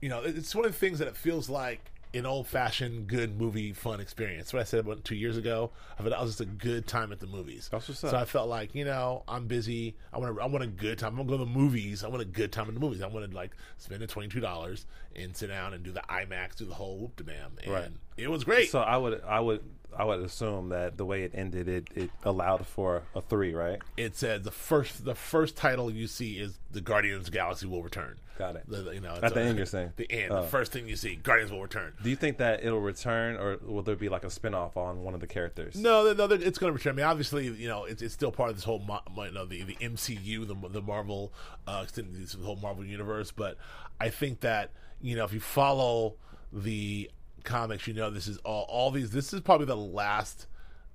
you 0.00 0.08
know, 0.08 0.22
it's 0.22 0.54
one 0.54 0.64
of 0.64 0.72
the 0.72 0.78
things 0.78 0.98
that 1.00 1.08
it 1.08 1.16
feels 1.16 1.50
like 1.50 1.90
an 2.14 2.24
old 2.26 2.46
fashioned 2.46 3.06
good 3.08 3.38
movie 3.38 3.72
fun 3.72 4.00
experience. 4.00 4.52
What 4.52 4.60
I 4.60 4.64
said 4.64 4.80
about 4.80 5.04
two 5.04 5.14
years 5.16 5.36
ago, 5.36 5.70
I 5.98 6.02
thought 6.02 6.10
that 6.10 6.20
was 6.20 6.30
just 6.30 6.40
a 6.40 6.44
good 6.46 6.86
time 6.86 7.12
at 7.12 7.20
the 7.20 7.26
movies. 7.26 7.68
That's 7.70 7.88
what's 7.88 8.00
so. 8.00 8.16
I 8.16 8.24
felt 8.24 8.48
like 8.48 8.74
you 8.74 8.84
know 8.84 9.22
I'm 9.28 9.46
busy. 9.46 9.96
I 10.12 10.18
want 10.18 10.34
to. 10.36 10.42
I 10.42 10.46
want 10.46 10.64
a 10.64 10.68
good 10.68 10.98
time. 10.98 11.18
I'm 11.18 11.26
gonna 11.26 11.38
go 11.38 11.44
to 11.44 11.50
the 11.50 11.58
movies. 11.58 12.02
I 12.04 12.08
want 12.08 12.22
a 12.22 12.26
good 12.26 12.52
time 12.52 12.68
in 12.68 12.74
the 12.74 12.80
movies. 12.80 13.02
I 13.02 13.06
want 13.08 13.28
to 13.30 13.36
like 13.36 13.52
spend 13.78 14.00
the 14.02 14.06
twenty 14.06 14.28
two 14.28 14.40
dollars 14.40 14.86
and 15.14 15.36
sit 15.36 15.48
down 15.48 15.74
and 15.74 15.82
do 15.82 15.92
the 15.92 16.02
IMAX, 16.08 16.56
do 16.56 16.64
the 16.64 16.74
whole 16.74 16.98
whoop 16.98 17.16
de 17.16 17.24
bam, 17.24 17.52
and 17.64 17.72
Right. 17.72 17.88
it 18.16 18.30
was 18.30 18.44
great. 18.44 18.70
So 18.70 18.80
I 18.80 18.96
would 18.96 19.22
I 19.26 19.40
would 19.40 19.62
I 19.96 20.04
would 20.04 20.20
assume 20.20 20.68
that 20.70 20.98
the 20.98 21.06
way 21.06 21.22
it 21.22 21.32
ended, 21.34 21.68
it, 21.68 21.88
it 21.94 22.10
allowed 22.22 22.66
for 22.66 23.02
a 23.14 23.22
three, 23.22 23.54
right? 23.54 23.80
it 23.96 24.14
said 24.14 24.44
the 24.44 24.50
first 24.50 25.04
the 25.04 25.14
first 25.14 25.56
title 25.56 25.90
you 25.90 26.06
see 26.06 26.38
is 26.38 26.58
the 26.70 26.82
Guardians 26.82 27.20
of 27.20 27.24
the 27.26 27.30
Galaxy 27.30 27.66
will 27.66 27.82
return. 27.82 28.18
Got 28.38 28.56
it. 28.56 28.64
The- 28.68 28.92
you 28.92 29.00
know, 29.00 29.18
At 29.22 29.32
the 29.34 29.40
a- 29.40 29.44
end, 29.44 29.56
you're 29.56 29.66
saying? 29.66 29.92
the 29.96 30.10
end. 30.10 30.30
Oh. 30.32 30.42
The 30.42 30.48
first 30.48 30.70
thing 30.72 30.86
you 30.88 30.96
see, 30.96 31.16
Guardians 31.16 31.50
will 31.50 31.62
return. 31.62 31.94
Do 32.02 32.10
you 32.10 32.16
think 32.16 32.36
that 32.38 32.62
it'll 32.64 32.80
return, 32.80 33.36
or 33.36 33.56
will 33.62 33.82
there 33.82 33.96
be 33.96 34.08
like 34.08 34.24
a 34.24 34.28
spinoff 34.28 34.76
on 34.76 35.02
one 35.02 35.14
of 35.14 35.20
the 35.20 35.26
characters? 35.26 35.74
No, 35.76 36.12
no, 36.12 36.24
it's 36.26 36.58
going 36.58 36.70
to 36.70 36.76
return. 36.76 36.92
I 36.92 36.96
mean, 36.96 37.06
obviously, 37.06 37.46
you 37.48 37.68
know, 37.68 37.84
it's, 37.84 38.02
it's 38.02 38.12
still 38.14 38.30
part 38.32 38.50
of 38.50 38.56
this 38.56 38.64
whole, 38.64 38.80
you 39.16 39.30
know, 39.32 39.46
the 39.46 39.62
the 39.62 39.76
MCU, 39.76 40.46
the 40.46 40.68
the 40.68 40.82
Marvel, 40.82 41.32
uh, 41.66 41.80
extended 41.84 42.26
the 42.28 42.44
whole 42.44 42.56
Marvel 42.56 42.84
universe. 42.84 43.30
But 43.32 43.56
I 44.00 44.10
think 44.10 44.40
that 44.40 44.70
you 45.00 45.16
know, 45.16 45.24
if 45.24 45.32
you 45.32 45.40
follow 45.40 46.16
the 46.52 47.10
comics, 47.44 47.86
you 47.86 47.94
know, 47.94 48.10
this 48.10 48.26
is 48.26 48.36
all 48.38 48.66
all 48.68 48.90
these. 48.90 49.10
This 49.12 49.32
is 49.32 49.40
probably 49.40 49.66
the 49.66 49.76
last. 49.76 50.46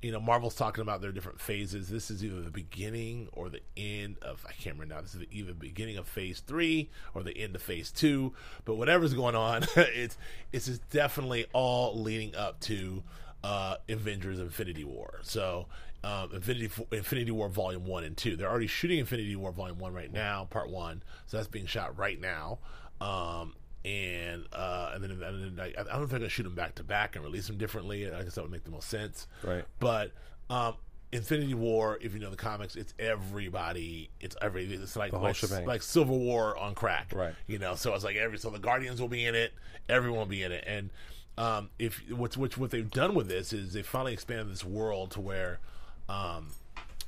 You 0.02 0.12
know, 0.12 0.20
Marvel's 0.20 0.56
talking 0.56 0.82
about 0.82 1.02
their 1.02 1.12
different 1.12 1.40
phases. 1.40 1.90
This 1.90 2.10
is 2.10 2.24
either 2.24 2.42
the 2.42 2.52
beginning 2.52 3.30
or 3.34 3.50
the 3.50 3.62
end 3.78 4.18
of. 4.22 4.44
I 4.48 4.54
can't 4.54 4.76
remember 4.76 4.96
now. 4.96 5.02
This 5.02 5.16
is 5.16 5.22
either 5.32 5.50
the 5.50 5.54
beginning 5.54 5.98
of 5.98 6.08
Phase 6.08 6.40
Three 6.40 6.90
or 7.14 7.24
the 7.24 7.38
end 7.38 7.56
of 7.56 7.62
Phase 7.62 7.92
Two. 7.92 8.34
But 8.66 8.76
whatever's 8.76 9.14
going 9.14 9.36
on, 9.36 9.64
it's 9.76 10.18
it's 10.52 10.66
just 10.66 10.90
definitely 10.90 11.46
all 11.54 12.02
leading 12.02 12.36
up 12.36 12.60
to 12.62 13.04
uh, 13.44 13.76
Avengers 13.90 14.40
Infinity 14.40 14.84
War. 14.84 15.20
So 15.24 15.68
um, 16.04 16.30
Infinity 16.34 16.70
Infinity 16.92 17.32
War 17.32 17.50
Volume 17.50 17.86
One 17.86 18.04
and 18.04 18.18
Two. 18.18 18.36
They're 18.36 18.50
already 18.50 18.68
shooting 18.68 19.00
Infinity 19.00 19.36
War 19.36 19.52
Volume 19.52 19.78
One 19.78 19.94
right 19.94 20.12
now, 20.12 20.46
Part 20.50 20.70
One. 20.70 21.04
So 21.28 21.38
that's 21.38 21.48
being 21.48 21.68
shot 21.68 21.98
right 21.98 22.20
now. 22.20 22.60
Um, 23.00 23.56
and 23.84 24.46
uh, 24.54 24.91
and 24.94 25.04
then, 25.04 25.12
and 25.12 25.58
then 25.58 25.60
I, 25.60 25.70
I 25.70 25.84
don't 25.84 25.88
know 25.88 26.04
if 26.04 26.10
they're 26.10 26.20
gonna 26.20 26.30
shoot 26.30 26.44
them 26.44 26.56
back 26.56 26.76
to 26.76 26.84
back 26.84 27.15
and 27.15 27.24
release 27.24 27.48
them 27.48 27.58
differently. 27.58 28.12
I 28.12 28.24
guess 28.24 28.36
that 28.36 28.41
would 28.41 28.52
make 28.52 28.63
the 28.63 28.72
most 28.72 28.89
sense. 28.89 29.28
Right. 29.44 29.63
But 29.80 30.12
um, 30.50 30.76
Infinity 31.12 31.54
War, 31.54 31.98
if 32.02 32.13
you 32.13 32.20
know 32.20 32.30
the 32.30 32.38
comics, 32.38 32.76
it's 32.76 32.94
everybody. 33.00 34.10
It's 34.20 34.36
every. 34.41 34.65
It's 34.65 34.96
like 34.96 35.13
like, 35.13 35.41
like 35.65 35.82
Civil 35.82 36.20
War 36.20 36.58
on 36.58 36.76
crack. 36.76 37.12
Right. 37.13 37.34
You 37.48 37.60
know, 37.60 37.76
so 37.76 37.94
it's 37.94 38.04
like 38.04 38.15
every 38.15 38.38
so 38.38 38.50
the 38.50 38.60
Guardians 38.60 39.02
will 39.02 39.08
be 39.08 39.26
in 39.26 39.36
it, 39.36 39.54
everyone 39.89 40.20
will 40.20 40.26
be 40.26 40.44
in 40.44 40.52
it, 40.52 40.63
and 40.67 40.89
um, 41.38 41.70
if 41.80 42.04
what's 42.12 42.38
which 42.38 42.58
what 42.58 42.72
they've 42.72 42.89
done 42.89 43.15
with 43.15 43.28
this 43.28 43.52
is 43.54 43.74
they 43.74 43.82
finally 43.82 44.13
expanded 44.13 44.50
this 44.50 44.63
world 44.63 45.12
to 45.12 45.22
where, 45.22 45.60
um, 46.08 46.50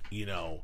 you 0.10 0.26
know, 0.26 0.62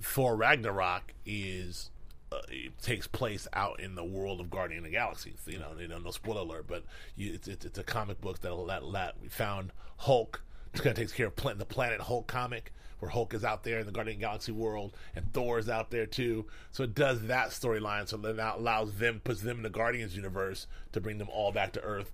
Thor 0.00 0.36
Ragnarok 0.36 1.12
is 1.26 1.90
uh, 2.34 2.42
it 2.48 2.78
takes 2.82 3.06
place 3.06 3.46
out 3.52 3.80
in 3.80 3.94
the 3.94 4.04
world 4.04 4.40
of 4.40 4.50
Guardian 4.50 4.78
of 4.78 4.84
the 4.84 4.90
Galaxy. 4.90 5.34
You 5.46 5.58
know, 5.58 5.72
you 5.78 5.88
know, 5.88 5.98
no 5.98 6.10
spoiler 6.10 6.40
alert, 6.40 6.66
but 6.66 6.84
you, 7.16 7.34
it's, 7.34 7.48
it's 7.48 7.64
it's 7.64 7.78
a 7.78 7.84
comic 7.84 8.20
book 8.20 8.40
that 8.40 8.66
that, 8.68 8.82
that 8.92 9.14
we 9.22 9.28
found 9.28 9.72
Hulk. 9.98 10.42
Kind 10.74 10.88
of 10.88 10.96
takes 10.96 11.12
care 11.12 11.26
of 11.28 11.58
the 11.58 11.64
Planet 11.64 12.00
Hulk 12.00 12.26
comic, 12.26 12.72
where 12.98 13.08
Hulk 13.08 13.32
is 13.32 13.44
out 13.44 13.62
there 13.62 13.78
in 13.78 13.86
the 13.86 13.92
Guardian 13.92 14.18
Galaxy 14.18 14.50
world, 14.50 14.96
and 15.14 15.32
Thor 15.32 15.60
is 15.60 15.68
out 15.68 15.92
there 15.92 16.04
too. 16.04 16.46
So 16.72 16.82
it 16.82 16.96
does 16.96 17.28
that 17.28 17.50
storyline. 17.50 18.08
So 18.08 18.16
that 18.16 18.56
allows 18.56 18.94
them 18.94 19.20
puts 19.22 19.40
them 19.40 19.58
in 19.58 19.62
the 19.62 19.70
Guardians 19.70 20.16
universe 20.16 20.66
to 20.90 21.00
bring 21.00 21.18
them 21.18 21.28
all 21.28 21.52
back 21.52 21.72
to 21.74 21.80
Earth. 21.82 22.10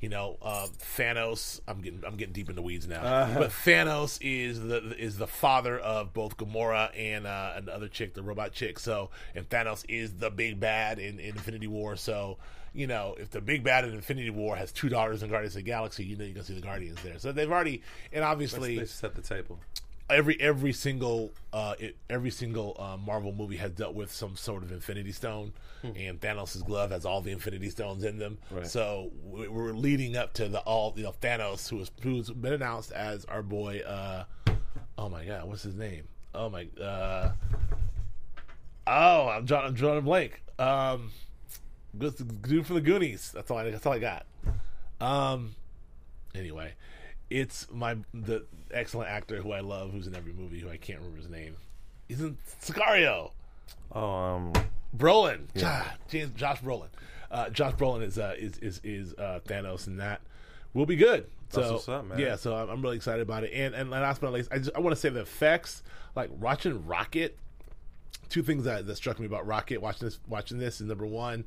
You 0.00 0.08
know, 0.08 0.38
uh, 0.40 0.66
Thanos. 0.96 1.60
I'm 1.68 1.82
getting 1.82 2.02
I'm 2.06 2.16
getting 2.16 2.32
deep 2.32 2.48
in 2.48 2.56
the 2.56 2.62
weeds 2.62 2.88
now, 2.88 3.02
but 3.34 3.50
Thanos 3.50 4.18
is 4.22 4.58
the 4.60 4.96
is 4.98 5.18
the 5.18 5.26
father 5.26 5.78
of 5.78 6.14
both 6.14 6.36
Gamora 6.38 6.90
and 6.98 7.26
uh, 7.26 7.52
and 7.56 7.66
the 7.66 7.74
other 7.74 7.88
chick, 7.88 8.14
the 8.14 8.22
robot 8.22 8.52
chick. 8.52 8.78
So, 8.78 9.10
and 9.34 9.48
Thanos 9.48 9.84
is 9.88 10.14
the 10.14 10.30
big 10.30 10.58
bad 10.58 10.98
in, 10.98 11.18
in 11.20 11.36
Infinity 11.36 11.66
War. 11.66 11.96
So, 11.96 12.38
you 12.72 12.86
know, 12.86 13.14
if 13.18 13.30
the 13.30 13.42
big 13.42 13.62
bad 13.62 13.84
in 13.84 13.92
Infinity 13.92 14.30
War 14.30 14.56
has 14.56 14.72
two 14.72 14.88
daughters 14.88 15.22
in 15.22 15.28
Guardians 15.28 15.54
of 15.54 15.64
the 15.64 15.70
Galaxy, 15.70 16.04
you 16.04 16.16
know 16.16 16.24
you're 16.24 16.32
gonna 16.32 16.44
see 16.46 16.54
the 16.54 16.60
Guardians 16.62 17.02
there. 17.02 17.18
So 17.18 17.32
they've 17.32 17.50
already 17.50 17.82
and 18.10 18.24
obviously 18.24 18.78
They 18.78 18.86
set 18.86 19.14
the 19.14 19.22
table. 19.22 19.58
Every 20.10 20.40
every 20.40 20.72
single 20.72 21.32
uh, 21.52 21.74
it, 21.78 21.96
every 22.08 22.30
single 22.30 22.76
uh, 22.78 22.96
Marvel 22.96 23.32
movie 23.32 23.56
has 23.56 23.70
dealt 23.72 23.94
with 23.94 24.12
some 24.12 24.36
sort 24.36 24.62
of 24.62 24.72
Infinity 24.72 25.12
Stone, 25.12 25.52
and 25.82 26.20
Thanos' 26.20 26.64
glove 26.64 26.90
has 26.90 27.04
all 27.06 27.20
the 27.20 27.30
Infinity 27.32 27.70
Stones 27.70 28.04
in 28.04 28.18
them. 28.18 28.38
Right. 28.50 28.66
So 28.66 29.10
we- 29.24 29.48
we're 29.48 29.72
leading 29.72 30.16
up 30.16 30.32
to 30.34 30.48
the 30.48 30.60
all 30.60 30.92
you 30.96 31.02
know 31.04 31.14
Thanos, 31.20 31.68
who 31.68 31.76
was 31.76 31.90
who's 32.02 32.30
been 32.30 32.52
announced 32.52 32.92
as 32.92 33.24
our 33.26 33.42
boy. 33.42 33.80
Uh, 33.80 34.24
oh 34.98 35.08
my 35.08 35.24
God, 35.24 35.46
what's 35.48 35.62
his 35.62 35.74
name? 35.74 36.04
Oh 36.34 36.48
my. 36.50 36.66
Uh, 36.80 37.32
oh, 38.86 39.28
I'm 39.28 39.44
drawing. 39.44 39.76
I'm 39.98 40.04
blank. 40.04 40.42
Um, 40.58 41.10
good 41.98 42.14
dude 42.42 42.66
from 42.66 42.76
the 42.76 42.80
Goonies. 42.82 43.32
That's 43.32 43.50
all. 43.50 43.58
I, 43.58 43.70
that's 43.70 43.86
all 43.86 43.92
I 43.94 43.98
got. 43.98 44.26
Um, 45.00 45.54
anyway, 46.34 46.74
it's 47.30 47.66
my 47.72 47.96
the 48.12 48.44
excellent 48.72 49.10
actor 49.10 49.36
who 49.40 49.52
I 49.52 49.60
love, 49.60 49.92
who's 49.92 50.06
in 50.06 50.14
every 50.14 50.32
movie, 50.32 50.60
who 50.60 50.68
I 50.68 50.76
can't 50.76 50.98
remember 50.98 51.20
his 51.20 51.30
name. 51.30 51.56
He's 52.08 52.20
in 52.20 52.36
Sicario. 52.62 53.30
Oh, 53.92 54.04
um, 54.04 54.52
Brolin, 54.96 55.42
Ja- 55.54 55.84
James, 56.08 56.32
Josh 56.36 56.60
Brolin. 56.60 56.88
Uh, 57.30 57.48
Josh 57.50 57.74
Brolin 57.74 58.02
is 58.02 58.18
uh, 58.18 58.34
is 58.36 58.58
is 58.58 58.80
is 58.82 59.14
uh, 59.14 59.40
Thanos, 59.46 59.86
and 59.86 60.00
that 60.00 60.20
will 60.74 60.86
be 60.86 60.96
good. 60.96 61.26
So 61.50 61.60
That's 61.60 61.72
what's 61.72 61.88
up, 61.88 62.04
man. 62.06 62.18
yeah, 62.18 62.36
so 62.36 62.54
I'm, 62.54 62.68
I'm 62.70 62.82
really 62.82 62.96
excited 62.96 63.22
about 63.22 63.44
it. 63.44 63.52
And 63.52 63.74
and 63.74 63.90
last 63.90 64.20
but 64.20 64.28
not 64.28 64.34
least, 64.34 64.50
I 64.52 64.58
just 64.58 64.70
I 64.74 64.80
want 64.80 64.94
to 64.94 65.00
say 65.00 65.08
the 65.08 65.20
effects, 65.20 65.82
like 66.16 66.30
watching 66.38 66.84
Rocket. 66.86 67.36
Two 68.28 68.42
things 68.44 68.62
that, 68.64 68.86
that 68.86 68.94
struck 68.94 69.18
me 69.18 69.26
about 69.26 69.44
Rocket 69.44 69.82
watching 69.82 70.06
this 70.06 70.20
watching 70.28 70.58
this 70.58 70.80
is 70.80 70.86
number 70.86 71.04
one, 71.06 71.44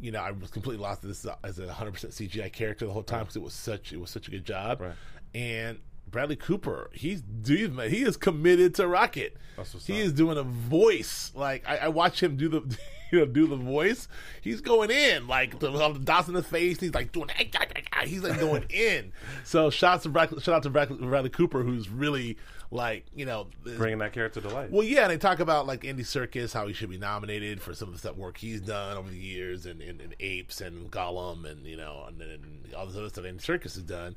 you 0.00 0.12
know, 0.12 0.20
I 0.20 0.30
was 0.30 0.50
completely 0.50 0.80
lost 0.80 1.02
this 1.02 1.26
as 1.42 1.58
a 1.58 1.66
100 1.66 1.92
percent 1.92 2.12
CGI 2.12 2.52
character 2.52 2.86
the 2.86 2.92
whole 2.92 3.02
time 3.02 3.22
because 3.22 3.34
it 3.36 3.42
was 3.42 3.52
such 3.52 3.92
it 3.92 3.98
was 4.00 4.10
such 4.10 4.28
a 4.28 4.30
good 4.30 4.44
job. 4.44 4.80
Right. 4.80 4.92
And 5.34 5.78
Bradley 6.10 6.36
Cooper, 6.36 6.90
he's 6.92 7.22
dude, 7.22 7.74
man, 7.74 7.90
he 7.90 8.02
is 8.02 8.16
committed 8.16 8.74
to 8.76 8.86
Rocket. 8.88 9.36
He 9.84 10.00
up. 10.00 10.06
is 10.06 10.12
doing 10.12 10.38
a 10.38 10.42
voice 10.42 11.32
like 11.34 11.68
I, 11.68 11.76
I 11.78 11.88
watch 11.88 12.22
him 12.22 12.36
do 12.36 12.48
the 12.48 12.78
you 13.12 13.20
know 13.20 13.26
do 13.26 13.46
the 13.46 13.56
voice. 13.56 14.08
He's 14.40 14.60
going 14.60 14.90
in 14.90 15.26
like 15.26 15.58
the, 15.58 15.70
all 15.70 15.92
the 15.92 15.98
dots 15.98 16.28
in 16.28 16.34
the 16.34 16.42
face. 16.42 16.80
He's 16.80 16.94
like 16.94 17.12
doing 17.12 17.28
he's 18.04 18.22
like 18.22 18.40
going 18.40 18.64
in. 18.70 19.12
So 19.44 19.70
shouts 19.70 20.04
to 20.04 20.08
Brad, 20.08 20.30
shout 20.42 20.54
out 20.54 20.62
to 20.62 20.70
Bradley 20.70 21.30
Cooper 21.30 21.62
who's 21.62 21.88
really 21.88 22.38
like 22.70 23.04
you 23.14 23.26
know 23.26 23.48
bringing 23.64 23.98
that 23.98 24.12
character 24.12 24.40
to 24.40 24.48
life. 24.48 24.70
well, 24.70 24.84
yeah, 24.84 25.02
and 25.02 25.10
they 25.10 25.18
talk 25.18 25.40
about 25.40 25.66
like 25.66 25.84
Andy 25.84 26.04
Serkis, 26.04 26.52
how 26.52 26.66
he 26.66 26.72
should 26.72 26.90
be 26.90 26.98
nominated 26.98 27.60
for 27.60 27.74
some 27.74 27.88
of 27.88 27.94
the 27.94 27.98
stuff 27.98 28.16
work 28.16 28.38
he's 28.38 28.60
done 28.60 28.96
over 28.96 29.10
the 29.10 29.16
years, 29.16 29.66
and, 29.66 29.82
and, 29.82 30.00
and 30.00 30.14
Apes 30.20 30.60
and 30.60 30.90
Gollum, 30.90 31.50
and 31.50 31.66
you 31.66 31.76
know, 31.76 32.04
and, 32.06 32.20
and 32.22 32.74
all 32.74 32.86
this 32.86 32.96
other 32.96 33.08
stuff 33.08 33.24
Andy 33.24 33.42
Serkis 33.42 33.74
has 33.74 33.82
done. 33.82 34.16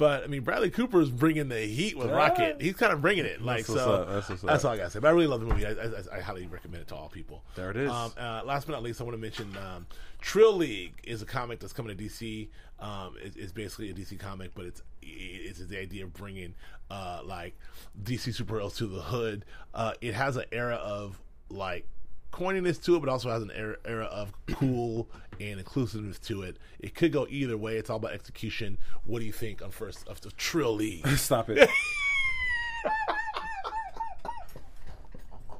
But 0.00 0.24
I 0.24 0.28
mean, 0.28 0.44
Bradley 0.44 0.70
Cooper 0.70 1.02
is 1.02 1.10
bringing 1.10 1.50
the 1.50 1.60
heat 1.60 1.94
with 1.94 2.10
Rocket. 2.10 2.56
He's 2.58 2.72
kind 2.72 2.90
of 2.90 3.02
bringing 3.02 3.26
it. 3.26 3.42
Like 3.42 3.68
what's 3.68 3.82
so. 3.82 4.06
That's 4.08 4.30
what's 4.30 4.44
up. 4.44 4.64
all 4.64 4.70
I 4.70 4.78
gotta 4.78 4.88
say. 4.88 4.98
But 4.98 5.08
I 5.08 5.10
really 5.10 5.26
love 5.26 5.40
the 5.40 5.46
movie. 5.46 5.66
I, 5.66 5.72
I, 5.72 6.16
I 6.16 6.20
highly 6.22 6.46
recommend 6.46 6.80
it 6.80 6.88
to 6.88 6.94
all 6.94 7.10
people. 7.10 7.44
There 7.54 7.70
it 7.70 7.76
is. 7.76 7.90
Um, 7.90 8.10
uh, 8.18 8.40
last 8.46 8.66
but 8.66 8.72
not 8.72 8.82
least, 8.82 9.02
I 9.02 9.04
want 9.04 9.12
to 9.12 9.20
mention 9.20 9.54
um, 9.58 9.86
Trill 10.22 10.54
League 10.54 10.94
is 11.04 11.20
a 11.20 11.26
comic 11.26 11.60
that's 11.60 11.74
coming 11.74 11.94
to 11.94 12.02
DC. 12.02 12.48
Um, 12.78 13.16
it, 13.22 13.34
it's 13.36 13.52
basically 13.52 13.90
a 13.90 13.92
DC 13.92 14.18
comic, 14.18 14.52
but 14.54 14.64
it's 14.64 14.80
it's 15.02 15.58
the 15.58 15.78
idea 15.78 16.04
of 16.04 16.14
bringing 16.14 16.54
uh, 16.90 17.20
like 17.22 17.54
DC 18.02 18.40
superheroes 18.42 18.78
to 18.78 18.86
the 18.86 19.02
hood. 19.02 19.44
Uh, 19.74 19.92
it 20.00 20.14
has 20.14 20.38
an 20.38 20.44
era 20.50 20.76
of 20.76 21.20
like 21.50 21.86
corniness 22.32 22.82
to 22.84 22.96
it, 22.96 23.00
but 23.00 23.10
also 23.10 23.28
has 23.28 23.42
an 23.42 23.50
era, 23.54 23.76
era 23.84 24.06
of 24.06 24.32
cool 24.46 25.10
and 25.40 25.58
inclusiveness 25.58 26.18
to 26.20 26.42
it. 26.42 26.58
It 26.78 26.94
could 26.94 27.12
go 27.12 27.26
either 27.30 27.56
way. 27.56 27.76
It's 27.76 27.88
all 27.90 27.96
about 27.96 28.12
execution. 28.12 28.78
What 29.04 29.20
do 29.20 29.24
you 29.24 29.32
think 29.32 29.62
on 29.62 29.70
first 29.70 30.06
of 30.08 30.20
the 30.20 30.30
Trill 30.32 30.74
League? 30.74 31.06
Stop 31.16 31.48
it. 31.50 31.68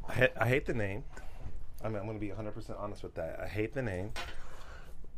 I, 0.08 0.12
ha- 0.12 0.28
I 0.40 0.48
hate 0.48 0.66
the 0.66 0.74
name. 0.74 1.04
I 1.82 1.88
mean, 1.88 1.96
I'm 1.98 2.04
going 2.06 2.18
to 2.18 2.20
be 2.20 2.28
100% 2.32 2.78
honest 2.80 3.02
with 3.02 3.14
that. 3.14 3.40
I 3.42 3.46
hate 3.48 3.72
the 3.74 3.82
name. 3.82 4.12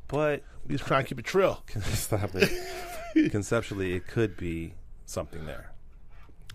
But 0.08 0.42
We 0.66 0.74
just 0.76 0.86
try 0.86 0.98
and 0.98 1.06
keep 1.08 1.18
it 1.18 1.24
trill. 1.24 1.62
stop 1.94 2.30
it. 2.34 3.30
Conceptually, 3.30 3.94
it 3.94 4.06
could 4.06 4.36
be 4.36 4.74
something 5.06 5.46
there. 5.46 5.72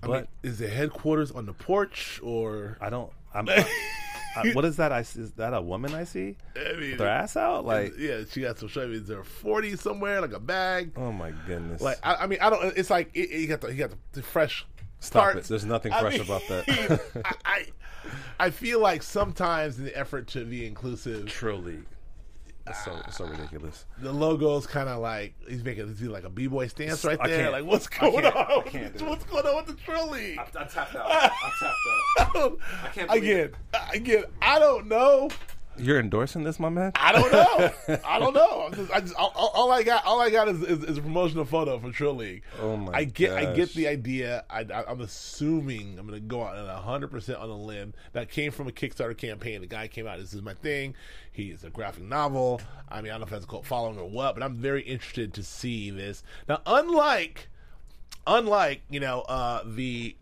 I 0.04 0.08
But 0.08 0.14
mean, 0.22 0.28
is 0.44 0.60
the 0.60 0.68
headquarters 0.68 1.32
on 1.32 1.46
the 1.48 1.54
porch 1.54 2.20
or? 2.24 2.78
I 2.80 2.90
don't. 2.90 3.12
I'm, 3.34 3.50
I- 3.50 3.68
what 4.54 4.66
is 4.66 4.78
that? 4.78 4.92
I 4.92 5.02
see, 5.02 5.22
is 5.22 5.32
that 5.34 5.54
a 5.54 5.62
woman 5.62 5.94
I 5.94 6.04
see? 6.04 6.36
I 6.56 6.74
mean, 6.74 6.92
With 6.92 7.00
her 7.00 7.08
ass 7.08 7.36
out? 7.36 7.66
Like, 7.66 7.94
yeah, 7.98 8.22
she 8.30 8.42
got 8.42 8.60
some 8.60 8.70
shit. 8.70 8.90
Is 8.92 9.08
there 9.08 9.24
forty 9.24 9.76
somewhere, 9.76 10.22
like 10.22 10.34
a 10.34 10.40
bag? 10.40 10.92
oh 10.96 11.12
my 11.12 11.32
goodness! 11.46 11.82
Like 11.82 11.98
I, 12.04 12.16
I 12.16 12.28
mean, 12.28 12.40
I 12.42 12.50
don't. 12.50 12.78
It's 12.78 12.90
like 12.90 13.12
it, 13.14 13.30
you 13.30 13.48
got 13.48 13.62
the 13.62 13.68
you 13.70 13.78
got 13.78 13.92
the, 13.92 13.98
the 14.14 14.24
fresh. 14.24 14.66
Stop 15.00 15.22
start. 15.22 15.38
it. 15.38 15.44
There's 15.44 15.66
nothing 15.66 15.94
I 15.94 16.00
fresh 16.02 16.14
mean, 16.14 16.22
about 16.22 16.42
that. 16.48 17.22
I, 17.26 17.34
I 17.46 17.66
I 18.40 18.50
feel 18.50 18.80
like 18.80 19.04
sometimes 19.04 19.78
in 19.78 19.86
the 19.86 19.98
effort 19.98 20.28
to 20.30 20.46
be 20.46 20.66
inclusive, 20.66 21.44
League. 21.44 21.86
It's 22.70 22.84
so 22.86 23.00
it's 23.08 23.18
so 23.18 23.26
ah. 23.26 23.30
ridiculous. 23.32 23.86
the 24.00 24.12
logo's 24.14 24.68
kind 24.68 24.90
of 24.90 25.00
like 25.00 25.36
he's 25.48 25.64
making 25.64 25.90
it 25.90 25.98
do 25.98 26.10
like 26.10 26.24
a 26.24 26.30
b 26.30 26.48
boy 26.48 26.68
stance 26.68 27.04
right 27.06 27.18
I 27.22 27.28
there. 27.28 27.40
can't- 27.42 27.52
Like 27.54 27.66
what's 27.66 27.88
I 27.98 28.00
going 28.10 28.22
can't- 28.24 28.36
I 28.36 28.40
on? 28.56 28.64
can't 28.64 28.98
do 28.98 29.06
what's 29.06 29.24
it. 29.24 29.30
going 29.32 29.46
on 29.46 29.56
with 29.58 29.66
the 29.68 29.74
Trill 29.84 30.10
League? 30.10 30.40
I 30.40 30.44
tapped 30.66 30.96
out. 30.96 31.06
I 31.10 31.52
tapped 31.60 32.36
out. 32.36 32.58
I 32.84 32.88
can't 32.90 33.08
believe 33.10 33.24
again. 33.24 33.52
Again, 33.94 34.24
I 34.42 34.60
don't 34.60 34.88
know. 34.88 35.30
You're 35.78 36.00
endorsing 36.00 36.44
this, 36.44 36.60
my 36.60 36.70
man? 36.70 36.92
I 36.96 37.12
don't 37.12 37.32
know. 37.32 38.00
I 38.06 38.20
don't 38.20 38.34
know. 38.34 38.70
Just, 38.74 38.92
I 38.92 39.02
just 39.02 39.16
all, 39.16 39.32
all- 39.36 39.72
I 39.72 39.84
got, 39.84 40.06
all 40.06 40.20
I 40.22 40.30
got 40.30 40.48
is, 40.48 40.62
is, 40.64 40.84
is 40.84 40.98
a 40.98 41.02
promotional 41.02 41.46
photo 41.46 41.78
for 41.78 41.92
Trill 41.92 42.16
League. 42.16 42.44
Oh 42.62 42.78
my 42.78 42.94
I 42.94 43.04
get, 43.04 43.34
I 43.34 43.54
get 43.54 43.74
the 43.74 43.88
idea. 43.88 44.44
I, 44.50 44.66
I'm 44.88 45.02
assuming 45.02 45.98
I'm 46.00 46.08
going 46.08 46.20
to 46.20 46.26
go 46.26 46.44
out 46.44 46.58
on 46.58 46.84
hundred 46.84 47.12
percent 47.12 47.38
on 47.40 47.50
a 47.50 47.56
limb. 47.58 47.94
That 48.14 48.30
came 48.30 48.52
from 48.52 48.68
a 48.68 48.72
Kickstarter 48.72 49.18
campaign. 49.18 49.62
The 49.62 49.68
guy 49.68 49.88
came 49.88 50.08
out. 50.08 50.20
This 50.20 50.34
is 50.34 50.42
my 50.42 50.54
thing. 50.54 50.96
He 51.32 51.52
is 51.52 51.64
a 51.64 51.70
graphic 51.70 52.04
novel. 52.04 52.62
I 52.90 53.02
mean, 53.02 53.12
I 53.12 53.16
don't 53.16 53.22
know 53.22 53.26
if 53.26 53.30
that's 53.32 53.46
a 53.46 53.48
cult 53.48 53.66
following 53.66 54.00
or 54.00 54.10
what, 54.10 54.34
but 54.36 54.44
I'm 54.44 54.56
very 54.56 54.82
interested 54.82 55.34
to 55.36 55.44
see 55.44 55.92
this. 55.92 56.24
Now, 56.50 56.62
unlike, 56.66 57.50
unlike 58.26 58.82
you 58.90 59.00
know 59.00 59.22
uh, 59.22 59.62
the 59.66 60.16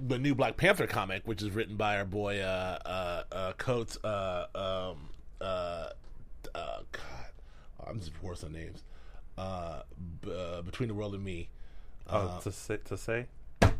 the 0.00 0.18
new 0.18 0.34
Black 0.34 0.56
Panther 0.56 0.86
comic, 0.86 1.22
which 1.26 1.42
is 1.42 1.50
written 1.50 1.76
by 1.76 1.96
our 1.98 2.04
boy 2.04 2.40
uh, 2.40 2.78
uh, 2.84 3.22
uh, 3.34 3.52
Coates. 3.58 3.96
Uh, 4.02 4.46
um, 4.54 5.08
uh, 5.40 5.90
uh, 6.54 6.78
God, 6.92 7.32
I'm 7.86 7.98
just 8.00 8.22
worse 8.22 8.42
on 8.44 8.52
names. 8.52 8.82
Uh, 9.38 9.82
b- 10.22 10.32
uh, 10.32 10.62
Between 10.62 10.88
the 10.88 10.94
World 10.94 11.14
and 11.14 11.24
Me. 11.24 11.48
Oh, 12.08 12.40
to 12.42 12.50
say, 12.52 12.78
to 12.86 12.96
say, 12.96 13.26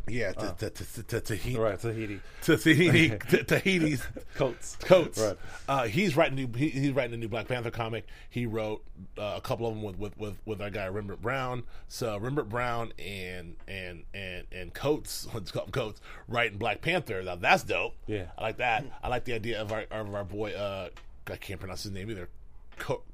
Yeah, 0.07 0.33
to, 0.33 0.55
to, 0.57 0.69
to, 0.69 1.03
to, 1.03 1.21
Tahiti. 1.21 1.57
right? 1.57 1.79
Tahiti 1.79 2.19
To 2.43 2.57
Tahiti, 2.57 3.09
to 3.29 3.43
Tahiti's 3.43 4.03
coats. 4.35 4.75
Coates. 4.81 5.19
Right. 5.19 5.37
Uh, 5.67 5.83
he's 5.83 6.15
writing 6.17 6.35
new. 6.35 6.47
He, 6.57 6.69
he's 6.69 6.91
writing 6.91 7.13
a 7.13 7.17
new 7.17 7.27
Black 7.27 7.47
Panther 7.47 7.71
comic. 7.71 8.07
He 8.29 8.45
wrote 8.45 8.83
uh, 9.17 9.33
a 9.37 9.41
couple 9.41 9.67
of 9.67 9.75
them 9.75 9.83
with, 9.83 9.97
with, 9.97 10.17
with, 10.17 10.37
with 10.45 10.61
our 10.61 10.69
guy 10.69 10.87
Rembert 10.87 11.19
Browne. 11.21 11.63
So 11.87 12.19
Rembert 12.19 12.49
Browne 12.49 12.93
and 12.99 13.55
and 13.67 14.03
and 14.13 14.45
and 14.51 14.73
Coates, 14.73 15.27
let's 15.33 15.51
call 15.51 15.65
him 15.65 15.71
Coates, 15.71 16.01
writing 16.27 16.57
Black 16.57 16.81
Panther. 16.81 17.21
Now 17.21 17.35
that's 17.35 17.63
dope. 17.63 17.93
Yeah. 18.07 18.25
I 18.37 18.41
like 18.41 18.57
that. 18.57 18.85
I 19.03 19.07
like 19.07 19.25
the 19.25 19.33
idea 19.33 19.61
of 19.61 19.71
our 19.71 19.85
of 19.91 20.13
our 20.13 20.23
boy. 20.23 20.53
Uh, 20.53 20.89
I 21.27 21.35
can't 21.35 21.59
pronounce 21.59 21.83
his 21.83 21.91
name 21.91 22.09
either. 22.09 22.29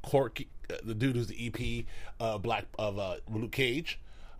Corky, 0.01 0.47
uh, 0.71 0.75
the 0.83 0.93
dude 0.93 1.15
who's 1.17 1.27
the 1.27 1.47
EP, 1.47 1.85
uh, 2.21 2.37
Black 2.37 2.65
of 2.79 2.97
uh, 2.97 3.17
Luke 3.29 3.51
Cage. 3.51 3.99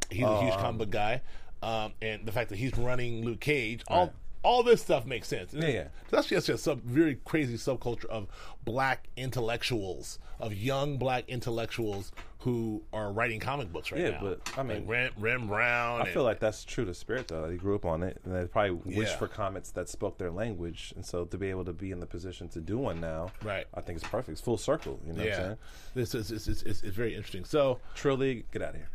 He's 0.10 0.24
a 0.24 0.42
huge 0.42 0.54
comic 0.54 0.78
book 0.78 0.90
guy, 0.90 1.22
um, 1.62 1.94
and 2.02 2.26
the 2.26 2.32
fact 2.32 2.50
that 2.50 2.58
he's 2.58 2.78
running 2.78 3.24
Luke 3.26 3.40
Cage, 3.40 3.84
all 3.88 4.14
all 4.44 4.64
this 4.64 4.82
stuff 4.82 5.06
makes 5.06 5.28
sense. 5.28 5.54
Yeah, 5.54 5.68
yeah. 5.68 5.88
That's 6.10 6.28
just 6.28 6.48
a 6.50 6.58
sub, 6.58 6.82
very 6.84 7.16
crazy 7.26 7.56
subculture 7.56 8.06
of 8.06 8.28
black 8.64 9.08
intellectuals, 9.18 10.20
of 10.40 10.54
young 10.54 10.98
black 10.98 11.26
intellectuals 11.28 12.12
who 12.40 12.84
are 12.94 13.12
writing 13.12 13.40
comic 13.40 13.74
books 13.74 13.92
right 13.92 14.00
Yeah, 14.00 14.10
now. 14.12 14.24
Yeah, 14.24 14.36
but, 14.46 14.58
I 14.58 14.64
mean, 14.64 14.80
like 14.82 14.88
Rem, 14.88 15.12
Rem 15.18 15.48
Browne. 15.48 16.02
I 16.02 16.06
feel 16.06 16.24
like 16.24 16.40
that's 16.40 16.64
true 16.64 16.86
to 16.86 16.94
spirit 16.94 17.28
though. 17.28 17.48
They 17.50 17.58
grew 17.58 17.76
up 17.76 17.84
on 17.84 18.04
it, 18.04 18.22
and 18.24 18.34
they 18.36 18.46
probably 18.46 18.72
wished 18.96 19.14
Yeah. 19.14 19.18
for 19.18 19.28
comics 19.28 19.72
that 19.72 19.90
spoke 19.90 20.18
their 20.18 20.32
language, 20.32 20.94
and 20.96 21.06
so 21.06 21.26
to 21.26 21.38
be 21.38 21.50
able 21.50 21.66
to 21.66 21.74
be 21.74 21.92
in 21.92 22.00
the 22.00 22.06
position 22.06 22.48
to 22.50 22.62
do 22.62 22.78
one 22.78 23.02
now, 23.02 23.32
Right. 23.44 23.66
I 23.74 23.82
think 23.82 23.98
it's 24.00 24.08
perfect. 24.08 24.30
It's 24.30 24.42
full 24.42 24.58
circle. 24.58 25.00
You 25.06 25.14
know 25.14 25.24
what 25.24 25.34
I'm 25.34 25.36
saying? 25.40 25.58
this 25.96 26.16
is 26.16 26.32
it's, 26.32 26.48
it's, 26.48 26.62
it's, 26.62 26.84
it's 26.84 26.96
very 26.96 27.16
interesting. 27.16 27.44
So 27.44 27.80
Trill 27.96 28.18
League, 28.18 28.50
get 28.52 28.62
out 28.62 28.70
of 28.70 28.76
here. 28.76 28.90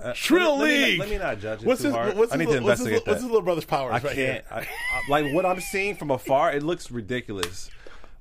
Uh, 0.00 0.12
Trill 0.14 0.58
let 0.58 0.68
me- 0.68 0.74
let 0.74 0.78
me 0.78 0.84
League. 0.84 0.98
not- 0.98 1.00
Let 1.00 1.10
me 1.10 1.18
not 1.18 1.38
judge 1.40 1.62
it 1.62 1.66
what's 1.66 1.80
too 1.80 1.88
his, 1.88 1.94
hard. 1.96 2.16
what's 2.16 2.32
I 2.32 2.36
his, 2.36 2.38
need 2.38 2.44
to 2.46 2.50
little- 2.52 2.66
what's 2.68 2.78
his, 2.80 2.86
investigate 2.88 3.06
little- 3.06 3.12
what's 3.12 3.22
his 3.22 3.30
little 3.30 3.42
brother's 3.44 3.64
powers 3.64 3.90
I 3.90 3.94
right 3.94 4.02
can't. 4.02 4.16
here? 4.16 4.42
I, 4.50 4.60
I, 4.60 4.66
like 5.08 5.34
what 5.34 5.44
I'm 5.46 5.60
seeing 5.60 5.96
from 5.96 6.10
afar, 6.10 6.52
it 6.52 6.62
looks 6.62 6.90
ridiculous. 6.90 7.70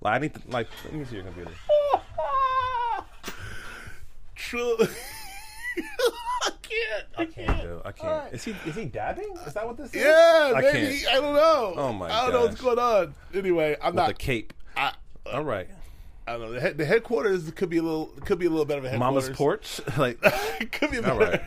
Like 0.01 0.15
I 0.15 0.17
need 0.19 0.33
to 0.35 0.41
like. 0.47 0.67
Let 0.85 0.93
me 0.93 1.05
see 1.05 1.15
your 1.15 1.23
computer. 1.25 1.51
Trill. 4.35 4.77
I 6.43 6.51
can't. 6.61 7.05
I 7.17 7.25
can't. 7.25 7.61
Dude, 7.61 7.81
I 7.85 7.91
can't. 7.91 8.33
Is 8.33 8.43
he 8.43 8.55
is 8.65 8.75
he 8.75 8.85
dabbing? 8.85 9.33
Is 9.45 9.53
that 9.53 9.65
what 9.65 9.77
this 9.77 9.93
is? 9.93 10.01
Yeah, 10.01 10.53
I 10.55 10.61
maybe. 10.61 10.99
can't. 10.99 11.07
I 11.09 11.13
don't 11.21 11.35
know. 11.35 11.73
Oh 11.75 11.93
my 11.93 12.07
I 12.11 12.23
don't 12.25 12.33
know 12.33 12.41
what's 12.45 12.61
going 12.61 12.79
on. 12.79 13.15
Anyway, 13.33 13.75
I'm 13.81 13.87
With 13.93 13.95
not. 13.95 14.07
the 14.09 14.13
cape. 14.13 14.53
I, 14.75 14.93
All 15.31 15.43
right. 15.43 15.67
I 16.27 16.33
don't 16.33 16.41
know. 16.41 16.51
The, 16.53 16.59
head, 16.61 16.77
the 16.77 16.85
headquarters 16.85 17.49
could 17.51 17.69
be 17.69 17.77
a 17.77 17.81
little 17.83 18.07
could 18.25 18.37
be 18.39 18.45
a 18.45 18.49
little 18.49 18.65
better 18.65 18.79
of 18.79 18.85
a 18.85 18.89
headquarters. 18.89 19.23
Mama's 19.29 19.37
porch. 19.37 19.81
like 19.97 20.19
could 20.71 20.91
be 20.91 20.97
All 20.97 21.03
better. 21.03 21.19
right. 21.31 21.41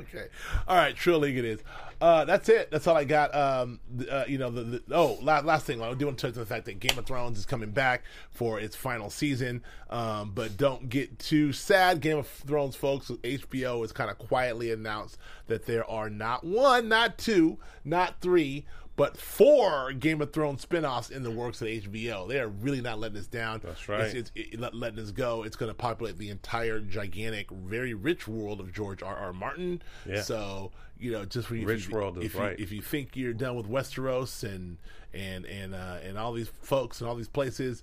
Okay. 0.00 0.26
All 0.66 0.76
right. 0.76 0.94
Trill 0.94 1.18
League 1.18 1.36
it 1.36 1.44
is. 1.44 1.60
Uh, 2.00 2.24
that's 2.24 2.48
it. 2.48 2.70
That's 2.70 2.86
all 2.86 2.96
I 2.96 3.04
got. 3.04 3.34
Um, 3.34 3.78
uh, 4.10 4.24
you 4.26 4.38
know, 4.38 4.50
the, 4.50 4.62
the 4.62 4.82
oh, 4.92 5.18
last, 5.20 5.44
last 5.44 5.66
thing 5.66 5.82
I 5.82 5.92
do 5.92 6.06
want 6.06 6.18
to 6.18 6.26
touch 6.28 6.36
on 6.36 6.40
the 6.40 6.46
fact 6.46 6.64
that 6.64 6.80
Game 6.80 6.98
of 6.98 7.04
Thrones 7.04 7.38
is 7.38 7.44
coming 7.44 7.72
back 7.72 8.04
for 8.30 8.58
its 8.58 8.74
final 8.74 9.10
season. 9.10 9.62
Um, 9.90 10.32
but 10.34 10.56
don't 10.56 10.88
get 10.88 11.18
too 11.18 11.52
sad, 11.52 12.00
Game 12.00 12.16
of 12.16 12.26
Thrones 12.26 12.74
folks. 12.74 13.10
HBO 13.10 13.82
has 13.82 13.92
kind 13.92 14.10
of 14.10 14.16
quietly 14.16 14.72
announced 14.72 15.18
that 15.48 15.66
there 15.66 15.88
are 15.90 16.08
not 16.08 16.42
one, 16.42 16.88
not 16.88 17.18
two, 17.18 17.58
not 17.84 18.20
three, 18.22 18.64
but 19.00 19.16
four 19.16 19.94
Game 19.94 20.20
of 20.20 20.30
Thrones 20.30 20.66
spinoffs 20.66 21.10
in 21.10 21.22
the 21.22 21.30
works 21.30 21.62
at 21.62 21.68
HBO. 21.68 22.28
They 22.28 22.38
are 22.38 22.48
really 22.48 22.82
not 22.82 22.98
letting 22.98 23.16
us 23.16 23.26
down. 23.26 23.62
That's 23.64 23.88
right. 23.88 24.02
It's, 24.14 24.30
it's 24.34 24.52
it, 24.52 24.74
letting 24.74 24.98
us 24.98 25.10
go. 25.10 25.42
It's 25.42 25.56
going 25.56 25.70
to 25.70 25.74
populate 25.74 26.18
the 26.18 26.28
entire 26.28 26.80
gigantic, 26.80 27.50
very 27.50 27.94
rich 27.94 28.28
world 28.28 28.60
of 28.60 28.74
George 28.74 29.02
R. 29.02 29.16
R. 29.16 29.32
Martin. 29.32 29.80
Yeah. 30.04 30.20
So 30.20 30.72
you 30.98 31.12
know, 31.12 31.24
just 31.24 31.48
for 31.48 31.56
you, 31.56 31.66
Rich 31.66 31.84
if 31.84 31.88
you, 31.88 31.94
world 31.94 32.18
is 32.18 32.24
if 32.24 32.34
you, 32.34 32.40
right. 32.40 32.60
if 32.60 32.72
you 32.72 32.82
think 32.82 33.16
you're 33.16 33.32
done 33.32 33.56
with 33.56 33.70
Westeros 33.70 34.44
and 34.44 34.76
and 35.14 35.46
and 35.46 35.74
uh, 35.74 35.96
and 36.04 36.18
all 36.18 36.34
these 36.34 36.50
folks 36.60 37.00
and 37.00 37.08
all 37.08 37.16
these 37.16 37.26
places, 37.26 37.82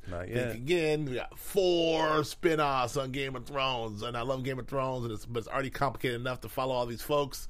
think 0.51 0.53
again. 0.53 1.05
We 1.05 1.15
got 1.15 1.39
four 1.39 2.23
spin-offs 2.25 2.95
on 2.95 3.11
Game 3.11 3.35
of 3.35 3.47
Thrones, 3.47 4.03
and 4.03 4.15
I 4.15 4.21
love 4.21 4.43
Game 4.43 4.59
of 4.59 4.67
Thrones, 4.67 5.05
and 5.05 5.11
it's 5.11 5.25
but 5.25 5.39
it's 5.39 5.47
already 5.47 5.71
complicated 5.71 6.21
enough 6.21 6.41
to 6.41 6.49
follow 6.49 6.75
all 6.75 6.85
these 6.85 7.01
folks. 7.01 7.47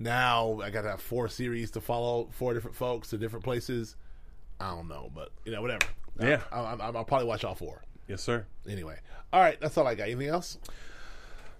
Now 0.00 0.60
I 0.62 0.70
got 0.70 0.82
to 0.82 0.90
have 0.90 1.00
four 1.02 1.28
series 1.28 1.70
to 1.72 1.80
follow 1.80 2.28
four 2.32 2.54
different 2.54 2.74
folks 2.76 3.10
to 3.10 3.18
different 3.18 3.44
places. 3.44 3.96
I 4.58 4.70
don't 4.70 4.88
know, 4.88 5.10
but 5.14 5.30
you 5.44 5.52
know, 5.52 5.60
whatever. 5.62 5.86
Yeah. 6.18 6.40
I, 6.50 6.60
I, 6.60 6.74
I'll 6.90 7.04
probably 7.04 7.26
watch 7.26 7.44
all 7.44 7.54
four 7.54 7.82
yes, 8.08 8.22
sir. 8.22 8.46
anyway. 8.68 8.98
All 9.32 9.40
right, 9.40 9.60
that's 9.60 9.76
all 9.78 9.86
I 9.86 9.94
got. 9.94 10.04
Anything 10.08 10.28
else? 10.28 10.58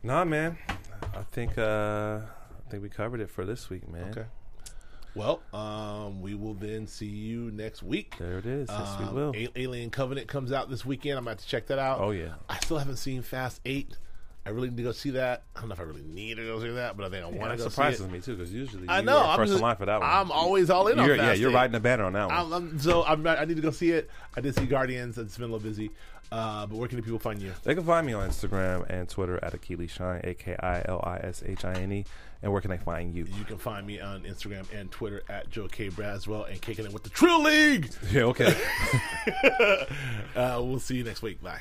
Nah, 0.02 0.24
man. 0.24 0.56
I 1.14 1.22
think 1.30 1.56
uh 1.58 2.20
I 2.66 2.70
think 2.70 2.82
we 2.82 2.88
covered 2.88 3.20
it 3.20 3.30
for 3.30 3.44
this 3.44 3.68
week, 3.70 3.88
man. 3.88 4.10
Okay. 4.10 4.24
Well, 5.14 5.42
um, 5.52 6.22
we 6.22 6.34
will 6.36 6.54
then 6.54 6.86
see 6.86 7.06
you 7.06 7.50
next 7.50 7.82
week. 7.82 8.14
There 8.18 8.38
it 8.38 8.46
is. 8.46 8.68
Yes, 8.70 8.96
we 9.00 9.04
Um, 9.06 9.14
will. 9.14 9.32
A- 9.34 9.48
Alien 9.56 9.90
Covenant 9.90 10.28
comes 10.28 10.52
out 10.52 10.70
this 10.70 10.84
weekend. 10.86 11.18
I'm 11.18 11.26
about 11.26 11.38
to 11.40 11.46
check 11.46 11.66
that 11.66 11.80
out. 11.80 11.98
Oh, 12.00 12.12
yeah. 12.12 12.34
I 12.48 12.58
still 12.60 12.78
haven't 12.78 12.98
seen 12.98 13.22
Fast 13.22 13.60
Eight. 13.64 13.96
I 14.46 14.50
really 14.50 14.70
need 14.70 14.78
to 14.78 14.82
go 14.82 14.92
see 14.92 15.10
that. 15.10 15.42
I 15.54 15.60
don't 15.60 15.68
know 15.68 15.74
if 15.74 15.80
I 15.80 15.84
really 15.84 16.02
need 16.02 16.38
to 16.38 16.44
go 16.44 16.60
see 16.60 16.70
that, 16.70 16.96
but 16.96 17.04
I 17.06 17.10
think 17.10 17.24
I 17.24 17.28
want 17.28 17.52
to 17.52 17.56
go 17.58 17.64
see 17.64 17.70
surprises 17.70 18.08
me 18.08 18.20
too 18.20 18.36
because 18.36 18.52
usually 18.52 18.88
I 18.88 19.02
know. 19.02 19.22
I'm 19.22 19.36
first 19.36 19.48
just- 19.50 19.58
in 19.58 19.62
line 19.62 19.76
for 19.76 19.86
that 19.86 20.00
one. 20.00 20.08
I'm 20.08 20.30
always 20.30 20.70
all 20.70 20.88
in 20.88 20.98
You're, 20.98 21.16
yeah, 21.16 21.34
you're 21.34 21.50
riding 21.50 21.72
the 21.72 21.80
banner 21.80 22.04
on 22.04 22.14
that 22.14 22.28
one. 22.28 22.36
I'm, 22.36 22.52
I'm, 22.52 22.78
so 22.78 23.04
I'm, 23.04 23.26
I 23.26 23.44
need 23.44 23.56
to 23.56 23.62
go 23.62 23.70
see 23.70 23.90
it. 23.90 24.10
I 24.36 24.40
did 24.40 24.56
see 24.56 24.66
Guardians. 24.66 25.18
It's 25.18 25.36
been 25.36 25.50
a 25.50 25.52
little 25.52 25.68
busy. 25.68 25.90
Uh, 26.32 26.64
but 26.66 26.76
where 26.78 26.88
can 26.88 26.96
the 26.96 27.02
people 27.02 27.18
find 27.18 27.42
you? 27.42 27.52
They 27.64 27.74
can 27.74 27.84
find 27.84 28.06
me 28.06 28.12
on 28.12 28.28
Instagram 28.28 28.88
and 28.88 29.08
Twitter 29.08 29.42
at 29.42 29.52
Akili 29.52 29.90
Shine, 29.90 30.20
A 30.22 30.32
K 30.34 30.54
I 30.60 30.82
L 30.84 31.00
I 31.02 31.16
S 31.18 31.42
H 31.44 31.64
I 31.64 31.72
N 31.72 31.92
E. 31.92 32.04
And 32.42 32.52
where 32.52 32.60
can 32.62 32.70
they 32.70 32.78
find 32.78 33.14
you? 33.14 33.26
You 33.36 33.44
can 33.44 33.58
find 33.58 33.86
me 33.86 34.00
on 34.00 34.22
Instagram 34.22 34.64
and 34.72 34.90
Twitter 34.90 35.22
at 35.28 35.50
Joe 35.50 35.68
K. 35.68 35.90
Braswell 35.90 36.48
and 36.48 36.62
kicking 36.62 36.86
it 36.86 36.92
with 36.92 37.02
the 37.02 37.10
Trill 37.10 37.42
League. 37.42 37.90
Yeah, 38.10 38.22
okay. 38.24 38.56
Uh, 40.34 40.60
we'll 40.62 40.78
see 40.78 40.96
you 40.96 41.04
next 41.04 41.20
week. 41.22 41.42
Bye. 41.42 41.60